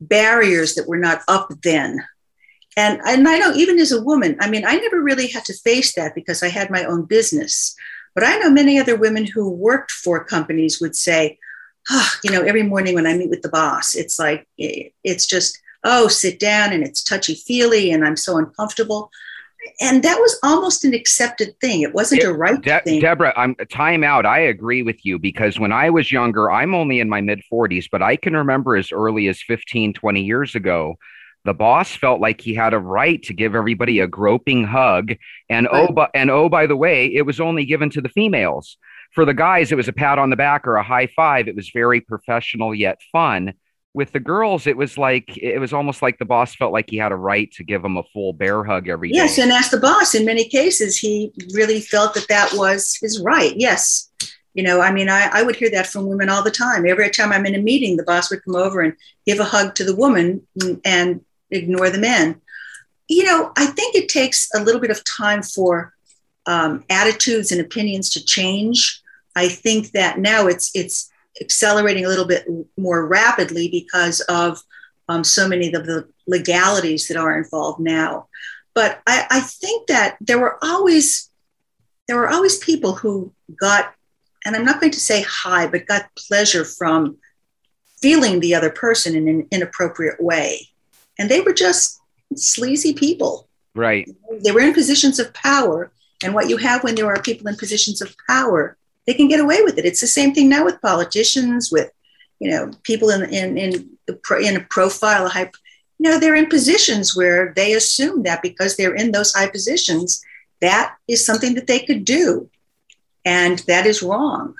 barriers 0.00 0.74
that 0.74 0.88
were 0.88 0.98
not 0.98 1.22
up 1.28 1.48
then. 1.62 2.04
And, 2.76 3.00
and 3.06 3.28
I 3.28 3.38
know 3.38 3.52
even 3.54 3.78
as 3.78 3.92
a 3.92 4.02
woman, 4.02 4.36
I 4.40 4.50
mean, 4.50 4.64
I 4.66 4.76
never 4.76 5.00
really 5.00 5.28
had 5.28 5.44
to 5.46 5.54
face 5.54 5.94
that 5.94 6.14
because 6.14 6.42
I 6.42 6.48
had 6.48 6.70
my 6.70 6.84
own 6.84 7.04
business. 7.04 7.74
But 8.14 8.24
I 8.24 8.38
know 8.38 8.50
many 8.50 8.78
other 8.78 8.96
women 8.96 9.26
who 9.26 9.50
worked 9.50 9.90
for 9.90 10.24
companies 10.24 10.80
would 10.80 10.96
say, 10.96 11.38
oh, 11.90 12.10
you 12.22 12.30
know, 12.30 12.42
every 12.42 12.62
morning 12.62 12.94
when 12.94 13.06
I 13.06 13.16
meet 13.16 13.30
with 13.30 13.42
the 13.42 13.48
boss, 13.48 13.94
it's 13.94 14.18
like, 14.18 14.46
eh, 14.58 14.88
it's 15.02 15.26
just, 15.26 15.60
oh, 15.84 16.08
sit 16.08 16.38
down 16.40 16.72
and 16.72 16.82
it's 16.82 17.02
touchy 17.02 17.34
feely 17.34 17.90
and 17.90 18.04
I'm 18.04 18.16
so 18.16 18.38
uncomfortable. 18.38 19.10
And 19.80 20.02
that 20.02 20.18
was 20.18 20.38
almost 20.42 20.84
an 20.84 20.94
accepted 20.94 21.58
thing. 21.60 21.82
It 21.82 21.94
wasn't 21.94 22.22
it, 22.22 22.26
a 22.26 22.32
right 22.32 22.60
De- 22.60 22.80
thing. 22.80 23.00
Debra, 23.00 23.32
I'm 23.36 23.54
time 23.70 24.04
out. 24.04 24.26
I 24.26 24.40
agree 24.40 24.82
with 24.82 25.04
you 25.04 25.18
because 25.18 25.58
when 25.58 25.72
I 25.72 25.90
was 25.90 26.12
younger, 26.12 26.50
I'm 26.50 26.74
only 26.74 27.00
in 27.00 27.08
my 27.08 27.20
mid 27.20 27.40
40s, 27.52 27.86
but 27.90 28.02
I 28.02 28.16
can 28.16 28.36
remember 28.36 28.76
as 28.76 28.92
early 28.92 29.28
as 29.28 29.42
15, 29.42 29.94
20 29.94 30.22
years 30.22 30.54
ago, 30.54 30.96
the 31.44 31.54
boss 31.54 31.94
felt 31.94 32.20
like 32.20 32.40
he 32.40 32.54
had 32.54 32.72
a 32.72 32.78
right 32.78 33.22
to 33.24 33.34
give 33.34 33.54
everybody 33.54 34.00
a 34.00 34.06
groping 34.06 34.64
hug. 34.64 35.14
And 35.48 35.68
oh, 35.68 35.72
right. 35.72 35.90
oh, 35.90 35.92
but, 35.92 36.10
and 36.14 36.30
oh, 36.30 36.48
by 36.48 36.66
the 36.66 36.76
way, 36.76 37.06
it 37.06 37.22
was 37.22 37.40
only 37.40 37.64
given 37.64 37.90
to 37.90 38.00
the 38.00 38.08
females. 38.08 38.76
For 39.12 39.24
the 39.24 39.34
guys, 39.34 39.70
it 39.70 39.76
was 39.76 39.88
a 39.88 39.92
pat 39.92 40.18
on 40.18 40.30
the 40.30 40.36
back 40.36 40.66
or 40.66 40.76
a 40.76 40.82
high 40.82 41.06
five. 41.08 41.46
It 41.46 41.54
was 41.54 41.70
very 41.72 42.00
professional 42.00 42.74
yet 42.74 43.00
fun. 43.12 43.54
With 43.94 44.10
the 44.10 44.20
girls, 44.20 44.66
it 44.66 44.76
was 44.76 44.98
like 44.98 45.38
it 45.38 45.60
was 45.60 45.72
almost 45.72 46.02
like 46.02 46.18
the 46.18 46.24
boss 46.24 46.54
felt 46.56 46.72
like 46.72 46.90
he 46.90 46.96
had 46.96 47.12
a 47.12 47.16
right 47.16 47.50
to 47.52 47.62
give 47.62 47.80
them 47.82 47.96
a 47.96 48.02
full 48.12 48.32
bear 48.32 48.64
hug 48.64 48.88
every 48.88 49.12
yes, 49.12 49.38
and 49.38 49.52
as 49.52 49.70
the 49.70 49.78
boss, 49.78 50.14
in 50.14 50.24
many 50.24 50.48
cases, 50.48 50.98
he 50.98 51.32
really 51.54 51.80
felt 51.80 52.14
that 52.14 52.26
that 52.28 52.52
was 52.54 52.98
his 53.00 53.20
right. 53.20 53.54
Yes, 53.56 54.10
you 54.54 54.62
know, 54.62 54.80
I 54.80 54.92
mean, 54.92 55.08
I, 55.08 55.28
I 55.32 55.42
would 55.42 55.56
hear 55.56 55.70
that 55.70 55.88
from 55.88 56.06
women 56.06 56.28
all 56.28 56.42
the 56.42 56.50
time. 56.50 56.86
Every 56.86 57.10
time 57.10 57.32
I'm 57.32 57.44
in 57.44 57.56
a 57.56 57.62
meeting, 57.62 57.96
the 57.96 58.04
boss 58.04 58.30
would 58.30 58.44
come 58.44 58.54
over 58.54 58.80
and 58.80 58.94
give 59.26 59.40
a 59.40 59.44
hug 59.44 59.74
to 59.74 59.84
the 59.84 59.96
woman 59.96 60.46
and 60.84 61.20
ignore 61.50 61.90
the 61.90 61.98
men. 61.98 62.40
You 63.08 63.24
know, 63.24 63.52
I 63.56 63.66
think 63.66 63.96
it 63.96 64.08
takes 64.08 64.48
a 64.54 64.62
little 64.62 64.80
bit 64.80 64.92
of 64.92 65.02
time 65.04 65.42
for 65.42 65.92
um, 66.46 66.84
attitudes 66.88 67.50
and 67.50 67.60
opinions 67.60 68.10
to 68.10 68.24
change. 68.24 69.02
I 69.36 69.48
think 69.48 69.90
that 69.90 70.20
now 70.20 70.46
it's 70.46 70.70
it's 70.74 71.10
accelerating 71.40 72.04
a 72.04 72.08
little 72.08 72.26
bit 72.26 72.46
more 72.76 73.06
rapidly 73.06 73.68
because 73.68 74.20
of 74.22 74.60
um, 75.08 75.24
so 75.24 75.48
many 75.48 75.72
of 75.72 75.86
the 75.86 76.08
legalities 76.26 77.08
that 77.08 77.16
are 77.16 77.36
involved 77.36 77.80
now. 77.80 78.28
But 78.74 79.00
I, 79.06 79.26
I 79.30 79.40
think 79.40 79.86
that 79.88 80.16
there 80.20 80.38
were 80.38 80.58
always 80.62 81.30
there 82.06 82.16
were 82.16 82.28
always 82.28 82.58
people 82.58 82.94
who 82.94 83.32
got, 83.58 83.94
and 84.44 84.54
I'm 84.54 84.64
not 84.64 84.80
going 84.80 84.92
to 84.92 85.00
say 85.00 85.22
high, 85.22 85.66
but 85.66 85.86
got 85.86 86.10
pleasure 86.16 86.64
from 86.64 87.16
feeling 88.02 88.40
the 88.40 88.54
other 88.54 88.70
person 88.70 89.16
in 89.16 89.26
an 89.28 89.48
inappropriate 89.50 90.22
way. 90.22 90.68
And 91.18 91.30
they 91.30 91.40
were 91.40 91.54
just 91.54 91.98
sleazy 92.36 92.92
people. 92.92 93.48
Right. 93.74 94.08
They 94.44 94.52
were 94.52 94.60
in 94.60 94.74
positions 94.74 95.18
of 95.18 95.32
power. 95.32 95.90
And 96.22 96.34
what 96.34 96.50
you 96.50 96.58
have 96.58 96.84
when 96.84 96.94
there 96.94 97.06
are 97.06 97.22
people 97.22 97.48
in 97.48 97.56
positions 97.56 98.02
of 98.02 98.14
power 98.28 98.76
they 99.06 99.14
can 99.14 99.28
get 99.28 99.40
away 99.40 99.62
with 99.62 99.78
it. 99.78 99.84
It's 99.84 100.00
the 100.00 100.06
same 100.06 100.34
thing 100.34 100.48
now 100.48 100.64
with 100.64 100.80
politicians, 100.80 101.70
with 101.70 101.90
you 102.40 102.50
know 102.50 102.70
people 102.82 103.10
in 103.10 103.22
in 103.32 103.58
in 103.58 103.90
the 104.06 104.14
pro, 104.22 104.40
in 104.40 104.56
a 104.56 104.60
profile, 104.60 105.28
high, 105.28 105.50
you 105.98 106.10
know, 106.10 106.18
they're 106.18 106.34
in 106.34 106.46
positions 106.46 107.16
where 107.16 107.52
they 107.54 107.72
assume 107.72 108.22
that 108.24 108.42
because 108.42 108.76
they're 108.76 108.94
in 108.94 109.12
those 109.12 109.32
high 109.32 109.48
positions, 109.48 110.22
that 110.60 110.94
is 111.08 111.24
something 111.24 111.54
that 111.54 111.66
they 111.66 111.80
could 111.80 112.04
do, 112.04 112.50
and 113.24 113.60
that 113.60 113.86
is 113.86 114.02
wrong. 114.02 114.54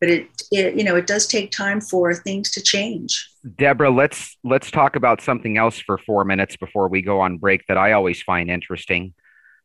But 0.00 0.10
it, 0.10 0.28
it 0.50 0.74
you 0.74 0.84
know 0.84 0.96
it 0.96 1.06
does 1.06 1.26
take 1.26 1.50
time 1.50 1.80
for 1.80 2.14
things 2.14 2.50
to 2.52 2.62
change. 2.62 3.30
Debra, 3.56 3.90
let's 3.90 4.36
let's 4.44 4.70
talk 4.70 4.96
about 4.96 5.20
something 5.20 5.56
else 5.56 5.78
for 5.78 5.98
four 5.98 6.24
minutes 6.24 6.56
before 6.56 6.88
we 6.88 7.02
go 7.02 7.20
on 7.20 7.38
break 7.38 7.66
that 7.68 7.78
I 7.78 7.92
always 7.92 8.22
find 8.22 8.50
interesting 8.50 9.14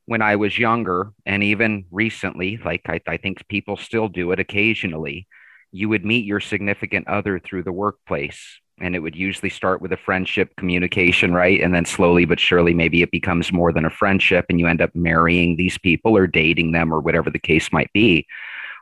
when 0.09 0.23
I 0.23 0.37
was 0.37 0.57
younger, 0.57 1.11
and 1.27 1.43
even 1.43 1.85
recently, 1.91 2.59
like 2.65 2.81
I, 2.87 2.99
I, 3.07 3.17
think 3.17 3.47
people 3.47 3.77
still 3.77 4.07
do 4.07 4.31
it 4.31 4.39
occasionally, 4.39 5.27
you 5.71 5.87
would 5.87 6.03
meet 6.03 6.25
your 6.25 6.39
significant 6.39 7.07
other 7.07 7.37
through 7.37 7.61
the 7.61 7.71
workplace. 7.71 8.59
And 8.81 8.95
it 8.95 9.01
would 9.01 9.15
usually 9.15 9.51
start 9.51 9.83
with 9.83 9.91
a 9.91 9.97
friendship 9.97 10.55
communication, 10.57 11.31
right? 11.31 11.61
And 11.61 11.75
then 11.75 11.85
slowly 11.85 12.25
but 12.25 12.39
surely, 12.39 12.73
maybe 12.73 13.03
it 13.03 13.11
becomes 13.11 13.53
more 13.53 13.71
than 13.71 13.85
a 13.85 13.91
friendship, 13.91 14.47
and 14.49 14.59
you 14.59 14.65
end 14.65 14.81
up 14.81 14.95
marrying 14.95 15.57
these 15.57 15.77
people 15.77 16.17
or 16.17 16.25
dating 16.25 16.71
them 16.71 16.91
or 16.91 17.01
whatever 17.01 17.29
the 17.29 17.37
case 17.37 17.71
might 17.71 17.93
be. 17.93 18.25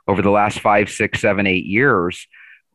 Over 0.08 0.22
the 0.22 0.30
last 0.30 0.62
five, 0.62 0.90
six, 0.90 1.20
seven, 1.20 1.46
eight 1.46 1.66
years, 1.66 2.26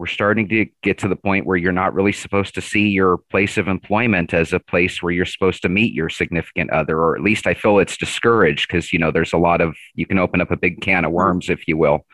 we're 0.03 0.07
starting 0.07 0.49
to 0.49 0.67
get 0.83 0.99
to 0.99 1.07
the 1.07 1.15
point 1.15 1.47
where 1.47 1.57
you're 1.57 1.71
not 1.71 1.95
really 1.95 2.11
supposed 2.11 2.57
to 2.57 2.61
see 2.61 2.89
your 2.89 3.19
place 3.31 3.57
of 3.57 3.69
employment 3.69 4.35
as 4.35 4.53
a 4.53 4.59
place 4.59 5.01
where 5.01 5.13
you're 5.13 5.25
supposed 5.25 5.63
to 5.63 5.69
meet 5.69 5.95
your 5.95 6.09
significant 6.09 6.69
other 6.73 6.99
or 6.99 7.15
at 7.15 7.23
least 7.23 7.47
i 7.47 7.55
feel 7.55 7.79
it's 7.79 7.97
discouraged 7.97 8.67
because 8.67 8.93
you 8.93 8.99
know 8.99 9.13
there's 9.13 9.33
a 9.33 9.39
lot 9.39 9.61
of 9.61 9.77
you 9.95 10.05
can 10.05 10.19
open 10.19 10.41
up 10.41 10.51
a 10.51 10.57
big 10.57 10.81
can 10.81 11.05
of 11.05 11.13
worms 11.13 11.49
if 11.49 11.69
you 11.69 11.77
will. 11.77 12.05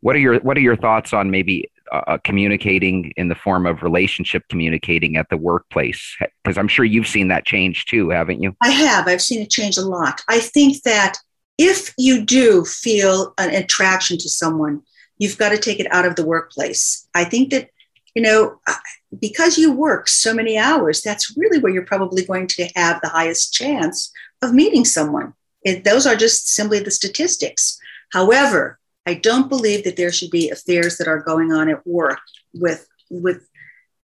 What 0.00 0.16
are 0.16 0.18
your 0.18 0.40
what 0.40 0.56
are 0.56 0.60
your 0.60 0.74
thoughts 0.74 1.12
on 1.12 1.30
maybe 1.30 1.70
uh, 1.92 2.02
uh 2.08 2.18
communicating 2.24 3.12
in 3.16 3.28
the 3.28 3.36
form 3.36 3.66
of 3.66 3.84
relationship 3.84 4.42
communicating 4.48 5.16
at 5.16 5.28
the 5.30 5.36
workplace? 5.36 6.16
Because 6.42 6.58
i'm 6.58 6.66
sure 6.66 6.84
you've 6.84 7.06
seen 7.06 7.28
that 7.28 7.46
change 7.46 7.84
too 7.84 8.10
haven't 8.10 8.42
you? 8.42 8.56
I 8.60 8.70
have. 8.70 9.06
I've 9.06 9.22
seen 9.22 9.42
it 9.42 9.50
change 9.50 9.76
a 9.76 9.82
lot. 9.82 10.22
I 10.28 10.40
think 10.40 10.82
that 10.82 11.18
if 11.56 11.94
you 11.98 12.24
do 12.24 12.64
feel 12.64 13.32
an 13.38 13.54
attraction 13.54 14.18
to 14.18 14.28
someone 14.28 14.82
you've 15.18 15.38
got 15.38 15.50
to 15.50 15.58
take 15.58 15.80
it 15.80 15.92
out 15.92 16.06
of 16.06 16.16
the 16.16 16.26
workplace. 16.26 17.06
I 17.14 17.24
think 17.24 17.50
that, 17.50 17.70
you 18.14 18.22
know, 18.22 18.60
uh, 18.66 18.74
because 19.20 19.58
you 19.58 19.72
work 19.72 20.08
so 20.08 20.32
many 20.32 20.56
hours, 20.56 21.02
that's 21.02 21.36
really 21.36 21.58
where 21.58 21.72
you're 21.72 21.84
probably 21.84 22.24
going 22.24 22.46
to 22.48 22.68
have 22.74 23.00
the 23.00 23.08
highest 23.08 23.52
chance 23.52 24.12
of 24.42 24.54
meeting 24.54 24.84
someone. 24.84 25.34
It, 25.62 25.84
those 25.84 26.06
are 26.06 26.16
just 26.16 26.48
simply 26.48 26.78
the 26.80 26.90
statistics. 26.90 27.78
However, 28.12 28.78
I 29.06 29.14
don't 29.14 29.48
believe 29.48 29.84
that 29.84 29.96
there 29.96 30.12
should 30.12 30.30
be 30.30 30.50
affairs 30.50 30.98
that 30.98 31.08
are 31.08 31.20
going 31.20 31.52
on 31.52 31.68
at 31.68 31.86
work 31.86 32.20
with 32.54 32.86
with 33.10 33.48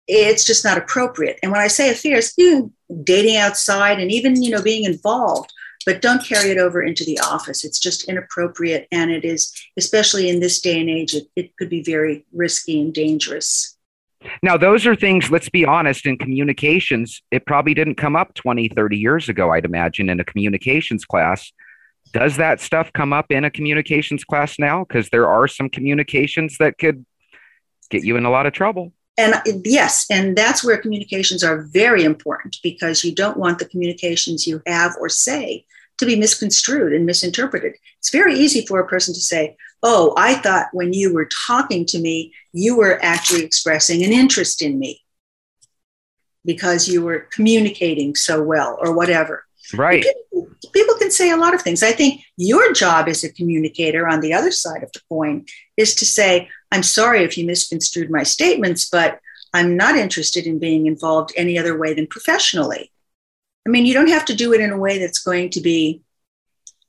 it's 0.07 0.45
just 0.45 0.65
not 0.65 0.79
appropriate. 0.79 1.39
And 1.43 1.51
when 1.51 1.61
I 1.61 1.67
say 1.69 1.91
affairs, 1.91 2.35
you 2.37 2.71
know, 2.89 3.03
dating 3.03 3.37
outside 3.37 3.99
and 3.99 4.13
even 4.13 4.43
you 4.43 4.51
know 4.51 4.63
being 4.63 4.85
involved 4.85 5.53
but 5.85 6.03
don't 6.03 6.25
carry 6.25 6.51
it 6.51 6.59
over 6.59 6.83
into 6.83 7.05
the 7.05 7.19
office. 7.21 7.65
It's 7.65 7.79
just 7.79 8.09
inappropriate. 8.09 8.89
And 8.91 9.11
it 9.11 9.25
is, 9.25 9.53
especially 9.77 10.29
in 10.29 10.41
this 10.41 10.61
day 10.61 10.81
and 10.81 10.91
age, 10.91 11.15
it, 11.15 11.29
it 11.37 11.57
could 11.57 11.69
be 11.69 11.83
very 11.83 12.25
risky 12.33 12.81
and 12.81 12.93
dangerous. 12.93 13.77
Now, 14.43 14.57
those 14.57 14.87
are 14.87 14.97
things, 14.97 15.31
let's 15.31 15.51
be 15.51 15.67
honest, 15.67 16.07
in 16.07 16.17
communications, 16.17 17.23
it 17.31 17.47
probably 17.47 17.75
didn't 17.75 17.97
come 17.97 18.17
up 18.17 18.35
20, 18.35 18.69
30 18.69 18.97
years 18.97 19.29
ago, 19.29 19.53
I'd 19.53 19.67
imagine, 19.67 20.09
in 20.09 20.19
a 20.19 20.25
communications 20.25 21.05
class. 21.05 21.53
Does 22.13 22.37
that 22.37 22.61
stuff 22.61 22.93
come 22.93 23.13
up 23.13 23.31
in 23.31 23.45
a 23.45 23.51
communications 23.51 24.25
class 24.25 24.59
now? 24.59 24.85
Because 24.85 25.11
there 25.11 25.29
are 25.29 25.49
some 25.49 25.69
communications 25.69 26.59
that 26.59 26.79
could 26.79 27.05
get 27.91 28.05
you 28.05 28.17
in 28.17 28.25
a 28.25 28.31
lot 28.31 28.47
of 28.47 28.53
trouble. 28.53 28.93
And 29.17 29.35
yes, 29.65 30.07
and 30.11 30.37
that's 30.37 30.65
where 30.65 30.77
communications 30.77 31.45
are 31.45 31.63
very 31.63 32.03
important 32.03 32.57
because 32.63 33.05
you 33.05 33.15
don't 33.15 33.37
want 33.37 33.59
the 33.59 33.65
communications 33.69 34.47
you 34.47 34.61
have 34.67 34.97
or 35.01 35.09
say 35.09 35.65
to 35.99 36.07
be 36.07 36.17
misconstrued 36.17 36.93
and 36.93 37.07
misinterpreted. 37.07 37.75
It's 37.99 38.11
very 38.11 38.35
easy 38.35 38.67
for 38.67 38.81
a 38.81 38.89
person 38.89 39.15
to 39.15 39.21
say, 39.21 39.57
oh, 39.83 40.15
I 40.17 40.35
thought 40.35 40.67
when 40.73 40.93
you 40.93 41.15
were 41.15 41.29
talking 41.47 41.87
to 41.87 42.01
me, 42.01 42.33
you 42.53 42.77
were 42.77 42.99
actually 43.05 43.45
expressing 43.45 44.03
an 44.03 44.13
interest 44.13 44.63
in 44.63 44.79
me 44.79 45.03
because 46.45 46.89
you 46.89 47.03
were 47.03 47.21
communicating 47.31 48.15
so 48.15 48.43
well 48.43 48.79
or 48.81 48.95
whatever. 48.95 49.45
Right. 49.73 50.03
People, 50.03 50.49
people, 50.73 50.95
can 50.97 51.11
say 51.11 51.31
a 51.31 51.37
lot 51.37 51.55
of 51.55 51.63
things. 51.63 51.83
I 51.83 51.93
think 51.93 52.23
your 52.37 52.73
job 52.73 53.09
as 53.09 53.25
a 53.25 53.33
communicator 53.33 54.07
on 54.07 54.21
the 54.21 54.35
other 54.35 54.51
side 54.51 54.83
of 54.83 54.93
the 54.93 55.01
coin 55.09 55.47
is 55.77 55.95
to 55.97 56.05
say, 56.05 56.51
I'm 56.75 56.83
sorry 56.83 57.23
if 57.23 57.39
you 57.39 57.47
misconstrued 57.47 58.11
my 58.11 58.25
statements, 58.25 58.91
but 58.91 59.21
I'm 59.53 59.77
not 59.77 59.95
interested 59.97 60.45
in 60.45 60.59
being 60.59 60.87
involved 60.87 61.33
any 61.37 61.57
other 61.57 61.79
way 61.79 61.95
than 61.95 62.09
professionally. 62.09 62.91
I 63.65 63.71
mean, 63.71 63.87
you 63.87 63.95
don't 63.95 64.09
have 64.09 64.25
to 64.25 64.35
do 64.35 64.53
it 64.53 64.61
in 64.61 64.73
a 64.73 64.77
way 64.77 64.99
that's 64.99 65.21
going 65.21 65.51
to 65.51 65.61
be, 65.61 66.03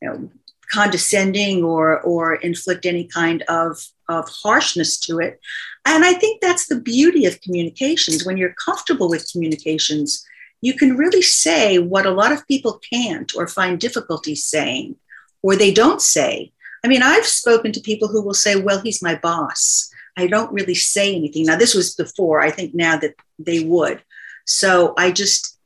you 0.01 0.09
know, 0.09 0.31
condescending 0.71 1.63
or 1.63 2.01
or 2.01 2.33
inflict 2.33 2.87
any 2.87 3.03
kind 3.03 3.43
of 3.43 3.85
of 4.09 4.27
harshness 4.27 4.99
to 5.01 5.19
it. 5.19 5.39
And 5.85 6.03
I 6.03 6.13
think 6.13 6.41
that's 6.41 6.65
the 6.65 6.81
beauty 6.81 7.25
of 7.27 7.41
communications. 7.41 8.25
When 8.25 8.37
you're 8.37 8.55
comfortable 8.65 9.07
with 9.07 9.31
communications, 9.31 10.25
you 10.61 10.73
can 10.73 10.97
really 10.97 11.21
say 11.21 11.77
what 11.77 12.07
a 12.07 12.17
lot 12.21 12.31
of 12.31 12.47
people 12.47 12.81
can't 12.91 13.31
or 13.35 13.47
find 13.47 13.79
difficulty 13.79 14.33
saying, 14.33 14.95
or 15.43 15.55
they 15.55 15.71
don't 15.71 16.01
say. 16.01 16.53
I 16.85 16.87
mean, 16.87 17.01
I've 17.01 17.25
spoken 17.25 17.71
to 17.71 17.79
people 17.79 18.09
who 18.09 18.21
will 18.21 18.35
say, 18.35 18.55
Well, 18.55 18.79
he's 18.79 19.01
my 19.01 19.15
boss. 19.15 19.89
I 20.15 20.27
don't 20.27 20.53
really 20.53 20.75
say 20.75 21.15
anything. 21.15 21.47
Now, 21.47 21.57
this 21.57 21.73
was 21.73 21.95
before. 21.95 22.41
I 22.41 22.51
think 22.51 22.75
now 22.75 22.95
that 22.97 23.15
they 23.39 23.61
would. 23.61 24.03
So 24.45 24.93
I 24.95 25.11
just, 25.11 25.57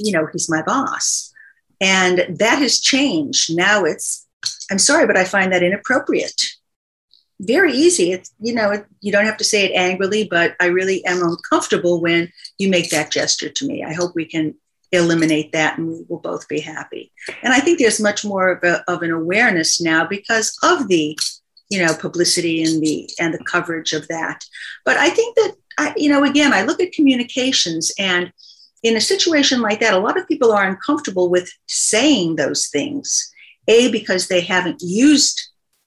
you 0.00 0.10
know, 0.10 0.26
he's 0.32 0.50
my 0.50 0.62
boss. 0.62 1.32
And 1.80 2.26
that 2.40 2.58
has 2.58 2.80
changed. 2.80 3.56
Now 3.56 3.84
it's, 3.84 4.26
I'm 4.68 4.80
sorry, 4.80 5.06
but 5.06 5.16
I 5.16 5.24
find 5.24 5.52
that 5.52 5.62
inappropriate. 5.62 6.42
Very 7.38 7.72
easy. 7.72 8.10
It's, 8.10 8.34
you 8.40 8.52
know, 8.52 8.72
it, 8.72 8.86
you 9.00 9.12
don't 9.12 9.26
have 9.26 9.36
to 9.36 9.44
say 9.44 9.64
it 9.64 9.76
angrily, 9.76 10.26
but 10.28 10.56
I 10.58 10.66
really 10.66 11.04
am 11.04 11.22
uncomfortable 11.22 12.00
when 12.00 12.32
you 12.58 12.68
make 12.68 12.90
that 12.90 13.12
gesture 13.12 13.48
to 13.48 13.66
me. 13.66 13.84
I 13.84 13.92
hope 13.92 14.16
we 14.16 14.24
can 14.24 14.56
eliminate 14.92 15.52
that 15.52 15.78
and 15.78 15.88
we 15.88 16.04
will 16.08 16.20
both 16.20 16.46
be 16.48 16.60
happy. 16.60 17.10
And 17.42 17.52
I 17.52 17.60
think 17.60 17.78
there's 17.78 18.00
much 18.00 18.24
more 18.24 18.50
of, 18.50 18.62
a, 18.62 18.84
of 18.88 19.02
an 19.02 19.10
awareness 19.10 19.80
now 19.80 20.06
because 20.06 20.56
of 20.62 20.88
the 20.88 21.18
you 21.70 21.78
know 21.78 21.94
publicity 21.94 22.62
and 22.62 22.82
the 22.82 23.08
and 23.18 23.32
the 23.32 23.42
coverage 23.44 23.94
of 23.94 24.06
that. 24.08 24.44
But 24.84 24.98
i 24.98 25.08
think 25.08 25.34
that 25.36 25.54
I, 25.78 25.94
you 25.96 26.10
know 26.10 26.22
again 26.22 26.52
i 26.52 26.62
look 26.62 26.80
at 26.80 26.92
communications 26.92 27.90
and 27.98 28.30
in 28.82 28.94
a 28.94 29.00
situation 29.00 29.62
like 29.62 29.80
that 29.80 29.94
a 29.94 29.98
lot 29.98 30.18
of 30.18 30.28
people 30.28 30.52
are 30.52 30.68
uncomfortable 30.68 31.30
with 31.30 31.50
saying 31.68 32.36
those 32.36 32.68
things 32.68 33.32
a 33.68 33.90
because 33.90 34.28
they 34.28 34.42
haven't 34.42 34.82
used 34.82 35.40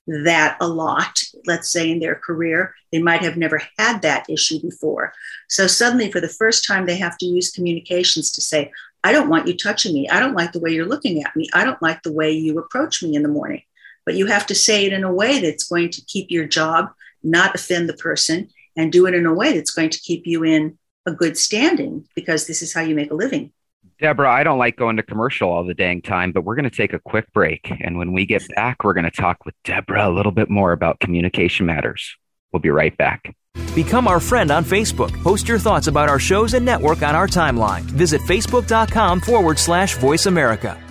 that 0.07 0.57
a 0.59 0.67
lot 0.67 1.19
let's 1.45 1.69
say 1.69 1.89
in 1.89 1.99
their 1.99 2.15
career. 2.15 2.73
They 2.91 3.01
might 3.01 3.21
have 3.21 3.37
never 3.37 3.61
had 3.77 4.01
that 4.01 4.29
issue 4.29 4.59
before. 4.61 5.13
So 5.49 5.67
suddenly 5.67 6.11
for 6.11 6.21
the 6.21 6.29
first 6.29 6.65
time 6.65 6.85
they 6.85 6.97
have 6.97 7.17
to 7.19 7.25
use 7.25 7.51
communications 7.51 8.31
to 8.31 8.41
say 8.41 8.71
i 9.05 9.11
don't 9.13 9.29
want 9.29 9.47
you 9.47 9.55
touching 9.55 9.93
me 9.93 10.09
i 10.09 10.19
don't 10.19 10.35
like 10.35 10.51
the 10.51 10.59
way 10.59 10.71
you're 10.71 10.85
looking 10.85 11.23
at 11.23 11.35
me 11.35 11.47
i 11.53 11.63
don't 11.63 11.81
like 11.81 12.03
the 12.03 12.11
way 12.11 12.31
you 12.31 12.59
approach 12.59 13.01
me 13.01 13.15
in 13.15 13.23
the 13.23 13.29
morning 13.29 13.61
but 14.05 14.15
you 14.15 14.27
have 14.27 14.45
to 14.47 14.55
say 14.55 14.85
it 14.85 14.93
in 14.93 15.03
a 15.03 15.11
way 15.11 15.41
that's 15.41 15.63
going 15.63 15.89
to 15.89 16.01
keep 16.05 16.29
your 16.29 16.45
job, 16.45 16.91
not 17.23 17.55
offend 17.55 17.89
the 17.89 17.93
person, 17.93 18.49
and 18.77 18.91
do 18.91 19.07
it 19.07 19.15
in 19.15 19.25
a 19.25 19.33
way 19.33 19.53
that's 19.53 19.71
going 19.71 19.89
to 19.89 19.99
keep 19.99 20.27
you 20.27 20.43
in 20.43 20.77
a 21.05 21.11
good 21.11 21.37
standing 21.37 22.07
because 22.15 22.45
this 22.45 22.61
is 22.61 22.73
how 22.73 22.81
you 22.81 22.95
make 22.95 23.11
a 23.11 23.15
living. 23.15 23.51
Debra, 23.99 24.29
I 24.29 24.43
don't 24.43 24.59
like 24.59 24.75
going 24.75 24.97
to 24.97 25.03
commercial 25.03 25.49
all 25.49 25.63
the 25.63 25.73
dang 25.73 26.01
time, 26.01 26.33
but 26.33 26.43
we're 26.43 26.55
going 26.55 26.69
to 26.69 26.75
take 26.75 26.93
a 26.93 26.99
quick 26.99 27.31
break. 27.33 27.71
And 27.79 27.97
when 27.97 28.11
we 28.11 28.25
get 28.25 28.47
back, 28.55 28.83
we're 28.83 28.93
going 28.93 29.05
to 29.05 29.11
talk 29.11 29.45
with 29.45 29.55
Debra 29.63 30.07
a 30.07 30.11
little 30.11 30.33
bit 30.33 30.49
more 30.49 30.73
about 30.73 30.99
communication 30.99 31.65
matters. 31.65 32.15
We'll 32.51 32.61
be 32.61 32.69
right 32.69 32.95
back. 32.97 33.35
Become 33.75 34.07
our 34.07 34.19
friend 34.19 34.51
on 34.51 34.63
Facebook. 34.63 35.11
Post 35.21 35.47
your 35.47 35.59
thoughts 35.59 35.87
about 35.87 36.09
our 36.09 36.19
shows 36.19 36.53
and 36.53 36.65
network 36.65 37.01
on 37.03 37.15
our 37.15 37.27
timeline. 37.27 37.81
Visit 37.81 38.21
facebook.com 38.21 39.21
forward 39.21 39.59
slash 39.59 39.97
voice 39.97 40.25
America. 40.25 40.81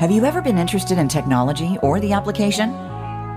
Have 0.00 0.12
you 0.12 0.24
ever 0.24 0.40
been 0.40 0.58
interested 0.58 0.96
in 0.96 1.08
technology 1.08 1.76
or 1.82 1.98
the 1.98 2.12
application? 2.12 2.70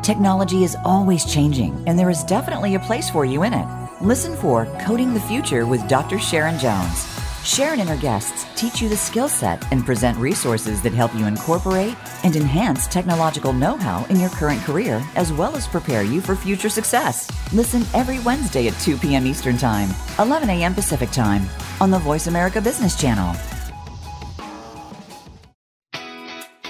Technology 0.04 0.64
is 0.64 0.78
always 0.84 1.26
changing, 1.26 1.84
and 1.88 1.98
there 1.98 2.10
is 2.10 2.24
definitely 2.24 2.76
a 2.76 2.80
place 2.80 3.10
for 3.10 3.26
you 3.26 3.44
in 3.44 3.54
it. 3.54 3.68
Listen 4.02 4.36
for 4.38 4.66
Coding 4.82 5.14
the 5.14 5.20
Future 5.22 5.66
with 5.66 5.88
Dr. 5.88 6.20
Sharon 6.20 6.60
Jones. 6.60 7.11
Sharon 7.44 7.80
and 7.80 7.90
her 7.90 7.98
guests 7.98 8.46
teach 8.56 8.82
you 8.82 8.90
the 8.90 8.96
skill 8.98 9.28
set 9.28 9.70
and 9.72 9.86
present 9.86 10.18
resources 10.18 10.82
that 10.84 10.94
help 10.94 11.14
you 11.16 11.26
incorporate 11.26 11.96
and 12.24 12.36
enhance 12.36 12.88
technological 12.88 13.52
know 13.52 13.78
how 13.78 14.06
in 14.06 14.20
your 14.20 14.30
current 14.30 14.62
career, 14.62 15.04
as 15.16 15.34
well 15.34 15.56
as 15.56 15.68
prepare 15.68 16.04
you 16.04 16.22
for 16.22 16.36
future 16.36 16.70
success. 16.70 17.30
Listen 17.52 17.84
every 17.94 18.20
Wednesday 18.20 18.68
at 18.68 18.80
2 18.80 18.98
p.m. 18.98 19.26
Eastern 19.26 19.58
Time, 19.58 19.90
11 20.20 20.50
a.m. 20.50 20.76
Pacific 20.76 21.10
Time 21.10 21.44
on 21.80 21.90
the 21.90 22.00
Voice 22.00 22.28
America 22.28 22.62
Business 22.62 23.00
Channel. 23.00 23.61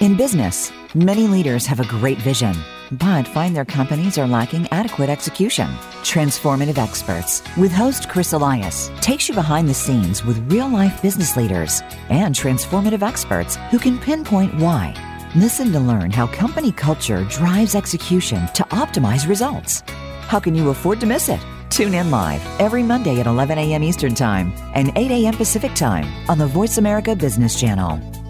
In 0.02 0.16
business, 0.16 0.72
many 0.96 1.28
leaders 1.28 1.64
have 1.66 1.78
a 1.78 1.86
great 1.86 2.18
vision, 2.18 2.56
but 2.90 3.22
find 3.22 3.54
their 3.54 3.64
companies 3.64 4.18
are 4.18 4.26
lacking 4.26 4.66
adequate 4.72 5.08
execution. 5.08 5.68
Transformative 6.02 6.76
Experts 6.76 7.40
with 7.56 7.70
host 7.70 8.08
Chris 8.08 8.32
Elias 8.32 8.90
takes 9.00 9.28
you 9.28 9.34
behind 9.36 9.68
the 9.68 9.74
scenes 9.74 10.24
with 10.24 10.50
real 10.50 10.68
life 10.68 11.00
business 11.02 11.36
leaders 11.36 11.82
and 12.10 12.34
transformative 12.34 13.06
experts 13.06 13.54
who 13.70 13.78
can 13.78 13.96
pinpoint 13.96 14.52
why. 14.56 14.92
Listen 15.36 15.70
to 15.70 15.78
learn 15.78 16.10
how 16.10 16.26
company 16.26 16.72
culture 16.72 17.22
drives 17.30 17.76
execution 17.76 18.48
to 18.54 18.64
optimize 18.70 19.28
results. 19.28 19.84
How 20.26 20.40
can 20.40 20.56
you 20.56 20.70
afford 20.70 20.98
to 20.98 21.06
miss 21.06 21.28
it? 21.28 21.38
Tune 21.70 21.94
in 21.94 22.10
live 22.10 22.44
every 22.58 22.82
Monday 22.82 23.20
at 23.20 23.28
11 23.28 23.56
a.m. 23.56 23.84
Eastern 23.84 24.16
Time 24.16 24.52
and 24.74 24.90
8 24.96 25.12
a.m. 25.12 25.34
Pacific 25.34 25.74
Time 25.74 26.12
on 26.28 26.38
the 26.38 26.46
Voice 26.48 26.78
America 26.78 27.14
Business 27.14 27.54
Channel. 27.60 28.21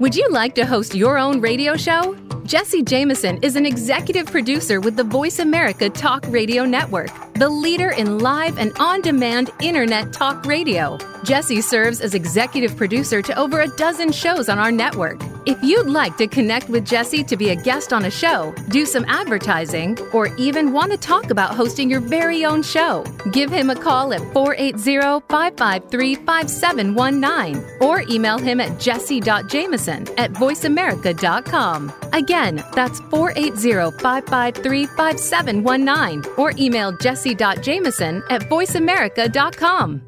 Would 0.00 0.16
you 0.16 0.28
like 0.28 0.56
to 0.56 0.66
host 0.66 0.96
your 0.96 1.18
own 1.18 1.40
radio 1.40 1.76
show? 1.76 2.16
Jesse 2.42 2.82
Jameson 2.82 3.38
is 3.42 3.54
an 3.54 3.64
executive 3.64 4.26
producer 4.26 4.80
with 4.80 4.96
the 4.96 5.04
Voice 5.04 5.38
America 5.38 5.88
Talk 5.88 6.24
Radio 6.28 6.64
Network, 6.64 7.10
the 7.34 7.48
leader 7.48 7.90
in 7.90 8.18
live 8.18 8.58
and 8.58 8.72
on 8.80 9.02
demand 9.02 9.50
internet 9.62 10.12
talk 10.12 10.44
radio. 10.46 10.98
Jesse 11.22 11.60
serves 11.60 12.00
as 12.00 12.12
executive 12.12 12.76
producer 12.76 13.22
to 13.22 13.38
over 13.38 13.60
a 13.60 13.68
dozen 13.76 14.10
shows 14.10 14.48
on 14.48 14.58
our 14.58 14.72
network. 14.72 15.20
If 15.46 15.62
you'd 15.62 15.88
like 15.88 16.16
to 16.16 16.26
connect 16.26 16.70
with 16.70 16.86
Jesse 16.86 17.22
to 17.24 17.36
be 17.36 17.50
a 17.50 17.54
guest 17.54 17.92
on 17.92 18.06
a 18.06 18.10
show, 18.10 18.54
do 18.70 18.86
some 18.86 19.04
advertising, 19.08 19.98
or 20.14 20.34
even 20.36 20.72
want 20.72 20.90
to 20.92 20.96
talk 20.96 21.30
about 21.30 21.54
hosting 21.54 21.90
your 21.90 22.00
very 22.00 22.46
own 22.46 22.62
show, 22.62 23.04
give 23.30 23.50
him 23.50 23.68
a 23.68 23.74
call 23.74 24.14
at 24.14 24.20
480 24.32 25.26
553 25.28 26.14
5719 26.14 27.62
or 27.82 28.00
email 28.10 28.38
him 28.38 28.58
at 28.58 28.80
jesse.jameson 28.80 30.08
at 30.18 30.32
voiceamerica.com. 30.32 31.92
Again, 32.14 32.64
that's 32.72 33.00
480 33.10 33.98
553 33.98 34.86
5719 34.86 36.34
or 36.38 36.52
email 36.56 36.90
jesse.jameson 36.96 38.22
at 38.30 38.40
voiceamerica.com. 38.42 40.02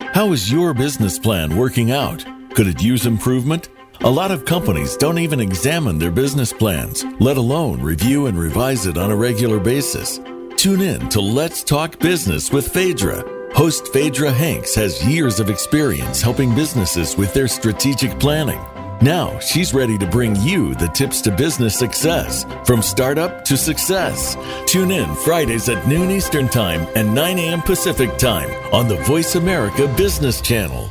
How 0.00 0.32
is 0.32 0.50
your 0.50 0.72
business 0.72 1.18
plan 1.18 1.56
working 1.58 1.90
out? 1.90 2.24
Could 2.54 2.68
it 2.68 2.82
use 2.82 3.04
improvement? 3.04 3.68
A 4.04 4.10
lot 4.10 4.32
of 4.32 4.44
companies 4.44 4.96
don't 4.96 5.20
even 5.20 5.38
examine 5.38 5.96
their 5.96 6.10
business 6.10 6.52
plans, 6.52 7.04
let 7.20 7.36
alone 7.36 7.80
review 7.80 8.26
and 8.26 8.36
revise 8.36 8.84
it 8.84 8.98
on 8.98 9.12
a 9.12 9.16
regular 9.16 9.60
basis. 9.60 10.18
Tune 10.56 10.80
in 10.80 11.08
to 11.10 11.20
Let's 11.20 11.62
Talk 11.62 12.00
Business 12.00 12.50
with 12.50 12.72
Phaedra. 12.72 13.22
Host 13.54 13.92
Phaedra 13.92 14.32
Hanks 14.32 14.74
has 14.74 15.06
years 15.06 15.38
of 15.38 15.48
experience 15.48 16.20
helping 16.20 16.52
businesses 16.52 17.16
with 17.16 17.32
their 17.32 17.46
strategic 17.46 18.18
planning. 18.18 18.58
Now 19.00 19.38
she's 19.38 19.72
ready 19.72 19.96
to 19.98 20.06
bring 20.08 20.34
you 20.40 20.74
the 20.74 20.88
tips 20.88 21.20
to 21.20 21.30
business 21.30 21.78
success 21.78 22.44
from 22.66 22.82
startup 22.82 23.44
to 23.44 23.56
success. 23.56 24.36
Tune 24.66 24.90
in 24.90 25.14
Fridays 25.14 25.68
at 25.68 25.86
noon 25.86 26.10
Eastern 26.10 26.48
Time 26.48 26.88
and 26.96 27.14
9 27.14 27.38
a.m. 27.38 27.62
Pacific 27.62 28.18
Time 28.18 28.50
on 28.74 28.88
the 28.88 28.96
Voice 29.04 29.36
America 29.36 29.86
Business 29.96 30.40
Channel. 30.40 30.90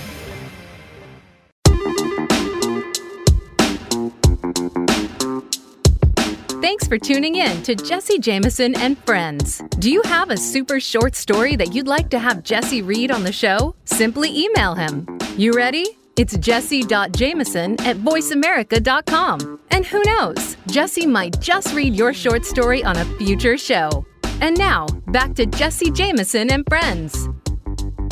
Thanks 6.61 6.85
for 6.87 6.99
tuning 6.99 7.37
in 7.37 7.63
to 7.63 7.73
Jesse 7.73 8.19
Jameson 8.19 8.75
and 8.75 8.95
Friends. 8.99 9.63
Do 9.79 9.89
you 9.91 10.03
have 10.03 10.29
a 10.29 10.37
super 10.37 10.79
short 10.79 11.15
story 11.15 11.55
that 11.55 11.73
you'd 11.73 11.87
like 11.87 12.11
to 12.11 12.19
have 12.19 12.43
Jesse 12.43 12.83
read 12.83 13.09
on 13.09 13.23
the 13.23 13.31
show? 13.31 13.75
Simply 13.85 14.43
email 14.43 14.75
him. 14.75 15.07
You 15.37 15.53
ready? 15.53 15.97
It's 16.17 16.37
jesse.jameson 16.37 17.81
at 17.81 17.97
voiceamerica.com. 17.97 19.59
And 19.71 19.87
who 19.87 20.03
knows, 20.05 20.55
Jesse 20.67 21.07
might 21.07 21.39
just 21.39 21.73
read 21.73 21.95
your 21.95 22.13
short 22.13 22.45
story 22.45 22.83
on 22.83 22.95
a 22.95 23.05
future 23.17 23.57
show. 23.57 24.05
And 24.39 24.55
now, 24.55 24.85
back 25.07 25.33
to 25.37 25.47
Jesse 25.47 25.89
Jameson 25.89 26.51
and 26.51 26.63
Friends. 26.69 27.27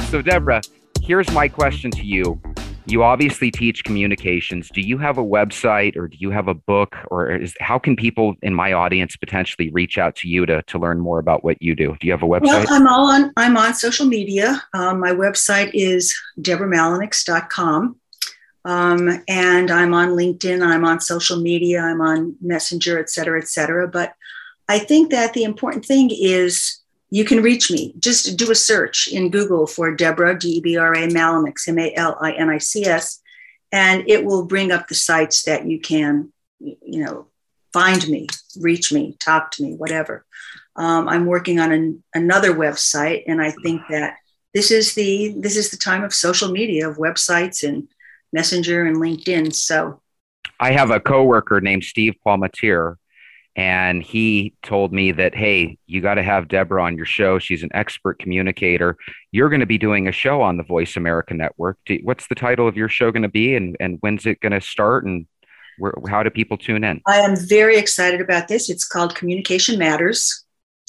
So, 0.09 0.23
Debra, 0.23 0.63
here's 1.03 1.29
my 1.29 1.47
question 1.47 1.91
to 1.91 2.03
you 2.03 2.41
you 2.91 3.03
obviously 3.03 3.51
teach 3.51 3.83
communications. 3.83 4.69
Do 4.73 4.81
you 4.81 4.97
have 4.97 5.17
a 5.17 5.23
website 5.23 5.95
or 5.95 6.07
do 6.07 6.17
you 6.19 6.31
have 6.31 6.47
a 6.47 6.53
book 6.53 6.95
or 7.09 7.31
is, 7.31 7.53
how 7.59 7.79
can 7.79 7.95
people 7.95 8.35
in 8.41 8.53
my 8.53 8.73
audience 8.73 9.15
potentially 9.15 9.69
reach 9.71 9.97
out 9.97 10.15
to 10.17 10.27
you 10.27 10.45
to, 10.45 10.61
to 10.63 10.79
learn 10.79 10.99
more 10.99 11.19
about 11.19 11.43
what 11.43 11.61
you 11.61 11.75
do? 11.75 11.95
Do 11.99 12.07
you 12.07 12.11
have 12.11 12.23
a 12.23 12.27
website? 12.27 12.41
Well, 12.41 12.65
I'm 12.69 12.87
all 12.87 13.11
on, 13.11 13.31
I'm 13.37 13.57
on 13.57 13.73
social 13.73 14.05
media. 14.05 14.61
Um, 14.73 14.99
my 14.99 15.11
website 15.11 15.71
is 15.73 16.15
debramalinics.com. 16.39 17.95
Um, 18.65 19.23
and 19.27 19.71
I'm 19.71 19.93
on 19.93 20.09
LinkedIn, 20.09 20.61
I'm 20.61 20.83
on 20.83 20.99
social 20.99 21.39
media, 21.39 21.81
I'm 21.81 22.01
on 22.01 22.35
Messenger, 22.41 22.99
et 22.99 23.09
cetera, 23.09 23.39
et 23.41 23.47
cetera. 23.47 23.87
But 23.87 24.13
I 24.67 24.79
think 24.79 25.11
that 25.11 25.33
the 25.33 25.43
important 25.43 25.85
thing 25.85 26.11
is 26.11 26.79
you 27.09 27.25
can 27.25 27.41
reach 27.41 27.71
me. 27.71 27.93
Just 27.99 28.37
do 28.37 28.51
a 28.51 28.55
search 28.55 29.07
in 29.07 29.31
Google 29.31 29.65
for 29.65 29.93
Debra, 29.93 30.37
D 30.37 30.57
E 30.57 30.61
B 30.61 30.77
R 30.77 30.93
A 30.93 31.07
Malinics, 31.07 31.67
M 31.67 31.79
A 31.79 31.93
L 31.95 32.17
I 32.21 32.33
N 32.33 32.49
I 32.49 32.59
C 32.59 32.85
S, 32.85 33.21
and 33.71 34.03
it 34.07 34.23
will 34.23 34.45
bring 34.45 34.71
up 34.71 34.87
the 34.87 34.95
sites 34.95 35.43
that 35.43 35.65
you 35.65 35.79
can, 35.79 36.31
you 36.59 37.03
know, 37.03 37.27
find 37.73 38.07
me, 38.07 38.27
reach 38.59 38.91
me, 38.91 39.15
talk 39.19 39.51
to 39.51 39.63
me, 39.63 39.73
whatever. 39.73 40.25
Um, 40.75 41.09
I'm 41.09 41.25
working 41.25 41.59
on 41.59 41.71
an, 41.71 42.03
another 42.13 42.53
website, 42.53 43.23
and 43.27 43.41
I 43.41 43.51
think 43.51 43.81
that 43.89 44.15
this 44.53 44.71
is 44.71 44.95
the 44.95 45.35
this 45.37 45.57
is 45.57 45.71
the 45.71 45.77
time 45.77 46.03
of 46.03 46.13
social 46.13 46.51
media, 46.51 46.89
of 46.89 46.97
websites 46.97 47.67
and 47.67 47.87
Messenger 48.31 48.85
and 48.85 48.97
LinkedIn. 48.97 49.53
So, 49.53 50.01
I 50.59 50.71
have 50.71 50.91
a 50.91 50.99
coworker 50.99 51.59
named 51.59 51.83
Steve 51.83 52.15
Palmatier 52.25 52.95
and 53.55 54.03
he 54.03 54.53
told 54.63 54.93
me 54.93 55.11
that 55.11 55.35
hey 55.35 55.77
you 55.87 56.01
got 56.01 56.15
to 56.15 56.23
have 56.23 56.47
debra 56.47 56.83
on 56.83 56.95
your 56.95 57.05
show. 57.05 57.39
She's 57.39 57.63
an 57.63 57.69
expert 57.73 58.19
communicator. 58.19 58.95
You're 59.31 59.49
going 59.49 59.59
to 59.59 59.65
be 59.65 59.77
doing 59.77 60.07
a 60.07 60.11
show 60.11 60.41
on 60.41 60.57
the 60.57 60.63
voice 60.63 60.95
america 60.95 61.33
network. 61.33 61.77
Do, 61.85 61.99
what's 62.03 62.27
the 62.27 62.35
title 62.35 62.67
of 62.67 62.77
your 62.77 62.89
show 62.89 63.11
going 63.11 63.23
to 63.23 63.29
be 63.29 63.55
and, 63.55 63.75
and 63.79 63.97
when's 64.01 64.25
it 64.25 64.39
going 64.39 64.53
to 64.53 64.61
start 64.61 65.05
and 65.05 65.25
where, 65.77 65.93
how 66.09 66.23
do 66.23 66.29
people 66.29 66.57
tune 66.57 66.83
in? 66.83 67.01
I 67.07 67.19
am 67.19 67.35
very 67.37 67.77
excited 67.77 68.21
about 68.21 68.49
this. 68.49 68.69
It's 68.69 68.85
called 68.85 69.15
communication 69.15 69.77
matters 69.79 70.45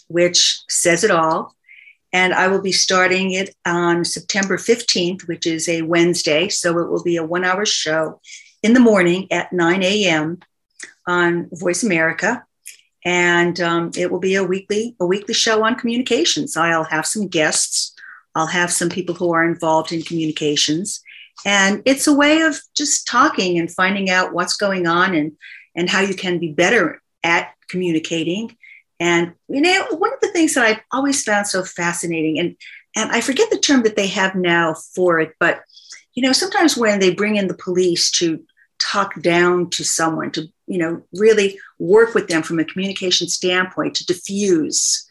which 0.09 0.61
says 0.69 1.05
it 1.05 1.11
all. 1.11 1.55
And 2.13 2.35
i 2.35 2.49
will 2.49 2.61
be 2.61 2.73
starting 2.73 3.33
it 3.33 3.55
on 3.65 4.05
september 4.05 4.57
15th 4.57 5.27
which 5.29 5.47
is 5.47 5.69
a 5.69 5.83
wednesday. 5.83 6.49
So 6.49 6.79
it 6.79 6.91
will 6.91 7.03
be 7.03 7.17
a 7.17 7.25
one 7.25 7.45
hour 7.45 7.65
show 7.65 8.21
in 8.63 8.75
the 8.75 8.81
morning 8.81 9.27
at 9.33 9.53
9 9.53 9.83
a.m 9.83 10.39
on 11.07 11.49
voice 11.53 11.83
america 11.83 12.45
and 13.05 13.61
um, 13.61 13.91
it 13.97 14.11
will 14.11 14.19
be 14.19 14.35
a 14.35 14.45
weekly 14.45 14.95
a 15.01 15.07
weekly 15.07 15.35
show 15.35 15.65
on 15.65 15.77
communications. 15.77 16.57
I'll 16.57 16.85
have 16.85 17.07
some 17.07 17.29
guests. 17.29 17.95
I'll 18.35 18.47
have 18.47 18.73
some 18.73 18.89
people 18.89 19.15
who 19.15 19.33
are 19.33 19.45
involved 19.45 19.93
in 19.93 20.03
communications, 20.03 21.03
and 21.45 21.83
it's 21.85 22.07
a 22.07 22.15
way 22.15 22.43
of 22.43 22.57
just 22.77 23.07
talking 23.07 23.59
and 23.59 23.71
finding 23.71 24.11
out 24.11 24.33
what's 24.33 24.57
going 24.57 24.87
on 24.87 25.15
and 25.15 25.33
and 25.75 25.89
how 25.89 26.01
you 26.01 26.15
can 26.15 26.39
be 26.39 26.53
better 26.53 27.01
at 27.23 27.55
communicating. 27.69 28.57
And 28.99 29.33
you 29.49 29.61
know, 29.61 29.87
one 29.91 30.13
of 30.13 30.21
the 30.21 30.33
things 30.33 30.55
that 30.55 30.67
I've 30.67 30.83
always 30.93 31.23
found 31.23 31.47
so 31.47 31.65
fascinating, 31.65 32.39
and 32.39 32.57
and 32.97 33.11
I 33.11 33.21
forget 33.21 33.51
the 33.51 33.59
term 33.59 33.83
that 33.83 33.97
they 33.97 34.09
have 34.09 34.35
now 34.35 34.75
for 34.75 35.21
it, 35.21 35.35
but 35.41 35.63
you 36.15 36.23
know, 36.23 36.33
sometimes 36.33 36.77
when 36.77 36.99
they 36.99 37.15
bring 37.15 37.37
in 37.37 37.49
the 37.49 37.55
police 37.55 38.11
to 38.13 38.45
talk 38.81 39.21
down 39.21 39.69
to 39.71 39.85
someone 39.85 40.31
to 40.31 40.49
you 40.67 40.79
know 40.79 41.03
really 41.13 41.59
work 41.79 42.15
with 42.15 42.29
them 42.29 42.43
from 42.43 42.59
a 42.59 42.65
communication 42.65 43.29
standpoint 43.29 43.95
to 43.95 44.07
diffuse 44.07 45.07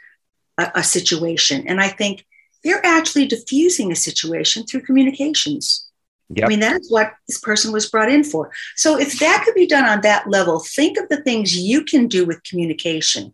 a, 0.57 0.71
a 0.75 0.83
situation 0.83 1.67
and 1.67 1.79
i 1.79 1.87
think 1.87 2.25
they're 2.63 2.85
actually 2.85 3.25
diffusing 3.25 3.91
a 3.91 3.95
situation 3.95 4.65
through 4.65 4.81
communications 4.81 5.89
Yep. 6.31 6.45
I 6.45 6.47
mean, 6.47 6.59
that's 6.59 6.91
what 6.91 7.13
this 7.27 7.39
person 7.39 7.71
was 7.71 7.89
brought 7.89 8.11
in 8.11 8.23
for. 8.23 8.51
So, 8.75 8.99
if 8.99 9.17
that 9.19 9.41
could 9.43 9.55
be 9.55 9.65
done 9.65 9.85
on 9.85 10.01
that 10.01 10.29
level, 10.29 10.59
think 10.59 10.99
of 10.99 11.09
the 11.09 11.23
things 11.23 11.57
you 11.57 11.83
can 11.83 12.07
do 12.07 12.23
with 12.23 12.43
communication. 12.43 13.33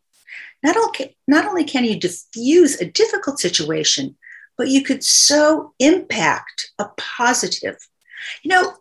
Not 0.64 0.78
only, 0.78 1.18
not 1.28 1.46
only 1.46 1.66
can 1.66 1.84
you 1.84 2.00
diffuse 2.00 2.80
a 2.80 2.90
difficult 2.90 3.40
situation, 3.40 4.16
but 4.58 4.70
you 4.70 4.82
could 4.82 5.04
so 5.04 5.74
impact 5.80 6.72
a 6.80 6.86
positive. 6.96 7.78
You 8.44 8.50
know, 8.50 8.78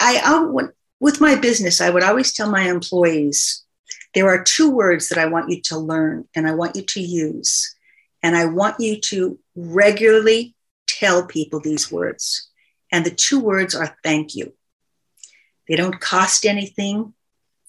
I, 0.00 0.20
I 0.24 0.68
with 1.00 1.20
my 1.20 1.34
business, 1.34 1.80
I 1.80 1.90
would 1.90 2.02
always 2.02 2.32
tell 2.32 2.50
my 2.50 2.68
employees 2.68 3.64
there 4.14 4.28
are 4.28 4.42
two 4.42 4.70
words 4.70 5.08
that 5.08 5.18
I 5.18 5.26
want 5.26 5.50
you 5.50 5.60
to 5.62 5.78
learn 5.78 6.26
and 6.34 6.46
I 6.46 6.54
want 6.54 6.76
you 6.76 6.82
to 6.82 7.00
use. 7.00 7.74
And 8.22 8.36
I 8.36 8.46
want 8.46 8.80
you 8.80 9.00
to 9.00 9.38
regularly 9.54 10.54
tell 10.86 11.26
people 11.26 11.60
these 11.60 11.92
words. 11.92 12.48
And 12.90 13.04
the 13.04 13.10
two 13.10 13.40
words 13.40 13.74
are 13.74 13.96
thank 14.02 14.34
you. 14.34 14.54
They 15.68 15.76
don't 15.76 16.00
cost 16.00 16.46
anything, 16.46 17.12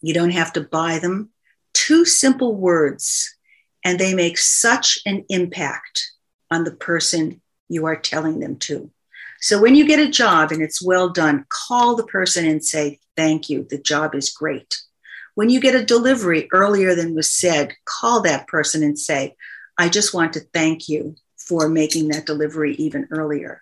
you 0.01 0.13
don't 0.13 0.31
have 0.31 0.53
to 0.53 0.61
buy 0.61 0.99
them. 0.99 1.31
Two 1.73 2.05
simple 2.05 2.55
words, 2.55 3.35
and 3.83 3.99
they 3.99 4.13
make 4.13 4.37
such 4.37 4.99
an 5.05 5.25
impact 5.29 6.11
on 6.51 6.63
the 6.63 6.71
person 6.71 7.41
you 7.67 7.85
are 7.85 7.95
telling 7.95 8.39
them 8.39 8.57
to. 8.57 8.91
So 9.45 9.61
when 9.61 9.75
you 9.75 9.85
get 9.85 9.99
a 9.99 10.09
job 10.09 10.51
and 10.51 10.59
it's 10.59 10.81
well 10.81 11.07
done, 11.07 11.45
call 11.49 11.95
the 11.95 12.07
person 12.07 12.47
and 12.47 12.65
say, 12.65 12.99
Thank 13.15 13.47
you. 13.47 13.67
The 13.69 13.77
job 13.77 14.15
is 14.15 14.31
great. 14.31 14.81
When 15.35 15.51
you 15.51 15.59
get 15.59 15.75
a 15.75 15.85
delivery 15.85 16.49
earlier 16.51 16.95
than 16.95 17.13
was 17.13 17.31
said, 17.31 17.75
call 17.85 18.21
that 18.23 18.47
person 18.47 18.81
and 18.81 18.97
say, 18.97 19.35
I 19.77 19.87
just 19.89 20.15
want 20.15 20.33
to 20.33 20.39
thank 20.39 20.89
you 20.89 21.13
for 21.37 21.69
making 21.69 22.07
that 22.07 22.25
delivery 22.25 22.73
even 22.77 23.07
earlier. 23.11 23.61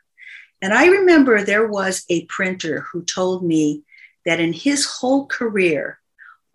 And 0.61 0.73
I 0.73 0.85
remember 0.87 1.43
there 1.43 1.67
was 1.67 2.05
a 2.09 2.27
printer 2.27 2.85
who 2.93 3.03
told 3.03 3.43
me 3.43 3.83
that 4.25 4.39
in 4.39 4.53
his 4.53 4.85
whole 4.85 5.25
career, 5.25 5.99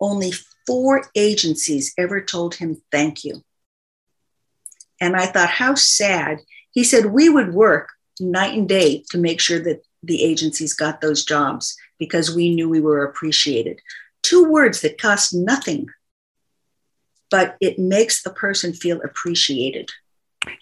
only 0.01 0.31
four 0.65 1.03
agencies 1.13 1.93
ever 1.99 2.19
told 2.19 2.55
him 2.55 2.81
thank 2.91 3.23
you. 3.23 3.43
And 4.99 5.15
I 5.15 5.27
thought, 5.27 5.49
how 5.49 5.75
sad. 5.75 6.39
He 6.71 6.83
said, 6.83 7.05
we 7.05 7.29
would 7.29 7.53
work 7.53 7.89
night 8.19 8.57
and 8.57 8.67
day 8.67 9.03
to 9.09 9.17
make 9.17 9.39
sure 9.39 9.59
that 9.59 9.83
the 10.03 10.23
agencies 10.23 10.73
got 10.73 11.01
those 11.01 11.25
jobs 11.25 11.75
because 11.97 12.33
we 12.33 12.53
knew 12.53 12.69
we 12.69 12.81
were 12.81 13.03
appreciated. 13.03 13.81
Two 14.21 14.49
words 14.49 14.81
that 14.81 15.01
cost 15.01 15.33
nothing, 15.33 15.87
but 17.29 17.57
it 17.61 17.79
makes 17.79 18.23
the 18.23 18.31
person 18.31 18.73
feel 18.73 19.01
appreciated. 19.01 19.91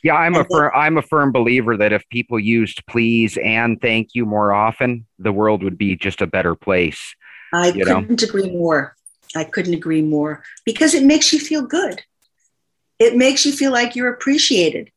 Yeah, 0.03 0.15
I'm 0.15 0.35
and 0.35 0.45
a 0.45 0.49
fir- 0.49 0.73
I'm 0.73 0.97
a 0.97 1.01
firm 1.01 1.31
believer 1.31 1.77
that 1.77 1.93
if 1.93 2.07
people 2.09 2.39
used 2.39 2.85
please 2.87 3.37
and 3.43 3.79
thank 3.79 4.09
you 4.13 4.25
more 4.25 4.51
often, 4.53 5.05
the 5.19 5.31
world 5.31 5.63
would 5.63 5.77
be 5.77 5.95
just 5.95 6.21
a 6.21 6.27
better 6.27 6.55
place. 6.55 7.15
I 7.53 7.71
couldn't 7.71 8.09
know? 8.09 8.27
agree 8.27 8.49
more. 8.49 8.95
I 9.35 9.43
couldn't 9.43 9.73
agree 9.73 10.01
more 10.01 10.43
because 10.65 10.93
it 10.93 11.03
makes 11.03 11.31
you 11.31 11.39
feel 11.39 11.61
good. 11.61 12.01
It 12.99 13.15
makes 13.15 13.45
you 13.45 13.51
feel 13.51 13.71
like 13.71 13.95
you're 13.95 14.11
appreciated 14.11 14.89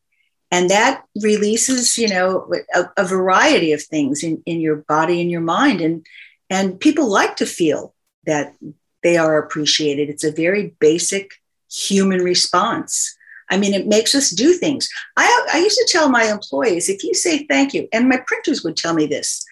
and 0.50 0.68
that 0.70 1.04
releases 1.22 1.96
you 1.96 2.08
know 2.08 2.52
a, 2.74 2.84
a, 2.96 3.04
variety 3.04 3.72
of 3.72 3.82
things 3.82 4.22
in, 4.22 4.42
in 4.46 4.60
your 4.60 4.76
body 4.76 5.20
and 5.20 5.30
your 5.30 5.40
mind. 5.40 5.80
And 5.80 6.06
and 6.48 6.80
people 6.80 7.08
like 7.08 7.36
to 7.36 7.46
feel 7.46 7.94
that 8.26 8.54
they 9.02 9.16
are 9.16 9.38
appreciated. 9.38 10.08
It's 10.08 10.24
a 10.24 10.32
very 10.32 10.74
basic 10.80 11.32
human 11.70 12.20
response. 12.20 13.16
I 13.50 13.56
mean 13.56 13.74
it 13.74 13.86
makes 13.86 14.14
us 14.14 14.30
do 14.30 14.54
things. 14.54 14.88
I, 15.16 15.46
I 15.52 15.58
used 15.58 15.78
to 15.78 15.88
tell 15.90 16.08
my 16.08 16.24
employees 16.24 16.88
if 16.88 17.04
you 17.04 17.14
say 17.14 17.46
thank 17.46 17.74
you 17.74 17.88
and 17.92 18.08
my 18.08 18.18
printers 18.26 18.62
would 18.64 18.76
tell 18.76 18.94
me 18.94 19.06
this 19.06 19.44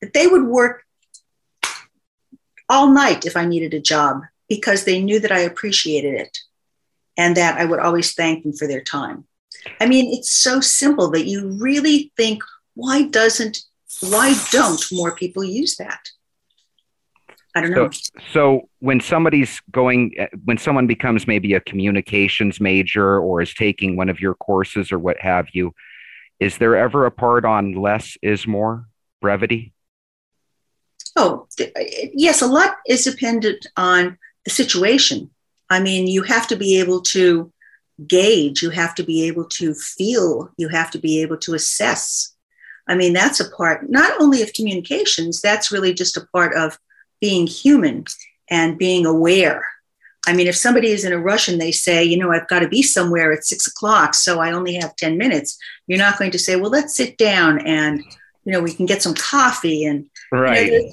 that 0.00 0.12
they 0.12 0.26
would 0.26 0.44
work 0.44 0.84
all 2.68 2.88
night 2.88 3.26
if 3.26 3.36
i 3.36 3.44
needed 3.44 3.74
a 3.74 3.80
job 3.80 4.22
because 4.48 4.84
they 4.84 5.00
knew 5.00 5.20
that 5.20 5.32
i 5.32 5.40
appreciated 5.40 6.14
it 6.14 6.38
and 7.16 7.36
that 7.36 7.58
i 7.58 7.64
would 7.64 7.78
always 7.78 8.12
thank 8.14 8.42
them 8.42 8.52
for 8.52 8.66
their 8.66 8.82
time 8.82 9.24
I 9.80 9.86
mean, 9.86 10.12
it's 10.12 10.32
so 10.32 10.60
simple 10.60 11.10
that 11.10 11.26
you 11.26 11.56
really 11.60 12.12
think, 12.16 12.42
why 12.74 13.02
doesn't, 13.02 13.58
why 14.00 14.34
don't 14.50 14.84
more 14.92 15.14
people 15.14 15.44
use 15.44 15.76
that? 15.76 16.08
I 17.54 17.60
don't 17.60 17.70
know. 17.70 17.90
So, 17.90 18.10
so 18.32 18.68
when 18.80 19.00
somebody's 19.00 19.60
going, 19.70 20.12
eh, 20.18 20.26
when 20.44 20.58
someone 20.58 20.86
becomes 20.86 21.26
maybe 21.26 21.54
a 21.54 21.60
communications 21.60 22.60
major 22.60 23.18
or 23.18 23.40
is 23.42 23.54
taking 23.54 23.96
one 23.96 24.08
of 24.08 24.20
your 24.20 24.34
courses 24.34 24.90
or 24.90 24.98
what 24.98 25.20
have 25.20 25.48
you, 25.52 25.72
is 26.40 26.58
there 26.58 26.76
ever 26.76 27.06
a 27.06 27.12
part 27.12 27.44
on 27.44 27.74
less 27.74 28.16
is 28.22 28.46
more, 28.46 28.88
brevity? 29.20 29.72
Oh, 31.16 31.46
eh, 31.60 32.08
yes, 32.12 32.42
a 32.42 32.46
lot 32.46 32.74
is 32.88 33.04
dependent 33.04 33.66
on 33.76 34.18
the 34.44 34.50
situation. 34.50 35.30
I 35.70 35.80
mean, 35.80 36.08
you 36.08 36.22
have 36.22 36.48
to 36.48 36.56
be 36.56 36.80
able 36.80 37.02
to 37.02 37.52
gauge, 38.06 38.62
you 38.62 38.70
have 38.70 38.94
to 38.96 39.02
be 39.02 39.24
able 39.24 39.44
to 39.44 39.74
feel, 39.74 40.50
you 40.56 40.68
have 40.68 40.90
to 40.92 40.98
be 40.98 41.22
able 41.22 41.36
to 41.38 41.54
assess. 41.54 42.34
I 42.88 42.94
mean, 42.94 43.12
that's 43.12 43.40
a 43.40 43.48
part 43.50 43.88
not 43.90 44.20
only 44.20 44.42
of 44.42 44.52
communications, 44.52 45.40
that's 45.40 45.72
really 45.72 45.94
just 45.94 46.16
a 46.16 46.26
part 46.32 46.54
of 46.56 46.78
being 47.20 47.46
human 47.46 48.04
and 48.50 48.78
being 48.78 49.06
aware. 49.06 49.64
I 50.26 50.32
mean, 50.32 50.46
if 50.46 50.56
somebody 50.56 50.88
is 50.88 51.04
in 51.04 51.12
a 51.12 51.18
rush 51.18 51.48
and 51.48 51.60
they 51.60 51.72
say, 51.72 52.02
you 52.02 52.16
know, 52.16 52.32
I've 52.32 52.48
got 52.48 52.60
to 52.60 52.68
be 52.68 52.82
somewhere 52.82 53.32
at 53.32 53.44
six 53.44 53.66
o'clock, 53.66 54.14
so 54.14 54.40
I 54.40 54.52
only 54.52 54.74
have 54.74 54.96
10 54.96 55.18
minutes, 55.18 55.58
you're 55.86 55.98
not 55.98 56.18
going 56.18 56.30
to 56.30 56.38
say, 56.38 56.56
well, 56.56 56.70
let's 56.70 56.96
sit 56.96 57.18
down 57.18 57.66
and, 57.66 58.02
you 58.44 58.52
know, 58.52 58.60
we 58.60 58.72
can 58.72 58.86
get 58.86 59.02
some 59.02 59.14
coffee 59.14 59.84
and. 59.84 60.08
Right. 60.32 60.72
You 60.72 60.92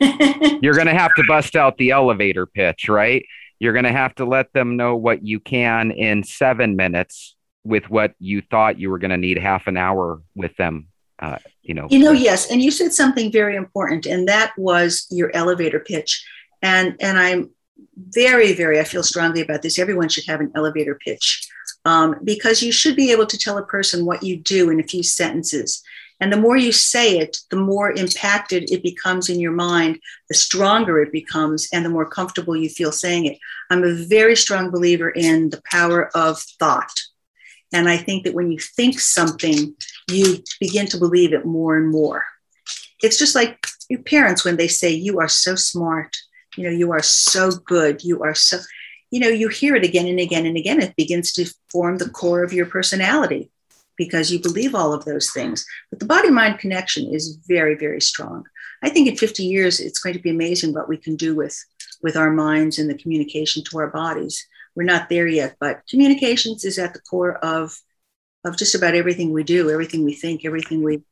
know, 0.00 0.58
you're 0.62 0.74
going 0.74 0.88
to 0.88 0.94
have 0.94 1.14
to 1.14 1.24
bust 1.26 1.54
out 1.54 1.76
the 1.78 1.90
elevator 1.90 2.46
pitch, 2.46 2.88
right? 2.88 3.24
You're 3.62 3.72
going 3.72 3.84
to 3.84 3.92
have 3.92 4.16
to 4.16 4.24
let 4.24 4.52
them 4.54 4.76
know 4.76 4.96
what 4.96 5.24
you 5.24 5.38
can 5.38 5.92
in 5.92 6.24
seven 6.24 6.74
minutes 6.74 7.36
with 7.62 7.88
what 7.88 8.12
you 8.18 8.42
thought 8.50 8.76
you 8.76 8.90
were 8.90 8.98
going 8.98 9.12
to 9.12 9.16
need 9.16 9.38
half 9.38 9.68
an 9.68 9.76
hour 9.76 10.20
with 10.34 10.56
them. 10.56 10.88
Uh, 11.20 11.38
you 11.62 11.72
know. 11.72 11.86
You 11.88 12.00
know, 12.00 12.10
yes, 12.10 12.50
and 12.50 12.60
you 12.60 12.72
said 12.72 12.92
something 12.92 13.30
very 13.30 13.54
important, 13.54 14.04
and 14.04 14.26
that 14.26 14.50
was 14.58 15.06
your 15.12 15.30
elevator 15.32 15.78
pitch. 15.78 16.26
And 16.60 16.96
and 17.00 17.16
I'm 17.20 17.50
very, 17.96 18.52
very, 18.52 18.80
I 18.80 18.84
feel 18.84 19.04
strongly 19.04 19.42
about 19.42 19.62
this. 19.62 19.78
Everyone 19.78 20.08
should 20.08 20.26
have 20.26 20.40
an 20.40 20.50
elevator 20.56 20.96
pitch 20.96 21.48
um, 21.84 22.16
because 22.24 22.64
you 22.64 22.72
should 22.72 22.96
be 22.96 23.12
able 23.12 23.26
to 23.26 23.38
tell 23.38 23.58
a 23.58 23.66
person 23.66 24.04
what 24.04 24.24
you 24.24 24.38
do 24.38 24.70
in 24.70 24.80
a 24.80 24.88
few 24.88 25.04
sentences. 25.04 25.84
And 26.22 26.32
the 26.32 26.40
more 26.40 26.56
you 26.56 26.72
say 26.72 27.18
it, 27.18 27.36
the 27.50 27.56
more 27.56 27.92
impacted 27.92 28.70
it 28.70 28.82
becomes 28.82 29.28
in 29.28 29.40
your 29.40 29.52
mind, 29.52 29.98
the 30.28 30.34
stronger 30.34 31.02
it 31.02 31.12
becomes, 31.12 31.68
and 31.72 31.84
the 31.84 31.90
more 31.90 32.08
comfortable 32.08 32.56
you 32.56 32.70
feel 32.70 32.92
saying 32.92 33.26
it. 33.26 33.38
I'm 33.68 33.84
a 33.84 33.92
very 33.92 34.36
strong 34.36 34.70
believer 34.70 35.10
in 35.10 35.50
the 35.50 35.60
power 35.70 36.10
of 36.16 36.40
thought. 36.58 36.98
And 37.74 37.88
I 37.88 37.98
think 37.98 38.24
that 38.24 38.34
when 38.34 38.50
you 38.50 38.58
think 38.58 38.98
something, 39.00 39.74
you 40.10 40.38
begin 40.60 40.86
to 40.86 40.98
believe 40.98 41.34
it 41.34 41.44
more 41.44 41.76
and 41.76 41.90
more. 41.90 42.24
It's 43.02 43.18
just 43.18 43.34
like 43.34 43.66
your 43.90 44.02
parents 44.02 44.44
when 44.44 44.56
they 44.56 44.68
say, 44.68 44.90
You 44.90 45.20
are 45.20 45.28
so 45.28 45.56
smart 45.56 46.16
you 46.56 46.64
know 46.64 46.70
you 46.70 46.92
are 46.92 47.02
so 47.02 47.50
good 47.50 48.02
you 48.04 48.22
are 48.22 48.34
so 48.34 48.58
you 49.10 49.20
know 49.20 49.28
you 49.28 49.48
hear 49.48 49.74
it 49.74 49.84
again 49.84 50.06
and 50.06 50.20
again 50.20 50.46
and 50.46 50.56
again 50.56 50.80
it 50.80 50.96
begins 50.96 51.32
to 51.32 51.46
form 51.70 51.98
the 51.98 52.08
core 52.08 52.42
of 52.42 52.52
your 52.52 52.66
personality 52.66 53.50
because 53.96 54.30
you 54.30 54.40
believe 54.40 54.74
all 54.74 54.92
of 54.92 55.04
those 55.04 55.30
things. 55.30 55.64
But 55.90 56.00
the 56.00 56.06
body 56.06 56.30
mind 56.30 56.58
connection 56.58 57.12
is 57.12 57.38
very 57.46 57.74
very 57.74 58.00
strong. 58.00 58.44
I 58.82 58.88
think 58.88 59.08
in 59.08 59.16
50 59.16 59.44
years 59.44 59.80
it's 59.80 60.00
going 60.00 60.14
to 60.14 60.22
be 60.22 60.30
amazing 60.30 60.72
what 60.72 60.88
we 60.88 60.96
can 60.96 61.16
do 61.16 61.34
with 61.34 61.56
with 62.02 62.16
our 62.16 62.30
minds 62.30 62.78
and 62.78 62.90
the 62.90 62.98
communication 62.98 63.62
to 63.64 63.78
our 63.78 63.88
bodies. 63.88 64.46
We're 64.74 64.84
not 64.84 65.08
there 65.08 65.26
yet 65.26 65.56
but 65.60 65.82
communications 65.88 66.64
is 66.64 66.78
at 66.78 66.94
the 66.94 67.00
core 67.00 67.36
of 67.44 67.78
of 68.44 68.56
just 68.56 68.74
about 68.74 68.94
everything 68.94 69.32
we 69.32 69.44
do 69.44 69.70
everything 69.70 70.04
we 70.04 70.14
think 70.14 70.44
everything 70.44 70.82
we 70.82 71.02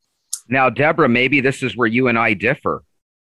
now 0.49 0.69
debra 0.71 1.09
maybe 1.09 1.41
this 1.41 1.63
is 1.63 1.77
where 1.77 1.87
you 1.87 2.09
and 2.09 2.19
i 2.19 2.35
differ 2.35 2.83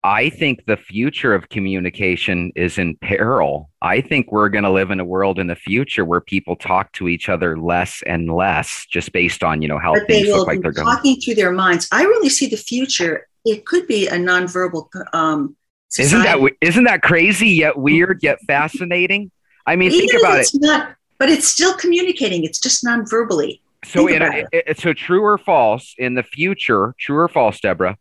I 0.03 0.29
think 0.29 0.65
the 0.67 0.77
future 0.77 1.33
of 1.33 1.49
communication 1.49 2.51
is 2.55 2.77
in 2.77 2.95
peril. 2.97 3.69
I 3.81 3.99
think 4.01 4.31
we're 4.31 4.47
going 4.49 4.63
to 4.63 4.69
live 4.69 4.91
in 4.91 4.99
a 4.99 5.05
world 5.05 5.39
in 5.39 5.47
the 5.47 5.55
future 5.55 6.05
where 6.05 6.21
people 6.21 6.55
talk 6.55 6.91
to 6.93 7.07
each 7.07 7.29
other 7.29 7.59
less 7.59 8.03
and 8.05 8.31
less, 8.33 8.85
just 8.89 9.11
based 9.11 9.43
on 9.43 9.61
you 9.61 9.67
know 9.67 9.79
how 9.79 9.93
but 9.93 10.07
things 10.07 10.27
look 10.29 10.47
like 10.47 10.61
they're 10.61 10.71
going. 10.71 10.85
talking 10.87 11.19
through 11.19 11.35
their 11.35 11.51
minds. 11.51 11.87
I 11.91 12.03
really 12.03 12.29
see 12.29 12.47
the 12.47 12.57
future. 12.57 13.27
It 13.43 13.65
could 13.65 13.87
be 13.87 14.07
a 14.07 14.13
nonverbal. 14.13 14.87
Um, 15.13 15.55
Isn't 15.97 16.23
that 16.23 16.39
isn't 16.61 16.83
that 16.85 17.01
crazy 17.01 17.49
yet 17.49 17.77
weird 17.77 18.19
yet 18.21 18.39
fascinating? 18.47 19.31
I 19.65 19.75
mean, 19.75 19.89
think 19.91 20.03
Even 20.05 20.15
if 20.15 20.21
about 20.21 20.37
it. 20.37 20.41
it's 20.41 20.55
Not, 20.55 20.95
but 21.17 21.29
it's 21.29 21.47
still 21.47 21.73
communicating. 21.75 22.43
It's 22.43 22.59
just 22.59 22.83
non-verbally. 22.83 23.61
So, 23.83 24.07
think 24.07 24.21
in 24.21 24.21
a, 24.21 24.43
it- 24.51 24.79
so 24.79 24.93
true 24.93 25.21
or 25.23 25.37
false 25.37 25.95
in 25.97 26.13
the 26.13 26.23
future, 26.23 26.93
true 26.99 27.17
or 27.17 27.27
false, 27.27 27.59
Debra, 27.59 27.97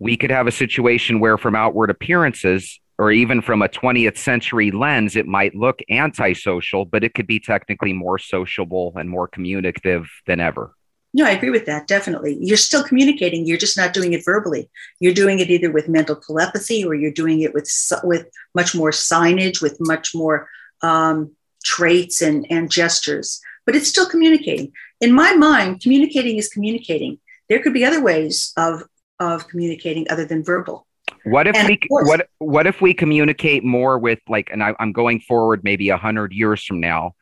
we 0.00 0.16
could 0.16 0.30
have 0.30 0.48
a 0.48 0.52
situation 0.52 1.20
where, 1.20 1.38
from 1.38 1.54
outward 1.54 1.90
appearances, 1.90 2.80
or 2.98 3.12
even 3.12 3.40
from 3.40 3.62
a 3.62 3.68
20th 3.68 4.18
century 4.18 4.70
lens, 4.70 5.14
it 5.14 5.26
might 5.26 5.54
look 5.54 5.80
antisocial, 5.88 6.84
but 6.84 7.04
it 7.04 7.14
could 7.14 7.26
be 7.26 7.38
technically 7.38 7.92
more 7.92 8.18
sociable 8.18 8.92
and 8.96 9.08
more 9.08 9.28
communicative 9.28 10.10
than 10.26 10.40
ever. 10.40 10.74
No, 11.12 11.24
I 11.26 11.30
agree 11.30 11.50
with 11.50 11.66
that. 11.66 11.86
Definitely, 11.86 12.38
you're 12.40 12.56
still 12.56 12.84
communicating. 12.84 13.46
You're 13.46 13.58
just 13.58 13.76
not 13.76 13.92
doing 13.92 14.12
it 14.12 14.24
verbally. 14.24 14.70
You're 15.00 15.14
doing 15.14 15.40
it 15.40 15.50
either 15.50 15.70
with 15.70 15.88
mental 15.88 16.16
telepathy, 16.16 16.84
or 16.84 16.94
you're 16.94 17.10
doing 17.10 17.40
it 17.40 17.52
with 17.52 17.70
with 18.04 18.26
much 18.54 18.74
more 18.74 18.90
signage, 18.90 19.60
with 19.60 19.76
much 19.80 20.14
more 20.14 20.48
um, 20.82 21.32
traits 21.64 22.22
and 22.22 22.46
and 22.48 22.70
gestures. 22.70 23.40
But 23.66 23.76
it's 23.76 23.88
still 23.88 24.08
communicating. 24.08 24.72
In 25.00 25.12
my 25.12 25.34
mind, 25.34 25.80
communicating 25.80 26.36
is 26.36 26.48
communicating. 26.48 27.18
There 27.48 27.60
could 27.60 27.74
be 27.74 27.84
other 27.84 28.02
ways 28.02 28.52
of 28.56 28.84
of 29.20 29.46
communicating 29.48 30.06
other 30.10 30.24
than 30.24 30.42
verbal. 30.42 30.86
What 31.24 31.46
if 31.46 31.54
And 31.56 31.68
we 31.68 31.76
course- 31.76 32.08
what 32.08 32.28
what 32.38 32.66
if 32.66 32.80
we 32.80 32.94
communicate 32.94 33.62
more 33.64 33.98
with 33.98 34.18
like, 34.28 34.50
and 34.50 34.62
I, 34.62 34.74
I'm 34.80 34.92
going 34.92 35.20
forward 35.20 35.62
maybe 35.62 35.90
a 35.90 35.96
hundred 35.96 36.32
years 36.32 36.64
from 36.64 36.80
now, 36.80 37.12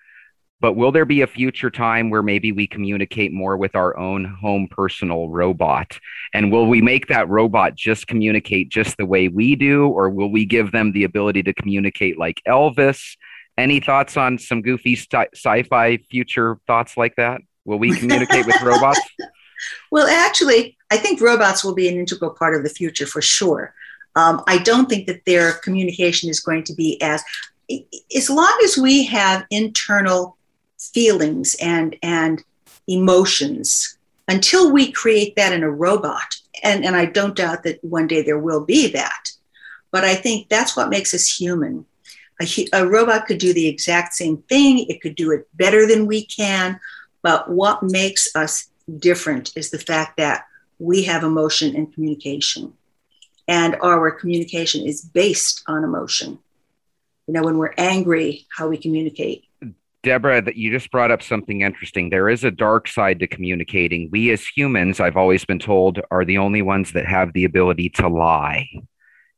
but 0.60 0.74
will 0.74 0.92
there 0.92 1.04
be 1.04 1.22
a 1.22 1.26
future 1.26 1.70
time 1.70 2.10
where 2.10 2.22
maybe 2.22 2.52
we 2.52 2.66
communicate 2.66 3.32
more 3.32 3.56
with 3.56 3.74
our 3.74 3.96
own 3.96 4.24
home 4.24 4.68
personal 4.70 5.28
robot? 5.28 5.98
And 6.34 6.52
will 6.52 6.66
we 6.66 6.80
make 6.82 7.08
that 7.08 7.28
robot 7.28 7.74
just 7.74 8.06
communicate 8.06 8.68
just 8.68 8.96
the 8.98 9.06
way 9.06 9.28
we 9.28 9.56
do, 9.56 9.86
or 9.88 10.10
will 10.10 10.30
we 10.30 10.44
give 10.44 10.70
them 10.72 10.92
the 10.92 11.04
ability 11.04 11.42
to 11.44 11.54
communicate 11.54 12.18
like 12.18 12.40
Elvis? 12.46 13.16
Any 13.56 13.80
thoughts 13.80 14.16
on 14.16 14.38
some 14.38 14.62
goofy 14.62 14.94
sci- 14.94 15.28
sci-fi 15.34 15.96
future 16.10 16.58
thoughts 16.68 16.96
like 16.96 17.16
that? 17.16 17.40
Will 17.64 17.78
we 17.78 17.96
communicate 17.98 18.46
with 18.46 18.60
robots? 18.62 19.00
Well, 19.90 20.06
actually, 20.06 20.76
I 20.90 20.96
think 20.96 21.20
robots 21.20 21.64
will 21.64 21.74
be 21.74 21.88
an 21.88 21.98
integral 21.98 22.30
part 22.30 22.54
of 22.54 22.62
the 22.62 22.68
future 22.68 23.06
for 23.06 23.22
sure. 23.22 23.74
Um, 24.16 24.42
I 24.46 24.58
don't 24.58 24.88
think 24.88 25.06
that 25.06 25.24
their 25.26 25.52
communication 25.52 26.28
is 26.28 26.40
going 26.40 26.64
to 26.64 26.74
be 26.74 27.00
as, 27.02 27.22
as 28.16 28.30
long 28.30 28.58
as 28.64 28.76
we 28.76 29.04
have 29.06 29.46
internal 29.50 30.36
feelings 30.78 31.56
and 31.60 31.96
and 32.02 32.42
emotions. 32.86 33.96
Until 34.30 34.72
we 34.72 34.92
create 34.92 35.36
that 35.36 35.52
in 35.52 35.62
a 35.62 35.70
robot, 35.70 36.34
and 36.62 36.84
and 36.84 36.96
I 36.96 37.06
don't 37.06 37.36
doubt 37.36 37.62
that 37.62 37.82
one 37.82 38.06
day 38.06 38.22
there 38.22 38.38
will 38.38 38.64
be 38.64 38.88
that, 38.88 39.30
but 39.90 40.04
I 40.04 40.14
think 40.14 40.48
that's 40.48 40.76
what 40.76 40.90
makes 40.90 41.14
us 41.14 41.28
human. 41.28 41.86
A, 42.40 42.68
a 42.72 42.86
robot 42.86 43.26
could 43.26 43.38
do 43.38 43.52
the 43.52 43.66
exact 43.66 44.14
same 44.14 44.38
thing. 44.48 44.86
It 44.88 45.00
could 45.00 45.16
do 45.16 45.32
it 45.32 45.48
better 45.54 45.86
than 45.86 46.06
we 46.06 46.24
can. 46.26 46.78
But 47.22 47.50
what 47.50 47.82
makes 47.82 48.34
us 48.36 48.67
different 48.96 49.52
is 49.56 49.70
the 49.70 49.78
fact 49.78 50.16
that 50.16 50.44
we 50.78 51.02
have 51.04 51.24
emotion 51.24 51.74
and 51.74 51.92
communication. 51.92 52.72
And 53.46 53.76
our 53.82 54.10
communication 54.10 54.86
is 54.86 55.02
based 55.02 55.62
on 55.66 55.84
emotion. 55.84 56.38
You 57.26 57.34
know, 57.34 57.42
when 57.42 57.58
we're 57.58 57.74
angry, 57.76 58.46
how 58.50 58.68
we 58.68 58.78
communicate. 58.78 59.44
Deborah, 60.02 60.40
that 60.40 60.56
you 60.56 60.70
just 60.70 60.90
brought 60.90 61.10
up 61.10 61.22
something 61.22 61.62
interesting. 61.62 62.08
There 62.08 62.28
is 62.28 62.44
a 62.44 62.50
dark 62.50 62.88
side 62.88 63.18
to 63.20 63.26
communicating. 63.26 64.08
We 64.12 64.30
as 64.30 64.46
humans, 64.46 65.00
I've 65.00 65.16
always 65.16 65.44
been 65.44 65.58
told, 65.58 66.00
are 66.10 66.24
the 66.24 66.38
only 66.38 66.62
ones 66.62 66.92
that 66.92 67.06
have 67.06 67.32
the 67.32 67.44
ability 67.44 67.90
to 67.90 68.08
lie. 68.08 68.68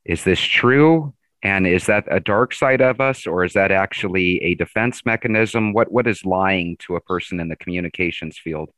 Is 0.04 0.24
this 0.24 0.40
true? 0.40 1.14
And 1.42 1.66
is 1.66 1.86
that 1.86 2.04
a 2.10 2.20
dark 2.20 2.52
side 2.52 2.82
of 2.82 3.00
us, 3.00 3.26
or 3.26 3.44
is 3.44 3.54
that 3.54 3.72
actually 3.72 4.42
a 4.42 4.54
defense 4.56 5.06
mechanism? 5.06 5.72
What 5.72 5.90
what 5.90 6.06
is 6.06 6.24
lying 6.26 6.76
to 6.80 6.96
a 6.96 7.00
person 7.00 7.40
in 7.40 7.48
the 7.48 7.56
communications 7.56 8.36
field? 8.36 8.70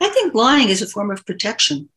I 0.00 0.08
think 0.08 0.34
lying 0.34 0.68
is 0.68 0.82
a 0.82 0.86
form 0.86 1.10
of 1.10 1.24
protection. 1.24 1.88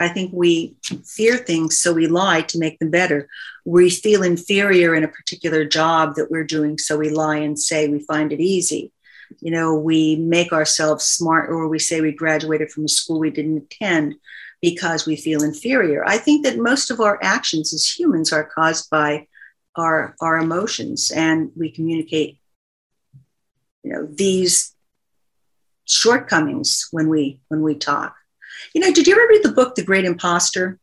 I 0.00 0.08
think 0.08 0.32
we 0.32 0.74
fear 1.04 1.36
things, 1.36 1.80
so 1.80 1.92
we 1.92 2.06
lie 2.06 2.42
to 2.42 2.58
make 2.58 2.78
them 2.78 2.90
better. 2.90 3.28
We 3.64 3.90
feel 3.90 4.22
inferior 4.22 4.94
in 4.94 5.04
a 5.04 5.08
particular 5.08 5.64
job 5.64 6.16
that 6.16 6.30
we're 6.30 6.44
doing, 6.44 6.78
so 6.78 6.98
we 6.98 7.10
lie 7.10 7.36
and 7.36 7.58
say 7.58 7.88
we 7.88 8.00
find 8.00 8.32
it 8.32 8.40
easy. 8.40 8.92
You 9.40 9.52
know, 9.52 9.74
we 9.74 10.16
make 10.16 10.52
ourselves 10.52 11.04
smart, 11.04 11.48
or 11.48 11.68
we 11.68 11.78
say 11.78 12.00
we 12.00 12.12
graduated 12.12 12.70
from 12.70 12.84
a 12.84 12.88
school 12.88 13.20
we 13.20 13.30
didn't 13.30 13.68
attend 13.72 14.16
because 14.60 15.06
we 15.06 15.16
feel 15.16 15.42
inferior. 15.42 16.04
I 16.06 16.18
think 16.18 16.44
that 16.44 16.58
most 16.58 16.90
of 16.90 17.00
our 17.00 17.18
actions 17.22 17.72
as 17.72 17.86
humans 17.86 18.32
are 18.32 18.44
caused 18.44 18.90
by 18.90 19.28
our, 19.76 20.16
our 20.20 20.38
emotions, 20.38 21.12
and 21.14 21.52
we 21.56 21.70
communicate, 21.70 22.38
you 23.82 23.92
know, 23.92 24.06
these 24.10 24.73
shortcomings 25.86 26.88
when 26.90 27.08
we 27.08 27.40
when 27.48 27.62
we 27.62 27.74
talk. 27.74 28.14
You 28.74 28.80
know, 28.80 28.92
did 28.92 29.06
you 29.06 29.14
ever 29.14 29.26
read 29.28 29.42
the 29.42 29.52
book 29.52 29.74
The 29.74 29.84
Great 29.84 30.04
Imposter? 30.04 30.78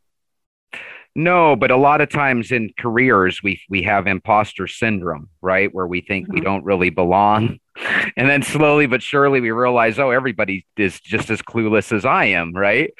No, 1.13 1.57
but 1.57 1.71
a 1.71 1.77
lot 1.77 1.99
of 1.99 2.09
times 2.09 2.51
in 2.51 2.71
careers 2.79 3.41
we 3.43 3.61
we 3.69 3.83
have 3.83 4.07
imposter 4.07 4.65
syndrome, 4.67 5.29
right? 5.41 5.73
Where 5.73 5.85
we 5.87 5.99
think 6.01 6.31
we 6.31 6.39
Mhm. 6.39 6.43
don't 6.43 6.63
really 6.65 6.89
belong. 6.89 7.57
And 8.17 8.29
then 8.29 8.43
slowly 8.43 8.85
but 8.85 9.01
surely 9.01 9.39
we 9.39 9.51
realize, 9.51 9.97
oh, 9.97 10.09
everybody 10.11 10.65
is 10.77 10.99
just 10.99 11.29
as 11.29 11.41
clueless 11.41 11.91
as 11.93 12.05
I 12.05 12.25
am, 12.25 12.53
right? 12.53 12.91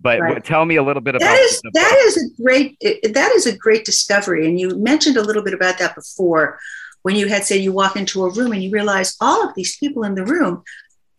But 0.00 0.20
Right. 0.20 0.44
tell 0.44 0.64
me 0.64 0.76
a 0.76 0.82
little 0.82 1.02
bit 1.02 1.14
about 1.16 1.28
That 1.28 1.42
is 1.50 1.60
that 1.62 1.72
book. 1.72 2.16
a 2.16 2.42
great 2.42 2.78
that 3.12 3.32
is 3.32 3.46
a 3.46 3.56
great 3.56 3.84
discovery, 3.84 4.46
and 4.46 4.58
you 4.58 4.70
mentioned 4.78 5.16
a 5.16 5.22
little 5.22 5.42
bit 5.42 5.52
about 5.54 5.78
that 5.78 5.94
before. 5.94 6.58
when 7.02 7.16
you 7.16 7.28
had, 7.28 7.44
say, 7.46 7.56
you 7.56 7.72
walk 7.72 7.96
into 7.96 8.22
a 8.24 8.30
room 8.30 8.52
and 8.52 8.62
you 8.62 8.70
realize 8.70 9.16
all 9.22 9.42
of 9.48 9.54
these 9.54 9.74
people 9.78 10.02
in 10.04 10.14
the 10.14 10.24
room 10.24 10.62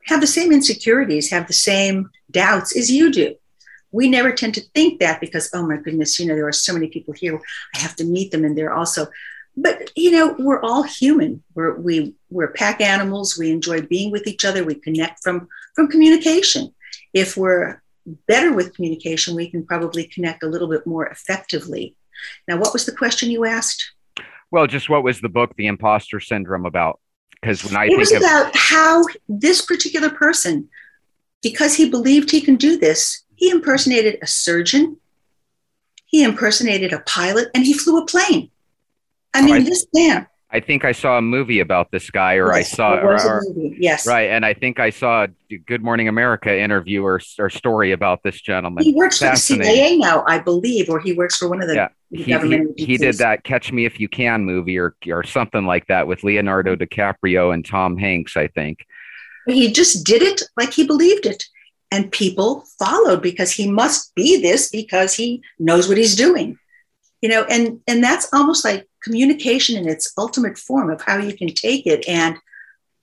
have 0.06 0.22
the 0.22 0.28
same 0.28 0.52
insecurities, 0.52 1.30
have 1.30 1.48
the 1.48 1.54
same 1.54 2.10
doubts 2.30 2.76
as 2.76 2.92
you 2.92 3.12
do. 3.12 3.36
We 3.92 4.10
never 4.10 4.32
tend 4.32 4.54
to 4.56 4.62
think 4.74 5.00
that 5.00 5.20
because, 5.20 5.50
oh 5.54 5.68
my 5.68 5.78
goodness, 5.78 6.20
you 6.20 6.26
know, 6.26 6.36
there 6.36 6.48
are 6.48 6.54
so 6.54 6.74
many 6.74 6.88
people 6.88 7.14
here. 7.14 7.40
I 7.76 7.80
have 7.80 7.96
to 7.98 8.06
meet 8.06 8.32
them, 8.32 8.46
and 8.46 8.58
they're 8.58 8.74
also. 8.74 9.08
But 9.58 9.92
you 9.98 10.12
know, 10.12 10.36
we're 10.40 10.62
all 10.62 10.84
human. 10.84 11.44
We're 11.56 11.76
we 11.76 12.16
we're 12.30 12.54
pack 12.54 12.80
animals. 12.80 13.38
We 13.38 13.52
enjoy 13.52 13.82
being 13.82 14.10
with 14.10 14.28
each 14.28 14.46
other. 14.46 14.64
We 14.64 14.76
connect 14.76 15.22
from 15.22 15.50
from 15.76 15.90
communication. 15.90 16.74
If 17.14 17.36
we're 17.36 17.82
better 18.28 18.54
with 18.54 18.74
communication, 18.76 19.36
we 19.36 19.50
can 19.50 19.66
probably 19.66 20.06
connect 20.06 20.44
a 20.44 20.48
little 20.48 20.70
bit 20.70 20.88
more 20.88 21.08
effectively. 21.08 21.96
Now, 22.48 22.58
what 22.58 22.74
was 22.74 22.86
the 22.86 22.96
question 22.96 23.30
you 23.30 23.46
asked? 23.46 23.92
Well, 24.52 24.68
just 24.68 24.90
what 24.90 25.04
was 25.04 25.22
the 25.22 25.30
book, 25.30 25.56
The 25.56 25.68
Imposter 25.68 26.20
Syndrome, 26.20 26.66
about? 26.66 27.00
Because 27.40 27.64
when 27.64 27.76
I 27.76 27.86
it 27.86 27.90
think 27.90 28.00
was 28.00 28.12
of 28.12 28.22
about 28.22 28.56
how 28.56 29.04
this 29.28 29.62
particular 29.66 30.10
person, 30.10 30.70
because 31.42 31.76
he 31.76 31.90
believed 31.90 32.30
he 32.30 32.42
can 32.42 32.56
do 32.56 32.78
this, 32.78 33.24
he 33.36 33.50
impersonated 33.50 34.20
a 34.22 34.28
surgeon, 34.28 34.98
he 36.06 36.24
impersonated 36.24 36.94
a 36.94 37.00
pilot, 37.00 37.50
and 37.56 37.66
he 37.66 37.74
flew 37.74 37.98
a 37.98 38.06
plane. 38.06 38.52
I 39.34 39.42
oh, 39.42 39.46
mean, 39.46 39.56
I- 39.56 39.64
this 39.64 39.86
man. 39.94 40.28
I 40.54 40.60
think 40.60 40.84
I 40.84 40.92
saw 40.92 41.18
a 41.18 41.22
movie 41.22 41.62
about 41.62 41.92
this 41.92 42.10
guy, 42.12 42.36
or 42.36 42.48
Yes, 42.54 42.74
I 42.74 42.76
saw, 42.76 42.94
a 42.96 43.00
or- 43.00 43.42
yes. 43.78 44.06
right, 44.06 44.30
and 44.30 44.46
I 44.46 44.54
think 44.54 44.80
I 44.80 44.90
saw 44.90 45.24
a 45.24 45.58
Good 45.58 45.82
Morning 45.82 46.10
America 46.10 46.58
interview 46.58 47.04
or, 47.04 47.22
or 47.40 47.50
story 47.50 47.94
about 47.94 48.22
this 48.24 48.42
gentleman. 48.42 48.84
He 48.84 48.94
works 48.94 49.20
for 49.20 49.26
the 49.26 49.36
CIA 49.36 49.98
now, 49.98 50.26
I 50.28 50.40
believe, 50.40 50.90
or 50.90 51.00
he 51.00 51.14
works 51.14 51.38
for 51.38 51.48
one 51.48 51.62
of 51.62 51.70
the 51.70 51.76
Yeah, 51.76 51.88
He, 52.12 52.26
government 52.32 52.74
he, 52.78 52.86
he 52.86 52.98
did 52.98 53.16
that 53.16 53.46
Catch 53.46 53.72
Me 53.72 53.86
If 53.86 54.00
You 54.00 54.10
Can 54.10 54.44
movie 54.44 54.78
or 54.78 54.96
or 55.08 55.24
something 55.24 55.66
like 55.66 55.88
that 55.88 56.06
with 56.08 56.24
Leonardo 56.24 56.76
DiCaprio 56.76 57.54
and 57.54 57.66
Tom 57.66 57.98
Hanks, 57.98 58.36
I 58.36 58.48
think. 58.48 58.86
He 59.48 59.72
just 59.72 60.06
did 60.06 60.22
it 60.22 60.42
like 60.58 60.74
he 60.74 60.86
believed 60.86 61.26
it. 61.26 61.44
And 61.94 62.12
people 62.12 62.64
followed 62.80 63.22
because 63.22 63.52
he 63.52 63.70
must 63.70 64.14
be 64.16 64.42
this 64.42 64.70
because 64.70 65.14
he 65.14 65.42
knows 65.60 65.90
what 65.90 65.98
he's 65.98 66.16
doing. 66.16 66.58
You 67.22 67.30
know, 67.30 67.44
and 67.44 67.80
and 67.88 68.04
that's 68.04 68.28
almost 68.34 68.66
like 68.66 68.88
communication 69.04 69.78
in 69.78 69.88
its 69.88 70.12
ultimate 70.18 70.58
form 70.58 70.90
of 70.90 71.02
how 71.02 71.18
you 71.18 71.36
can 71.36 71.50
take 71.50 71.86
it 71.86 72.08
and 72.08 72.38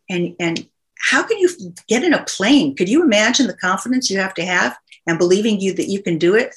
and 0.08 0.34
and 0.40 0.68
how 0.98 1.22
can 1.22 1.38
you 1.38 1.48
get 1.86 2.02
in 2.02 2.12
a 2.12 2.24
plane? 2.24 2.74
Could 2.74 2.88
you 2.88 3.02
imagine 3.02 3.46
the 3.46 3.56
confidence 3.56 4.10
you 4.10 4.18
have 4.18 4.34
to 4.34 4.44
have 4.44 4.76
and 5.06 5.18
believing 5.18 5.60
you 5.60 5.72
that 5.74 5.88
you 5.88 6.02
can 6.02 6.18
do 6.18 6.34
it? 6.34 6.54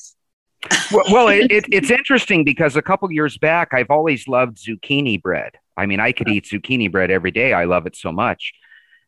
well, 0.92 1.06
well 1.12 1.28
it, 1.28 1.52
it, 1.52 1.66
it's 1.72 1.92
interesting 1.92 2.44
because 2.44 2.76
a 2.76 2.82
couple 2.82 3.12
years 3.12 3.38
back, 3.38 3.74
I've 3.74 3.92
always 3.92 4.28
loved 4.28 4.58
zucchini 4.58 5.22
bread. 5.22 5.54
I 5.78 5.86
mean, 5.86 6.00
I 6.00 6.12
could 6.12 6.28
eat 6.28 6.46
zucchini 6.46 6.92
bread 6.92 7.12
every 7.12 7.32
day. 7.32 7.54
I 7.54 7.66
love 7.66 7.86
it 7.86 7.96
so 7.96 8.12
much. 8.12 8.54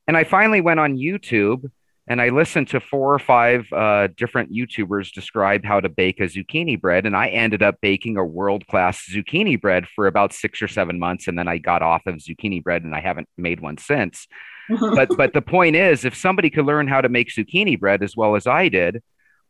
And 0.08 0.18
I 0.18 0.24
finally 0.24 0.62
went 0.62 0.80
on 0.80 0.97
YouTube 0.97 1.70
and 2.08 2.22
I 2.22 2.30
listened 2.30 2.68
to 2.70 2.82
four 2.82 3.14
or 3.14 3.20
five 3.20 3.66
uh, 3.72 4.08
different 4.18 4.51
YouTubers 4.51 5.14
describe 5.14 5.64
how 5.64 5.80
to 5.80 5.88
bake 5.88 6.20
a 6.20 6.24
zucchini 6.24 6.80
bread. 6.80 7.06
And 7.06 7.16
I 7.16 7.30
ended 7.30 7.64
up 7.64 7.76
baking 7.82 8.18
a 8.18 8.26
world 8.26 8.68
class 8.68 9.06
zucchini 9.10 9.60
bread 9.60 9.88
for 9.88 10.08
about 10.08 10.34
six 10.34 10.62
or 10.62 10.68
seven 10.68 10.99
months. 10.99 11.30
And 11.30 11.39
then 11.39 11.47
I 11.47 11.60
got 11.60 11.82
off 11.82 12.01
of 12.06 12.16
zucchini 12.16 12.62
bread 12.62 12.84
and 12.84 12.93
I 12.93 12.99
haven't 12.99 13.30
made 13.38 13.62
one 13.62 13.78
since. 13.78 14.28
but 14.70 15.10
but 15.18 15.34
the 15.34 15.41
point 15.41 15.78
is, 15.78 16.04
if 16.04 16.16
somebody 16.16 16.49
could 16.49 16.66
learn 16.66 16.89
how 16.89 16.99
to 16.99 17.08
make 17.08 17.30
zucchini 17.30 17.80
bread 17.80 18.04
as 18.04 18.18
well 18.18 18.36
as 18.36 18.47
I 18.47 18.68
did, 18.68 19.01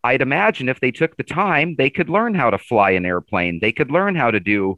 I'd 0.03 0.21
imagine 0.21 0.69
if 0.69 0.79
they 0.79 0.91
took 0.91 1.17
the 1.17 1.23
time, 1.23 1.75
they 1.77 1.89
could 1.89 2.09
learn 2.09 2.35
how 2.35 2.51
to 2.51 2.59
fly 2.59 2.91
an 2.91 3.05
airplane. 3.05 3.61
They 3.61 3.71
could 3.71 3.89
learn 3.89 4.15
how 4.15 4.29
to 4.29 4.39
do 4.39 4.77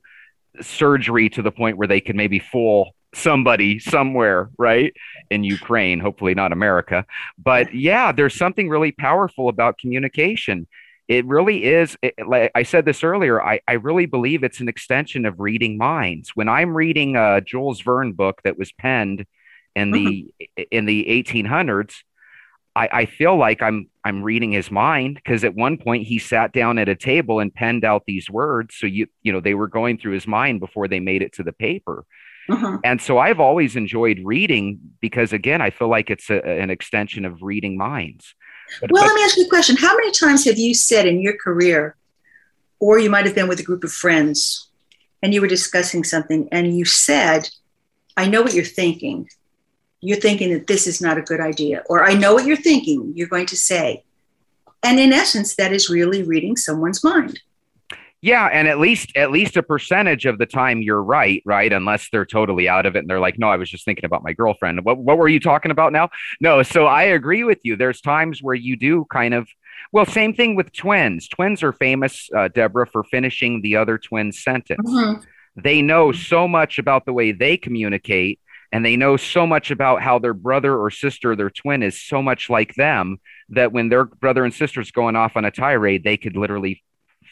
surgery 0.61 1.27
to 1.31 1.41
the 1.41 1.51
point 1.51 1.77
where 1.77 1.87
they 1.87 1.99
could 1.99 2.15
maybe 2.15 2.39
fool 2.39 2.95
somebody 3.15 3.79
somewhere, 3.79 4.49
right? 4.57 4.93
In 5.29 5.43
Ukraine, 5.43 5.99
hopefully 5.99 6.33
not 6.33 6.51
America. 6.51 7.05
But 7.37 7.73
yeah, 7.73 8.11
there's 8.11 8.35
something 8.35 8.69
really 8.69 8.91
powerful 8.91 9.49
about 9.49 9.77
communication. 9.77 10.67
It 11.07 11.25
really 11.25 11.63
is. 11.63 11.97
It, 12.01 12.15
like 12.27 12.51
I 12.55 12.63
said 12.63 12.85
this 12.85 13.03
earlier, 13.03 13.41
I, 13.41 13.61
I 13.67 13.73
really 13.73 14.05
believe 14.05 14.43
it's 14.43 14.59
an 14.59 14.67
extension 14.67 15.25
of 15.25 15.39
reading 15.39 15.77
minds. 15.77 16.31
When 16.35 16.49
I'm 16.49 16.75
reading 16.75 17.15
a 17.15 17.41
Jules 17.41 17.81
Verne 17.81 18.13
book 18.13 18.41
that 18.43 18.57
was 18.57 18.71
penned 18.71 19.25
in 19.75 19.91
the 19.91 20.33
mm-hmm. 20.41 20.63
in 20.71 20.85
the 20.85 21.05
1800s, 21.05 21.95
I, 22.75 22.89
I 22.91 23.05
feel 23.05 23.37
like 23.37 23.61
I'm 23.61 23.89
I'm 24.03 24.23
reading 24.23 24.51
his 24.51 24.69
mind 24.69 25.15
because 25.15 25.43
at 25.43 25.55
one 25.55 25.77
point 25.77 26.07
he 26.07 26.19
sat 26.19 26.51
down 26.51 26.77
at 26.77 26.89
a 26.89 26.95
table 26.95 27.39
and 27.39 27.53
penned 27.53 27.85
out 27.85 28.03
these 28.05 28.29
words. 28.29 28.75
So 28.75 28.87
you 28.87 29.07
you 29.23 29.31
know 29.31 29.39
they 29.39 29.53
were 29.53 29.67
going 29.67 29.97
through 29.97 30.13
his 30.13 30.27
mind 30.27 30.59
before 30.59 30.87
they 30.87 30.99
made 30.99 31.21
it 31.21 31.33
to 31.33 31.43
the 31.43 31.53
paper. 31.53 32.05
Mhm. 32.49 32.79
And 32.83 33.01
so 33.01 33.17
I've 33.17 33.39
always 33.39 33.75
enjoyed 33.75 34.19
reading 34.23 34.79
because 35.01 35.33
again 35.33 35.61
I 35.61 35.69
feel 35.71 35.87
like 35.87 36.09
it's 36.09 36.29
a, 36.29 36.43
an 36.45 36.69
extension 36.69 37.25
of 37.25 37.41
reading 37.41 37.77
minds. 37.77 38.35
But, 38.81 38.91
Well, 38.91 39.03
but- 39.03 39.07
let 39.07 39.15
me 39.15 39.23
ask 39.23 39.37
you 39.37 39.45
a 39.45 39.49
question. 39.49 39.75
How 39.77 39.95
many 39.95 40.11
times 40.11 40.45
have 40.45 40.57
you 40.57 40.73
said 40.73 41.05
in 41.05 41.21
your 41.21 41.35
career, 41.37 41.95
or 42.79 42.99
you 42.99 43.09
might 43.09 43.25
have 43.25 43.35
been 43.35 43.47
with 43.47 43.59
a 43.59 43.63
group 43.63 43.83
of 43.83 43.91
friends 43.91 44.69
and 45.23 45.33
you 45.33 45.41
were 45.41 45.47
discussing 45.47 46.03
something 46.03 46.47
and 46.51 46.77
you 46.77 46.85
said, 46.85 47.49
I 48.17 48.27
know 48.27 48.41
what 48.41 48.53
you're 48.53 48.63
thinking. 48.63 49.27
You're 50.01 50.19
thinking 50.19 50.53
that 50.53 50.67
this 50.67 50.85
is 50.85 51.01
not 51.01 51.17
a 51.17 51.21
good 51.21 51.41
idea, 51.41 51.83
or 51.89 52.03
I 52.03 52.13
know 52.13 52.33
what 52.35 52.45
you're 52.45 52.57
thinking, 52.57 53.13
you're 53.15 53.27
going 53.27 53.47
to 53.47 53.57
say. 53.57 54.03
And 54.83 54.99
in 54.99 55.11
essence, 55.11 55.55
that 55.55 55.73
is 55.73 55.89
really 55.89 56.21
reading 56.21 56.57
someone's 56.57 57.03
mind. 57.03 57.39
Yeah, 58.21 58.45
and 58.45 58.67
at 58.67 58.79
least 58.79 59.15
at 59.15 59.31
least 59.31 59.55
a 59.55 59.61
percentage 59.61 60.25
of 60.25 60.39
the 60.39 60.47
time 60.47 60.81
you're 60.81 61.03
right, 61.03 61.43
right? 61.45 61.71
Unless 61.71 62.09
they're 62.11 62.25
totally 62.25 62.67
out 62.67 62.85
of 62.85 62.95
it 62.95 62.99
and 62.99 63.09
they're 63.09 63.19
like, 63.19 63.37
"No, 63.37 63.49
I 63.49 63.57
was 63.57 63.69
just 63.69 63.85
thinking 63.85 64.05
about 64.05 64.23
my 64.23 64.33
girlfriend." 64.33 64.83
What 64.83 64.97
what 64.97 65.17
were 65.17 65.27
you 65.27 65.39
talking 65.39 65.71
about 65.71 65.93
now? 65.93 66.09
No, 66.41 66.63
so 66.63 66.85
I 66.87 67.03
agree 67.03 67.43
with 67.43 67.59
you. 67.63 67.75
There's 67.75 68.01
times 68.01 68.41
where 68.41 68.55
you 68.55 68.77
do 68.77 69.05
kind 69.11 69.33
of 69.35 69.47
well, 69.91 70.05
same 70.05 70.33
thing 70.33 70.55
with 70.55 70.73
twins. 70.73 71.27
Twins 71.27 71.61
are 71.63 71.73
famous, 71.73 72.29
uh, 72.35 72.47
Debra, 72.47 72.87
for 72.87 73.03
finishing 73.03 73.61
the 73.61 73.75
other 73.75 73.97
twin's 73.97 74.43
sentence. 74.43 74.89
They 75.55 75.81
know 75.81 76.11
so 76.11 76.47
much 76.47 76.79
about 76.79 77.05
the 77.05 77.13
way 77.13 77.31
they 77.31 77.57
communicate, 77.57 78.39
and 78.71 78.83
they 78.83 78.97
know 78.97 79.15
so 79.17 79.47
much 79.47 79.71
about 79.71 80.01
how 80.01 80.19
their 80.19 80.33
brother 80.33 80.75
or 80.75 80.89
sister, 80.89 81.35
their 81.35 81.49
twin, 81.49 81.83
is 81.83 82.01
so 82.01 82.21
much 82.21 82.49
like 82.49 82.75
them 82.75 83.17
that 83.49 83.71
when 83.71 83.89
their 83.89 84.05
brother 84.05 84.43
and 84.43 84.53
sister's 84.53 84.91
going 84.91 85.15
off 85.15 85.37
on 85.37 85.45
a 85.45 85.51
tirade, 85.51 86.03
they 86.03 86.17
could 86.17 86.35
literally 86.35 86.83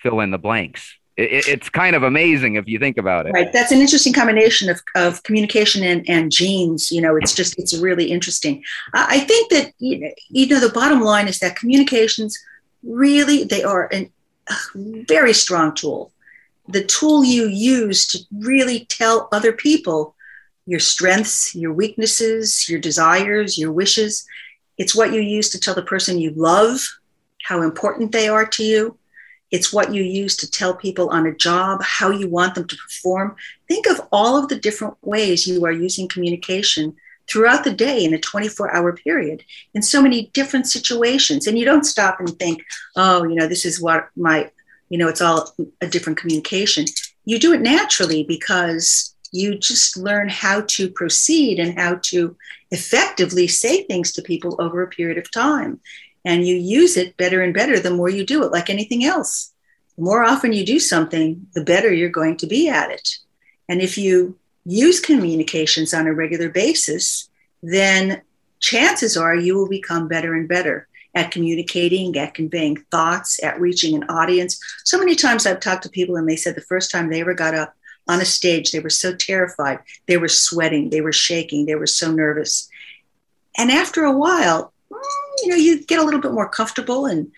fill 0.04 0.20
in 0.20 0.30
the 0.32 0.38
blanks. 0.38 0.94
It, 1.18 1.32
it- 1.32 1.48
it's 1.48 1.70
kind 1.70 1.96
of 1.96 2.04
amazing 2.04 2.56
if 2.56 2.68
you 2.68 2.78
think 2.80 2.98
about 2.98 3.26
it. 3.26 3.32
Right. 3.32 3.52
That's 3.52 3.72
an 3.72 3.80
interesting 3.80 4.14
combination 4.14 4.70
of, 4.70 4.82
of 4.96 5.24
communication 5.24 5.84
and, 5.84 6.08
and 6.10 6.32
genes. 6.32 6.92
You 6.92 7.02
know, 7.02 7.16
it's 7.16 7.34
just, 7.34 7.58
it's 7.58 7.76
really 7.78 8.12
interesting. 8.12 8.64
I, 8.94 9.08
I 9.16 9.20
think 9.20 9.50
that, 9.52 9.74
you 9.80 10.00
know, 10.00 10.12
you 10.30 10.48
know, 10.48 10.60
the 10.60 10.70
bottom 10.70 11.02
line 11.02 11.28
is 11.28 11.40
that 11.40 11.56
communications 11.56 12.38
really, 12.84 13.44
they 13.44 13.64
are 13.64 13.90
a 13.94 14.10
very 15.08 15.34
strong 15.34 15.74
tool. 15.74 16.12
The 16.68 16.84
tool 16.84 17.24
you 17.24 17.48
use 17.48 18.08
to 18.08 18.20
really 18.40 18.86
tell 18.86 19.28
other 19.32 19.54
people 19.54 20.16
your 20.66 20.80
strengths, 20.80 21.54
your 21.54 21.74
weaknesses, 21.74 22.68
your 22.70 22.80
desires, 22.80 23.58
your 23.58 23.72
wishes. 23.72 24.26
It's 24.78 24.96
what 24.96 25.14
you 25.14 25.22
use 25.22 25.50
to 25.52 25.60
tell 25.60 25.76
the 25.76 25.84
person 25.84 26.18
you 26.20 26.32
love 26.36 26.80
how 27.44 27.62
important 27.62 28.12
they 28.14 28.30
are 28.30 28.46
to 28.46 28.64
you. 28.64 28.98
It's 29.54 29.72
what 29.72 29.94
you 29.94 30.02
use 30.02 30.36
to 30.38 30.50
tell 30.50 30.74
people 30.74 31.10
on 31.10 31.28
a 31.28 31.36
job 31.36 31.84
how 31.84 32.10
you 32.10 32.28
want 32.28 32.56
them 32.56 32.66
to 32.68 32.76
perform. 32.76 33.36
Think 33.68 33.86
of 33.86 34.02
all 34.12 34.36
of 34.36 34.50
the 34.50 34.60
different 34.60 34.98
ways 35.04 35.46
you 35.46 35.64
are 35.64 35.72
using 35.72 36.08
communication 36.08 36.96
throughout 37.30 37.64
the 37.64 37.72
day 37.72 38.04
in 38.04 38.16
a 38.16 38.20
24 38.20 38.76
hour 38.76 38.94
period 38.94 39.44
in 39.76 39.84
so 39.84 40.02
many 40.02 40.32
different 40.34 40.66
situations. 40.66 41.46
And 41.46 41.60
you 41.60 41.66
don't 41.66 41.86
stop 41.86 42.20
and 42.20 42.30
think, 42.40 42.64
oh, 42.96 43.26
you 43.26 43.36
know, 43.36 43.46
this 43.46 43.64
is 43.64 43.80
what 43.80 44.10
my, 44.16 44.50
you 44.90 44.98
know, 44.98 45.08
it's 45.08 45.22
all 45.22 45.54
a 45.82 45.88
different 45.88 46.18
communication. 46.18 46.86
You 47.26 47.38
do 47.38 47.54
it 47.54 47.62
naturally 47.62 48.24
because 48.24 49.16
you 49.32 49.56
just 49.56 49.98
learn 49.98 50.30
how 50.30 50.62
to 50.62 50.90
proceed 50.90 51.60
and 51.60 51.78
how 51.78 52.00
to 52.06 52.36
effectively 52.72 53.48
say 53.48 53.84
things 53.84 54.12
to 54.14 54.24
people 54.24 54.56
over 54.60 54.82
a 54.82 54.88
period 54.88 55.20
of 55.20 55.30
time 55.30 55.80
and 56.26 56.48
you 56.48 56.56
use 56.56 56.98
it 56.98 57.18
better 57.18 57.42
and 57.42 57.54
better 57.54 57.80
the 57.80 57.94
more 57.94 58.10
you 58.10 58.26
do 58.26 58.44
it, 58.44 58.52
like 58.52 58.70
anything 58.70 59.04
else. 59.04 59.52
The 59.98 60.04
more 60.04 60.24
often 60.24 60.54
you 60.54 60.66
do 60.66 60.80
something, 60.80 61.48
the 61.54 61.64
better 61.64 61.92
you're 61.94 62.10
going 62.10 62.38
to 62.38 62.48
be 62.48 62.70
at 62.70 62.92
it. 62.92 63.18
And 63.70 63.82
if 63.82 63.98
you 63.98 64.38
use 64.66 65.00
communications 65.00 65.94
on 65.94 66.08
a 66.08 66.14
regular 66.14 66.50
basis, 66.50 67.30
then 67.62 68.22
chances 68.60 69.18
are 69.18 69.36
you 69.36 69.56
will 69.56 69.70
become 69.70 70.08
better 70.08 70.34
and 70.34 70.48
better 70.48 70.88
at 71.16 71.32
communicating, 71.32 72.18
at 72.18 72.34
conveying 72.34 72.78
thoughts, 72.90 73.42
at 73.44 73.60
reaching 73.60 73.96
an 73.96 74.10
audience. 74.10 74.60
So 74.84 74.98
many 74.98 75.16
times 75.16 75.46
I've 75.46 75.60
talked 75.60 75.84
to 75.84 75.90
people 75.90 76.16
and 76.16 76.28
they 76.28 76.36
said 76.36 76.56
the 76.56 76.62
first 76.62 76.90
time 76.90 77.10
they 77.10 77.22
ever 77.22 77.34
got 77.34 77.54
up 77.54 77.76
on 78.08 78.20
a 78.20 78.26
stage, 78.26 78.72
they 78.72 78.80
were 78.80 78.90
so 78.90 79.16
terrified, 79.16 79.80
they 80.08 80.18
were 80.18 80.28
sweating, 80.28 80.90
they 80.90 81.02
were 81.02 81.14
shaking, 81.14 81.66
they 81.66 81.76
were 81.76 81.88
so 81.88 82.12
nervous. 82.12 82.68
And 83.58 83.72
after 83.72 84.04
a 84.04 84.12
while, 84.12 84.73
you 85.42 85.50
know, 85.50 85.56
you 85.56 85.84
get 85.84 86.00
a 86.00 86.04
little 86.04 86.22
bit 86.22 86.32
more 86.32 86.50
comfortable 86.50 87.06
and, 87.06 87.32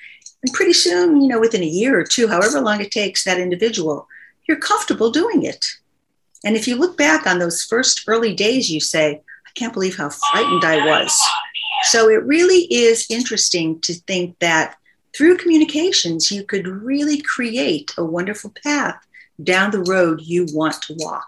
and 0.44 0.54
pretty 0.54 0.74
soon, 0.74 1.22
you 1.22 1.28
know, 1.28 1.40
within 1.40 1.64
a 1.64 1.68
year 1.68 2.00
or 2.00 2.04
two, 2.04 2.28
however 2.28 2.60
long 2.62 2.82
it 2.82 2.92
takes 2.92 3.24
that 3.24 3.40
individual, 3.40 4.08
you're 4.48 4.60
comfortable 4.60 5.12
doing 5.12 5.44
it. 5.44 5.66
And 6.44 6.56
if 6.56 6.68
you 6.68 6.76
look 6.76 6.98
back 6.98 7.26
on 7.26 7.40
those 7.40 7.64
first 7.64 8.04
early 8.08 8.34
days, 8.34 8.70
you 8.70 8.80
say, 8.80 9.22
I 9.48 9.50
can't 9.56 9.74
believe 9.74 9.98
how 9.98 10.10
frightened 10.10 10.64
I 10.64 10.86
was. 10.86 11.18
So 11.84 12.10
it 12.10 12.24
really 12.24 12.68
is 12.74 13.08
interesting 13.10 13.80
to 13.82 13.94
think 13.94 14.38
that 14.40 14.76
through 15.16 15.38
communications, 15.38 16.32
you 16.32 16.44
could 16.44 16.68
really 16.68 17.22
create 17.22 17.94
a 17.98 18.04
wonderful 18.04 18.54
path 18.64 18.98
down 19.44 19.72
the 19.72 19.84
road 19.84 20.22
you 20.22 20.46
want 20.52 20.82
to 20.84 20.96
walk. 20.98 21.28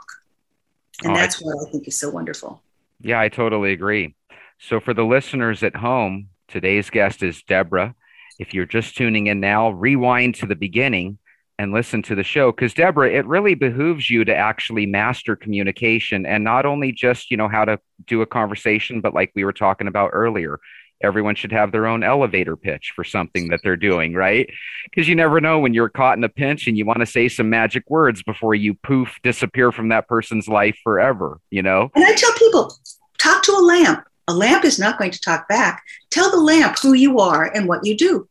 And 1.04 1.14
oh, 1.14 1.16
that's 1.16 1.42
I, 1.42 1.46
what 1.46 1.68
I 1.68 1.72
think 1.72 1.88
is 1.88 1.98
so 1.98 2.10
wonderful. 2.10 2.62
Yeah, 3.02 3.20
I 3.20 3.30
totally 3.30 3.72
agree. 3.72 4.16
So, 4.60 4.80
for 4.80 4.94
the 4.94 5.06
listeners 5.06 5.64
at 5.64 5.76
home, 5.76 6.30
today's 6.48 6.90
guest 6.90 7.24
is 7.24 7.44
Debra. 7.44 7.96
If 8.40 8.54
you're 8.54 8.66
just 8.66 8.96
tuning 8.96 9.28
in 9.28 9.40
now, 9.40 9.70
rewind 9.70 10.36
to 10.36 10.46
the 10.46 10.56
beginning 10.56 11.20
and 11.60 11.74
listen 11.74 12.02
to 12.04 12.16
the 12.16 12.24
show 12.24 12.52
because 12.52 12.74
debra 12.74 13.10
it 13.10 13.26
really 13.26 13.56
behooves 13.56 14.10
you 14.10 14.24
to 14.24 14.36
actually 14.36 14.86
master 14.86 15.36
communication 15.36 16.26
and 16.26 16.44
not 16.44 16.66
only 16.66 16.92
just 16.92 17.32
you 17.32 17.38
know 17.38 17.48
how 17.48 17.66
to 17.66 17.80
do 18.06 18.22
a 18.22 18.26
conversation 18.26 19.02
but 19.02 19.14
like 19.14 19.32
we 19.36 19.44
were 19.44 19.54
talking 19.54 19.88
about 19.88 20.12
earlier 20.14 20.60
everyone 21.02 21.36
should 21.36 21.52
have 21.52 21.72
their 21.72 21.86
own 21.86 22.04
elevator 22.04 22.56
pitch 22.56 22.92
for 22.96 23.04
something 23.04 23.50
that 23.50 23.60
they're 23.64 23.78
doing 23.78 24.14
right? 24.14 24.50
Because 24.86 25.08
you 25.08 25.16
never 25.16 25.40
know 25.40 25.60
when 25.60 25.74
you're 25.74 25.90
caught 25.90 26.18
in 26.18 26.24
a 26.24 26.30
pinch 26.30 26.68
and 26.68 26.78
you 26.78 26.86
want 26.86 27.00
to 27.00 27.06
say 27.06 27.30
some 27.30 27.50
magic 27.50 27.84
words 27.88 28.24
before 28.24 28.56
you 28.56 28.74
poof 28.74 29.20
disappear 29.22 29.72
from 29.72 29.90
that 29.90 30.08
person's 30.08 30.48
life 30.48 30.78
forever 30.84 31.40
you 31.52 31.62
know? 31.62 31.92
And 31.96 32.04
i 32.04 32.14
tell 32.14 32.34
people 32.34 32.76
talk 33.20 33.44
to 33.44 33.52
a 33.52 33.62
lamp 33.62 34.07
a 34.28 34.34
lamp 34.34 34.66
is 34.66 34.80
not 34.80 34.98
going 34.98 35.12
to 35.12 35.22
talk 35.22 35.48
back. 35.48 35.84
Tell 36.10 36.30
the 36.30 36.38
lamp 36.38 36.78
who 36.80 36.94
you 36.94 37.20
are 37.20 37.44
and 37.44 37.68
what 37.68 37.86
you 37.86 37.96
do. 37.96 38.28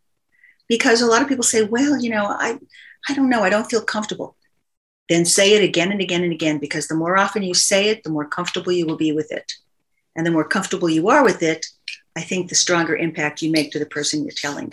Because 0.68 1.00
a 1.00 1.06
lot 1.06 1.22
of 1.22 1.28
people 1.28 1.44
say, 1.44 1.62
well, 1.64 1.98
you 1.98 2.10
know, 2.10 2.26
I, 2.26 2.58
I 3.08 3.14
don't 3.14 3.30
know, 3.30 3.42
I 3.42 3.50
don't 3.50 3.70
feel 3.70 3.82
comfortable. 3.82 4.36
Then 5.08 5.24
say 5.24 5.54
it 5.54 5.62
again 5.62 5.92
and 5.92 6.00
again 6.00 6.24
and 6.24 6.32
again, 6.32 6.58
because 6.58 6.88
the 6.88 6.96
more 6.96 7.16
often 7.16 7.42
you 7.42 7.54
say 7.54 7.88
it, 7.88 8.02
the 8.02 8.10
more 8.10 8.26
comfortable 8.26 8.72
you 8.72 8.86
will 8.86 8.96
be 8.96 9.12
with 9.12 9.30
it. 9.30 9.52
And 10.16 10.26
the 10.26 10.32
more 10.32 10.46
comfortable 10.46 10.90
you 10.90 11.08
are 11.08 11.22
with 11.22 11.42
it, 11.42 11.64
I 12.16 12.22
think 12.22 12.48
the 12.48 12.54
stronger 12.54 12.96
impact 12.96 13.42
you 13.42 13.50
make 13.52 13.70
to 13.72 13.78
the 13.78 13.86
person 13.86 14.24
you're 14.24 14.32
telling. 14.32 14.72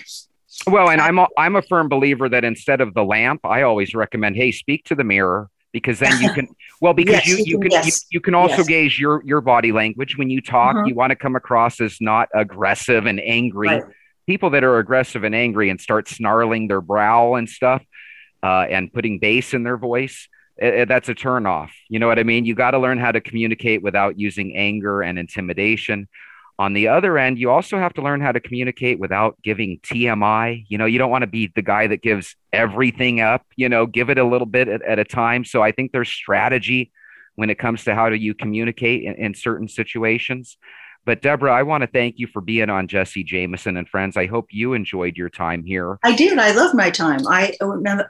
Well, 0.66 0.90
and 0.90 1.02
I'm 1.02 1.20
a, 1.20 1.28
I'm 1.38 1.56
a 1.56 1.62
firm 1.62 1.90
believer 1.90 2.30
that 2.30 2.44
instead 2.44 2.82
of 2.82 2.94
the 2.94 3.04
lamp, 3.04 3.42
I 3.46 3.62
always 3.62 3.94
recommend, 3.94 4.36
hey, 4.36 4.52
speak 4.52 4.86
to 4.86 4.96
the 4.96 5.04
mirror 5.04 5.50
because 5.74 6.00
then 6.00 6.22
you 6.22 6.32
can 6.32 6.48
well 6.82 6.94
because 6.94 7.28
yes, 7.28 7.28
you, 7.28 7.44
you, 7.46 7.60
can, 7.60 7.72
yes. 7.72 7.86
you, 7.86 7.92
you, 8.12 8.22
can 8.22 8.34
also 8.34 8.58
yes. 8.58 8.68
gauge 8.68 9.00
your 9.00 9.22
your 9.26 9.42
body 9.42 9.74
language 9.74 10.18
when 10.18 10.30
you 10.30 10.40
talk 10.40 10.76
mm-hmm. 10.76 10.86
you 10.86 10.96
want 10.96 11.10
to 11.10 11.16
come 11.18 11.36
across 11.36 11.82
as 11.82 11.98
not 12.00 12.30
aggressive 12.34 13.06
and 13.06 13.20
angry 13.20 13.68
right. 13.68 13.84
people 14.26 14.52
that 14.52 14.64
are 14.64 14.78
aggressive 14.78 15.26
and 15.26 15.36
angry 15.36 15.70
and 15.70 15.82
start 15.82 16.08
snarling 16.08 16.70
their 16.70 16.82
brow 16.82 17.34
and 17.34 17.50
stuff 17.50 17.84
uh, 18.44 18.66
and 18.70 18.94
putting 18.94 19.20
bass 19.20 19.54
in 19.54 19.64
their 19.64 19.78
voice 19.78 20.30
it, 20.58 20.74
it, 20.74 20.88
that's 20.88 21.10
a 21.10 21.16
turn 21.16 21.46
off 21.46 21.74
you 21.90 22.00
know 22.00 22.08
what 22.08 22.20
i 22.20 22.24
mean 22.24 22.46
you 22.46 22.56
got 22.56 22.72
to 22.72 22.80
learn 22.80 22.98
how 22.98 23.12
to 23.12 23.20
communicate 23.20 23.82
without 23.82 24.18
using 24.18 24.56
anger 24.56 25.02
and 25.02 25.20
intimidation 25.20 26.08
on 26.64 26.72
the 26.72 26.88
other 26.88 27.18
end, 27.18 27.38
you 27.38 27.52
also 27.52 27.78
have 27.78 27.94
to 27.96 28.02
learn 28.02 28.22
how 28.22 28.32
to 28.32 28.40
communicate 28.40 28.98
without 28.98 29.38
giving 29.44 29.80
TMI. 29.80 30.64
You 30.70 30.78
know, 30.78 30.86
you 30.86 30.98
don't 30.98 31.12
want 31.12 31.24
to 31.24 31.28
be 31.28 31.52
the 31.54 31.62
guy 31.62 31.88
that 31.88 32.02
gives 32.02 32.38
everything 32.54 33.20
up, 33.20 33.46
you 33.58 33.68
know, 33.68 33.86
give 33.86 34.10
it 34.10 34.18
a 34.18 34.24
little 34.24 34.48
bit 34.48 34.70
at, 34.70 34.82
at 34.82 34.98
a 34.98 35.04
time. 35.04 35.44
So 35.44 35.62
I 35.62 35.74
think 35.74 35.92
there's 35.92 36.08
strategy 36.08 36.94
when 37.36 37.50
it 37.50 37.60
comes 37.60 37.84
to 37.84 37.94
how 37.94 38.10
do 38.10 38.16
you 38.16 38.34
communicate 38.34 39.04
in, 39.04 39.16
in 39.16 39.34
certain 39.34 39.68
situations. 39.68 40.58
But 41.06 41.22
Debra, 41.22 41.52
I 41.52 41.64
want 41.64 41.82
to 41.82 41.88
thank 41.88 42.16
you 42.18 42.28
for 42.28 42.40
being 42.40 42.70
on 42.70 42.88
Jesse 42.88 43.26
Jameson 43.26 43.76
and 43.76 43.90
Friends. 43.90 44.16
I 44.16 44.28
hope 44.28 44.48
you 44.52 44.72
enjoyed 44.72 45.18
your 45.18 45.30
time 45.30 45.66
here. 45.66 46.00
I 46.02 46.16
did. 46.16 46.40
I 46.40 46.52
love 46.52 46.74
my 46.74 46.90
time. 46.90 47.28
I 47.28 47.58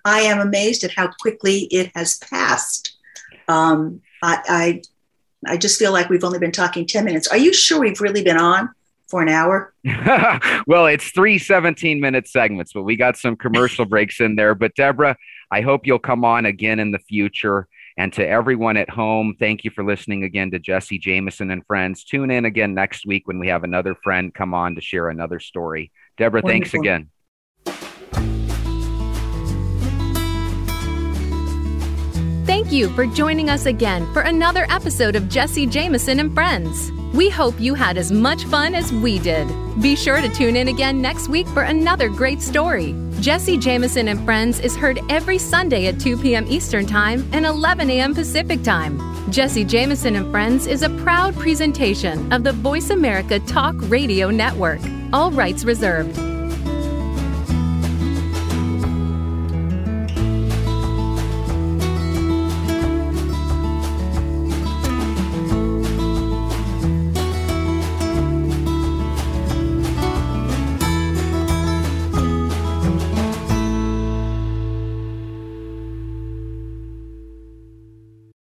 I 0.06 0.20
am 0.22 0.39
amazed 0.39 0.84
at 0.84 0.91
how 0.91 1.10
quickly 1.20 1.62
it 1.72 1.91
has 1.95 2.20
passed. 2.20 2.95
Um, 3.47 4.01
I, 4.22 4.43
I 4.47 4.82
I 5.48 5.58
just 5.58 5.80
feel 5.80 5.91
like 5.91 6.10
we've 6.10 6.24
only 6.24 6.39
been 6.39 6.52
talking 6.52 6.86
10 6.86 7.06
minutes. 7.06 7.28
Are 7.28 7.38
you 7.38 7.54
sure 7.54 7.80
we've 7.80 8.02
really 8.02 8.24
been 8.24 8.38
on 8.38 8.70
for 9.08 9.22
an 9.22 9.30
hour? 9.30 9.74
well, 10.68 10.88
it's 10.88 11.10
three 11.12 11.38
17 11.38 12.00
minute 12.00 12.28
segments, 12.28 12.74
but 12.74 12.84
we 12.84 12.96
got 12.96 13.18
some 13.18 13.36
commercial 13.36 13.86
breaks 13.86 14.20
in 14.20 14.36
there. 14.36 14.56
But 14.56 14.76
Debra, 14.76 15.18
I 15.52 15.62
hope 15.62 15.86
you'll 15.86 16.00
come 16.00 16.26
on 16.26 16.46
again 16.46 16.80
in 16.80 16.91
the 16.91 17.00
future. 17.00 17.68
And 17.96 18.12
to 18.14 18.28
everyone 18.28 18.78
at 18.78 18.89
home, 18.89 19.36
thank 19.38 19.64
you 19.64 19.70
for 19.70 19.84
listening 19.84 20.24
again 20.24 20.50
to 20.52 20.60
Jesse 20.60 20.98
Jameson 20.98 21.52
and 21.52 21.66
friends. 21.66 22.04
Tune 22.04 22.32
in 22.32 22.46
again 22.46 22.74
next 22.74 23.06
week 23.06 23.28
when 23.28 23.38
we 23.38 23.50
have 23.50 23.64
another 23.64 23.96
friend 24.04 24.34
come 24.34 24.54
on 24.54 24.76
to 24.76 24.82
share 24.82 25.10
another 25.10 25.39
story. 25.39 25.91
Debra, 26.18 26.41
Wonderful. 26.41 26.50
thanks 26.50 26.74
again. 26.74 27.10
Thank 32.46 32.74
you 32.74 32.89
for 32.89 33.06
joining 33.06 33.50
us 33.50 33.68
again 33.68 34.12
for 34.12 34.24
another 34.24 34.66
episode 34.70 35.16
of 35.16 35.30
Jesse 35.30 35.66
Jameson 35.66 36.20
and 36.20 36.34
Friends. 36.34 36.91
We 37.14 37.30
hope 37.30 37.58
you 37.58 37.74
had 37.74 37.98
as 37.98 38.12
much 38.12 38.44
fun 38.44 38.76
as 38.76 38.91
we 38.91 39.18
did. 39.18 39.48
Be 39.82 39.96
sure 39.96 40.20
to 40.22 40.28
tune 40.28 40.58
in 40.58 40.68
again 40.68 41.02
next 41.02 41.30
week 41.30 41.48
for 41.48 41.64
another 41.64 42.10
great 42.10 42.41
story. 42.41 42.96
Jesse 43.22 43.58
Jameson 43.58 44.10
and 44.10 44.26
Friends 44.26 44.60
is 44.60 44.76
heard 44.76 45.00
every 45.10 45.38
Sunday 45.38 45.88
at 45.88 46.02
2 46.02 46.18
p.m. 46.18 46.46
Eastern 46.50 46.86
Time 46.86 47.26
and 47.32 47.46
11 47.46 47.89
a.m. 47.89 48.14
Pacific 48.14 48.62
Time. 48.62 49.00
Jesse 49.32 49.64
Jameson 49.64 50.18
and 50.18 50.30
Friends 50.30 50.68
is 50.68 50.82
a 50.82 50.89
proud 50.89 51.34
presentation 51.36 52.34
of 52.34 52.44
the 52.44 52.52
Voice 52.52 52.89
America 52.89 53.39
Talk 53.39 53.76
Radio 53.84 54.30
Network. 54.30 54.82
All 55.14 55.32
rights 55.32 55.64
reserved. 55.64 56.20